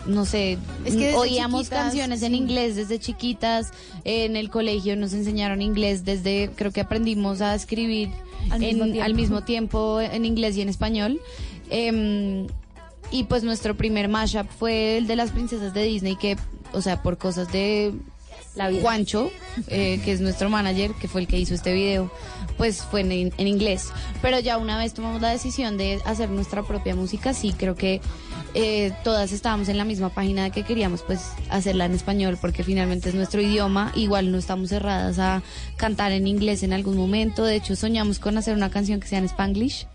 no 0.05 0.25
sé, 0.25 0.57
Es 0.85 0.95
que 0.95 1.05
desde 1.07 1.15
oíamos 1.17 1.69
canciones 1.69 2.21
en 2.23 2.35
inglés 2.35 2.75
desde 2.75 2.99
chiquitas. 2.99 3.71
En 4.05 4.35
el 4.35 4.49
colegio 4.49 4.95
nos 4.95 5.13
enseñaron 5.13 5.61
inglés 5.61 6.05
desde, 6.05 6.49
creo 6.55 6.71
que 6.71 6.81
aprendimos 6.81 7.41
a 7.41 7.53
escribir 7.55 8.09
Al 8.49 8.63
en- 8.63 8.69
mismo 8.69 8.85
tiempo. 8.85 9.03
al 9.03 9.13
mismo 9.13 9.41
tiempo 9.43 10.01
en 10.01 10.25
inglés 10.25 10.55
y 10.57 10.61
en 10.61 10.69
español. 10.69 11.19
Em, 11.69 12.47
y 13.11 13.23
pues 13.25 13.43
nuestro 13.43 13.75
primer 13.75 14.07
mashup 14.07 14.47
fue 14.49 14.97
el 14.97 15.07
de 15.07 15.15
las 15.15 15.31
princesas 15.31 15.73
de 15.73 15.83
Disney, 15.83 16.15
que, 16.15 16.37
o 16.73 16.81
sea, 16.81 17.01
por 17.03 17.17
cosas 17.17 17.51
de 17.51 17.93
Juancho, 18.81 19.31
eh, 19.67 19.99
que 20.03 20.11
es 20.11 20.21
nuestro 20.21 20.49
manager, 20.49 20.91
que 20.93 21.07
fue 21.07 21.21
el 21.21 21.27
que 21.27 21.39
hizo 21.39 21.53
este 21.53 21.73
video, 21.73 22.11
pues 22.57 22.81
fue 22.83 23.01
en, 23.01 23.11
en 23.11 23.47
inglés. 23.47 23.89
Pero 24.21 24.39
ya 24.39 24.57
una 24.57 24.77
vez 24.77 24.93
tomamos 24.93 25.21
la 25.21 25.29
decisión 25.29 25.77
de 25.77 26.01
hacer 26.05 26.29
nuestra 26.29 26.63
propia 26.63 26.95
música, 26.95 27.33
sí, 27.33 27.53
creo 27.57 27.75
que 27.75 28.01
eh, 28.55 28.91
todas 29.03 29.31
estábamos 29.31 29.67
en 29.69 29.77
la 29.77 29.85
misma 29.85 30.09
página 30.09 30.43
de 30.43 30.51
que 30.51 30.63
queríamos 30.63 31.01
pues 31.01 31.31
hacerla 31.49 31.85
en 31.85 31.93
español, 31.93 32.37
porque 32.39 32.63
finalmente 32.63 33.09
es 33.09 33.15
nuestro 33.15 33.41
idioma. 33.41 33.91
Igual 33.95 34.31
no 34.31 34.37
estamos 34.37 34.69
cerradas 34.69 35.17
a 35.19 35.41
cantar 35.75 36.11
en 36.11 36.27
inglés 36.27 36.61
en 36.63 36.73
algún 36.73 36.95
momento. 36.95 37.45
De 37.45 37.55
hecho, 37.55 37.75
soñamos 37.75 38.19
con 38.19 38.37
hacer 38.37 38.55
una 38.55 38.69
canción 38.69 38.99
que 38.99 39.07
sea 39.07 39.19
en 39.19 39.25
Spanglish. 39.25 39.87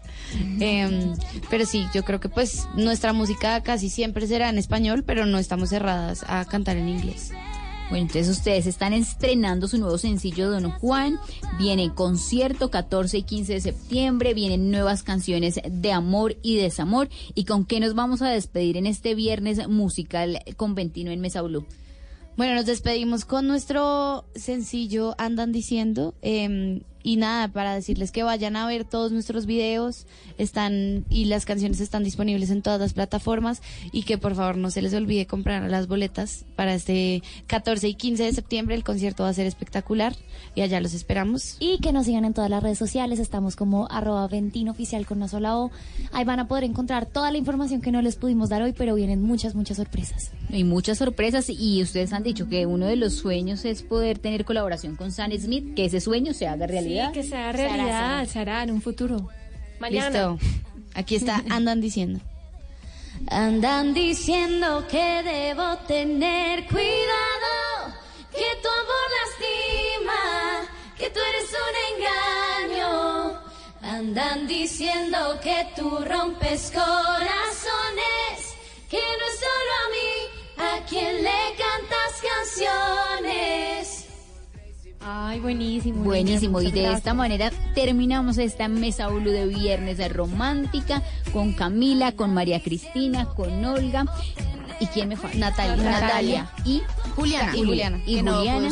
Em, 0.61 1.14
pero 1.48 1.64
sí, 1.64 1.86
yo 1.94 2.04
creo 2.04 2.20
que 2.20 2.28
pues 2.28 2.66
nuestra 2.74 3.12
música 3.12 3.62
casi 3.62 3.88
siempre 3.88 4.26
será 4.26 4.48
en 4.50 4.59
español, 4.59 5.04
pero 5.04 5.24
no 5.24 5.38
estamos 5.38 5.70
cerradas 5.70 6.24
a 6.26 6.44
cantar 6.44 6.76
en 6.76 6.88
inglés. 6.88 7.30
Bueno, 7.91 8.05
entonces 8.07 8.28
ustedes 8.28 8.66
están 8.66 8.93
estrenando 8.93 9.66
su 9.66 9.78
nuevo 9.78 9.97
sencillo 9.97 10.51
Don 10.51 10.70
Juan, 10.72 11.18
viene 11.59 11.95
concierto 11.95 12.70
14 12.70 13.18
y 13.18 13.22
15 13.22 13.55
de 13.55 13.61
septiembre, 13.62 14.34
vienen 14.34 14.70
nuevas 14.70 15.03
canciones 15.03 15.59
de 15.66 15.93
amor 15.93 16.36
y 16.43 16.57
desamor. 16.57 17.09
¿Y 17.34 17.45
con 17.45 17.64
qué 17.64 17.80
nos 17.80 17.95
vamos 17.95 18.20
a 18.20 18.28
despedir 18.28 18.76
en 18.76 18.86
este 18.86 19.14
viernes 19.14 19.68
musical 19.68 20.41
con 20.57 20.74
Ventino 20.74 21.11
en 21.11 21.20
Mesa 21.20 21.41
Blue? 21.41 21.64
Bueno, 22.36 22.55
nos 22.55 22.66
despedimos 22.66 23.24
con 23.24 23.47
nuestro 23.47 24.26
sencillo 24.34 25.14
Andan 25.16 25.51
Diciendo. 25.51 26.14
eh, 26.20 26.82
y 27.03 27.16
nada, 27.16 27.49
para 27.49 27.74
decirles 27.74 28.11
que 28.11 28.22
vayan 28.22 28.57
a 28.57 28.66
ver 28.66 28.84
todos 28.84 29.12
nuestros 29.12 29.46
videos 29.46 30.07
están 30.36 31.05
y 31.09 31.26
las 31.26 31.44
canciones 31.46 31.80
están 31.80 32.05
disponibles 32.05 32.51
en 32.51 32.62
todas 32.62 32.80
las 32.80 32.92
plataformas 32.92 33.62
y 33.92 34.03
que 34.03 34.18
por 34.18 34.34
favor 34.34 34.57
no 34.57 34.70
se 34.70 34.82
les 34.82 34.94
olvide 34.94 35.26
comprar 35.26 35.68
las 35.70 35.86
boletas 35.86 36.44
para 36.57 36.74
este 36.74 37.22
14 37.46 37.88
y 37.88 37.94
15 37.94 38.24
de 38.24 38.32
septiembre. 38.32 38.74
El 38.74 38.84
concierto 38.84 39.22
va 39.22 39.28
a 39.28 39.34
ser 39.34 39.46
espectacular 39.46 40.14
y 40.55 40.62
allá 40.62 40.80
los 40.80 40.94
esperamos. 40.94 41.57
Y 41.61 41.78
que 41.78 41.92
nos 41.92 42.07
sigan 42.07 42.24
en 42.24 42.34
todas 42.34 42.51
las 42.51 42.62
redes 42.62 42.78
sociales, 42.78 43.18
estamos 43.20 43.57
como 43.57 43.88
arroba 43.90 44.26
Ventino 44.28 44.72
oficial 44.72 45.07
con 45.07 45.18
una 45.18 45.28
sola 45.28 45.57
O. 45.57 45.70
Ahí 46.12 46.24
van 46.24 46.40
a 46.40 46.49
poder 46.49 46.64
encontrar 46.64 47.07
toda 47.07 47.30
la 47.30 47.38
información 47.38 47.80
que 47.80 47.92
no 47.92 48.03
les 48.03 48.16
pudimos 48.16 48.49
dar 48.49 48.62
hoy, 48.62 48.72
pero 48.72 48.94
vienen 48.94 49.22
muchas, 49.22 49.55
muchas 49.55 49.76
sorpresas. 49.76 50.32
Hay 50.51 50.64
muchas 50.64 50.99
sorpresas 50.99 51.49
y 51.49 51.82
ustedes 51.82 52.12
han 52.12 52.22
dicho 52.22 52.49
que 52.49 52.66
uno 52.66 52.86
de 52.86 52.96
los 52.96 53.14
sueños 53.14 53.64
es 53.64 53.82
poder 53.82 54.18
tener 54.18 54.44
colaboración 54.44 54.96
con 54.96 55.12
Sam 55.12 55.32
Smith, 55.38 55.74
que 55.74 55.84
ese 55.84 56.01
sueño 56.01 56.32
se 56.32 56.49
haga 56.49 56.66
realidad. 56.66 56.88
Sí, 56.89 57.12
que 57.12 57.22
se 57.22 57.36
haga 57.36 57.53
realidad, 57.53 58.26
se 58.26 58.39
hará 58.39 58.62
en 58.62 58.70
un 58.70 58.82
futuro. 58.82 59.28
Mañana. 59.78 60.09
Listo. 60.09 60.39
Aquí 60.95 61.16
está 61.16 61.43
Andan 61.51 61.80
Diciendo. 61.80 62.20
Andan 63.30 63.95
diciendo 63.95 64.86
que 64.89 65.22
debo 65.22 65.76
tener 65.89 66.66
cuidado, 66.66 67.93
que 68.30 68.49
tu 68.62 68.68
amor 68.82 69.09
lastima, 69.18 70.22
que 70.97 71.11
tú 71.11 71.18
eres 71.30 71.51
un 71.66 71.74
engaño. 71.91 73.41
Andan 73.82 74.47
diciendo 74.47 75.39
que 75.43 75.66
tú 75.76 75.99
rompes 76.07 76.70
corazones, 76.72 78.36
que 78.89 78.99
no 78.99 79.24
es 79.30 79.36
solo 79.45 79.72
a 79.82 79.86
mí 79.97 80.12
a 80.59 80.86
quien 80.86 81.14
le 81.22 81.41
cantas 81.62 82.12
canciones. 82.30 83.78
Ay, 85.11 85.40
buenísimo. 85.40 86.04
Buenísimo, 86.04 86.61
y 86.61 86.70
de 86.70 86.82
gracias. 86.82 86.98
esta 86.98 87.14
manera 87.14 87.50
terminamos 87.74 88.36
esta 88.36 88.68
mesa 88.68 89.09
blue 89.09 89.30
de 89.30 89.46
viernes 89.46 89.96
de 89.96 90.06
romántica 90.11 91.02
con 91.32 91.54
Camila, 91.54 92.12
con 92.12 92.34
María 92.34 92.61
Cristina, 92.62 93.24
con 93.24 93.64
Olga. 93.64 94.04
¿Y 94.80 94.86
quién 94.88 95.09
me 95.09 95.16
falta? 95.16 95.38
Natalia. 95.38 95.76
Natalia. 95.76 96.50
Y 96.66 96.82
Juliana. 97.16 97.56
Y 97.56 97.64
Juliana. 97.64 98.00
Y 98.04 98.20
Juliana. 98.20 98.68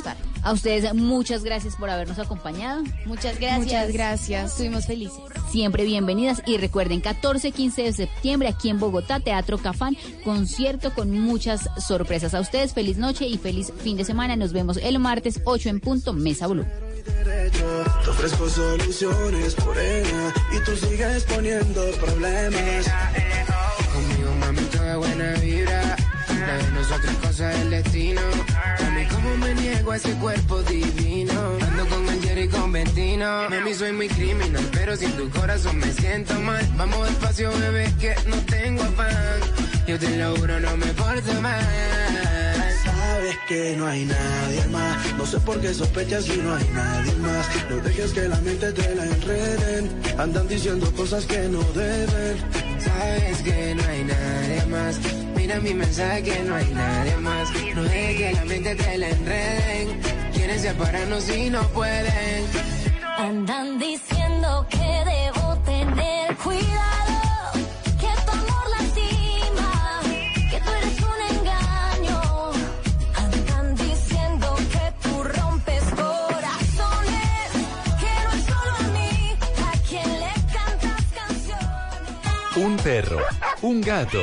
A 0.46 0.52
ustedes 0.52 0.94
muchas 0.94 1.42
gracias 1.42 1.74
por 1.74 1.90
habernos 1.90 2.20
acompañado. 2.20 2.84
Muchas 3.04 3.40
gracias. 3.40 3.64
Muchas 3.64 3.92
gracias. 3.92 4.52
Estuvimos 4.52 4.86
felices. 4.86 5.18
Siempre 5.50 5.84
bienvenidas 5.84 6.40
y 6.46 6.56
recuerden 6.56 7.00
14, 7.00 7.50
15 7.50 7.82
de 7.82 7.92
septiembre 7.92 8.46
aquí 8.46 8.68
en 8.68 8.78
Bogotá, 8.78 9.18
Teatro 9.18 9.58
Cafán, 9.58 9.96
concierto 10.22 10.94
con 10.94 11.10
muchas 11.10 11.68
sorpresas. 11.84 12.32
A 12.32 12.38
ustedes 12.38 12.74
feliz 12.74 12.96
noche 12.96 13.26
y 13.26 13.38
feliz 13.38 13.72
fin 13.82 13.96
de 13.96 14.04
semana. 14.04 14.36
Nos 14.36 14.52
vemos 14.52 14.76
el 14.76 15.00
martes 15.00 15.40
8 15.44 15.68
en 15.68 15.80
punto, 15.80 16.12
Mesa 16.12 16.46
Blue. 16.46 16.64
Te 17.24 18.10
ofrezco 18.10 18.48
soluciones, 18.48 19.58
morena, 19.66 20.32
y 20.52 20.64
tú 20.64 20.76
sigues 20.76 21.24
poniendo 21.24 21.90
problemas. 22.00 22.86
Conmigo, 23.92 24.32
mami, 24.38 24.60
toda 24.70 24.96
buena 24.96 25.32
vibra. 25.40 25.96
La 26.38 26.56
de 26.58 26.70
nosotros 26.70 27.16
cosa 27.20 27.48
del 27.48 27.70
destino. 27.70 28.20
Cómo 29.10 29.36
me 29.36 29.54
niego 29.54 29.92
a 29.92 29.96
ese 29.96 30.12
cuerpo 30.14 30.62
divino. 30.62 31.32
Ando 31.60 31.86
con 31.88 32.08
el 32.08 32.20
Jerry 32.22 32.48
con 32.48 32.72
Ventino. 32.72 33.48
Mami, 33.50 33.74
soy 33.74 33.92
muy 33.92 34.08
criminal, 34.08 34.68
pero 34.72 34.96
sin 34.96 35.12
tu 35.12 35.28
corazón 35.30 35.78
me 35.78 35.92
siento 35.92 36.34
mal. 36.40 36.66
Vamos 36.76 37.08
despacio, 37.08 37.50
bebé, 37.58 37.92
que 38.00 38.14
no 38.26 38.36
tengo 38.46 38.82
afán. 38.82 39.40
Yo 39.86 39.98
te 39.98 40.16
lo 40.16 40.36
juro, 40.36 40.58
no 40.60 40.76
me 40.76 40.86
porto 40.86 41.32
mal. 41.40 41.64
Sabes 42.84 43.36
que 43.48 43.76
no 43.76 43.86
hay 43.86 44.04
nadie 44.04 44.66
más. 44.70 45.14
No 45.16 45.26
sé 45.26 45.38
por 45.40 45.60
qué 45.60 45.72
sospechas 45.72 46.24
si 46.24 46.36
no 46.38 46.54
hay 46.54 46.68
nadie 46.74 47.14
más. 47.16 47.46
No 47.70 47.76
dejes 47.76 48.12
que 48.12 48.28
la 48.28 48.40
mente 48.40 48.72
te 48.72 48.94
la 48.94 49.04
enreden. 49.04 50.02
Andan 50.18 50.48
diciendo 50.48 50.92
cosas 50.92 51.24
que 51.26 51.48
no 51.48 51.62
deben. 51.72 52.36
Sabes 52.78 53.42
que 53.42 53.74
no 53.74 53.82
hay 53.84 54.04
nadie 54.04 54.66
más. 54.66 55.25
Mira 55.46 55.60
mi 55.60 55.74
mensaje 55.74 56.42
no 56.42 56.56
hay 56.56 56.66
nadie 56.74 57.16
más. 57.18 57.48
No 57.76 57.84
dejes 57.84 58.16
que 58.16 58.32
la 58.32 58.44
mente 58.46 58.74
te 58.74 58.98
la 58.98 59.08
enreden. 59.10 60.00
Quieren 60.32 60.58
separarnos 60.58 61.28
y 61.28 61.50
no 61.50 61.62
pueden. 61.68 62.44
Andan 63.16 63.78
diciendo 63.78 64.66
que 64.68 64.78
debo 64.78 65.56
tener 65.58 66.36
cuidado, 66.38 67.52
que 68.00 68.10
tu 68.24 68.30
amor 68.32 68.66
lastima, 68.76 70.00
que 70.50 70.60
tú 70.64 70.70
eres 70.80 70.98
un 71.12 71.36
engaño. 71.36 72.20
Andan 73.14 73.76
diciendo 73.76 74.56
que 74.72 75.08
tú 75.08 75.22
rompes 75.22 75.84
corazones, 75.94 77.48
que 78.00 78.12
no 78.24 78.30
es 78.34 78.44
solo 78.50 78.72
a 78.80 78.88
mí 78.98 79.36
a 79.64 79.72
quien 79.88 80.10
le 80.22 80.32
cantas 80.52 81.04
canciones. 81.14 82.56
Un 82.56 82.76
perro, 82.78 83.20
un 83.62 83.80
gato, 83.80 84.22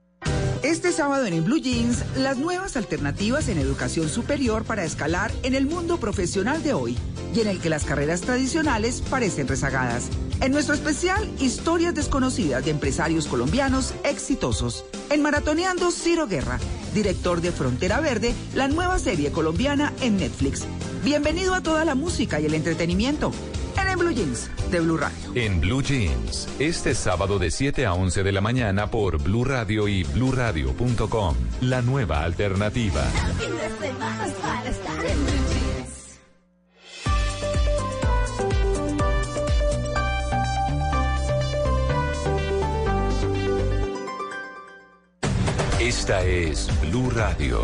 Este 0.71 0.93
sábado 0.93 1.25
en, 1.25 1.33
el 1.33 1.41
Blue 1.41 1.57
Jeans, 1.57 2.01
las 2.15 2.37
nuevas 2.37 2.77
alternativas 2.77 3.49
en 3.49 3.57
educación 3.57 4.07
superior 4.07 4.63
para 4.63 4.85
escalar 4.85 5.29
en 5.43 5.53
el 5.53 5.65
mundo 5.65 5.99
profesional 5.99 6.63
de 6.63 6.71
hoy 6.71 6.97
y 7.35 7.41
en 7.41 7.49
el 7.49 7.59
que 7.59 7.69
las 7.69 7.83
carreras 7.83 8.21
tradicionales 8.21 9.01
parecen 9.01 9.49
rezagadas. 9.49 10.07
En 10.39 10.53
nuestro 10.53 10.73
especial, 10.73 11.29
historias 11.41 11.93
desconocidas 11.93 12.63
de 12.63 12.71
empresarios 12.71 13.27
colombianos 13.27 13.93
exitosos. 14.05 14.85
En 15.09 15.21
Maratoneando 15.21 15.91
Ciro 15.91 16.25
Guerra, 16.25 16.57
director 16.93 17.41
de 17.41 17.51
Frontera 17.51 17.99
Verde, 17.99 18.33
la 18.55 18.69
nueva 18.69 18.97
serie 18.97 19.33
colombiana 19.33 19.91
en 19.99 20.15
Netflix. 20.15 20.63
Bienvenido 21.03 21.53
a 21.53 21.61
toda 21.61 21.83
la 21.83 21.95
música 21.95 22.39
y 22.39 22.45
el 22.45 22.53
entretenimiento 22.53 23.33
en 23.77 23.99
Blue 23.99 24.11
Jeans 24.11 24.49
de 24.71 24.79
Blue 24.79 24.97
Radio. 24.97 25.17
En 25.35 25.61
Blue 25.61 25.81
Jeans, 25.81 26.47
este 26.59 26.95
sábado 26.95 27.39
de 27.39 27.51
7 27.51 27.85
a 27.85 27.93
11 27.93 28.23
de 28.23 28.31
la 28.31 28.41
mañana 28.41 28.89
por 28.89 29.21
Blue 29.21 29.43
Radio 29.43 29.87
y 29.87 30.03
bluradio.com. 30.03 31.35
La 31.61 31.81
nueva 31.81 32.23
alternativa. 32.23 33.03
Esta 45.79 46.23
es 46.23 46.69
Blue 46.81 47.09
Radio. 47.09 47.63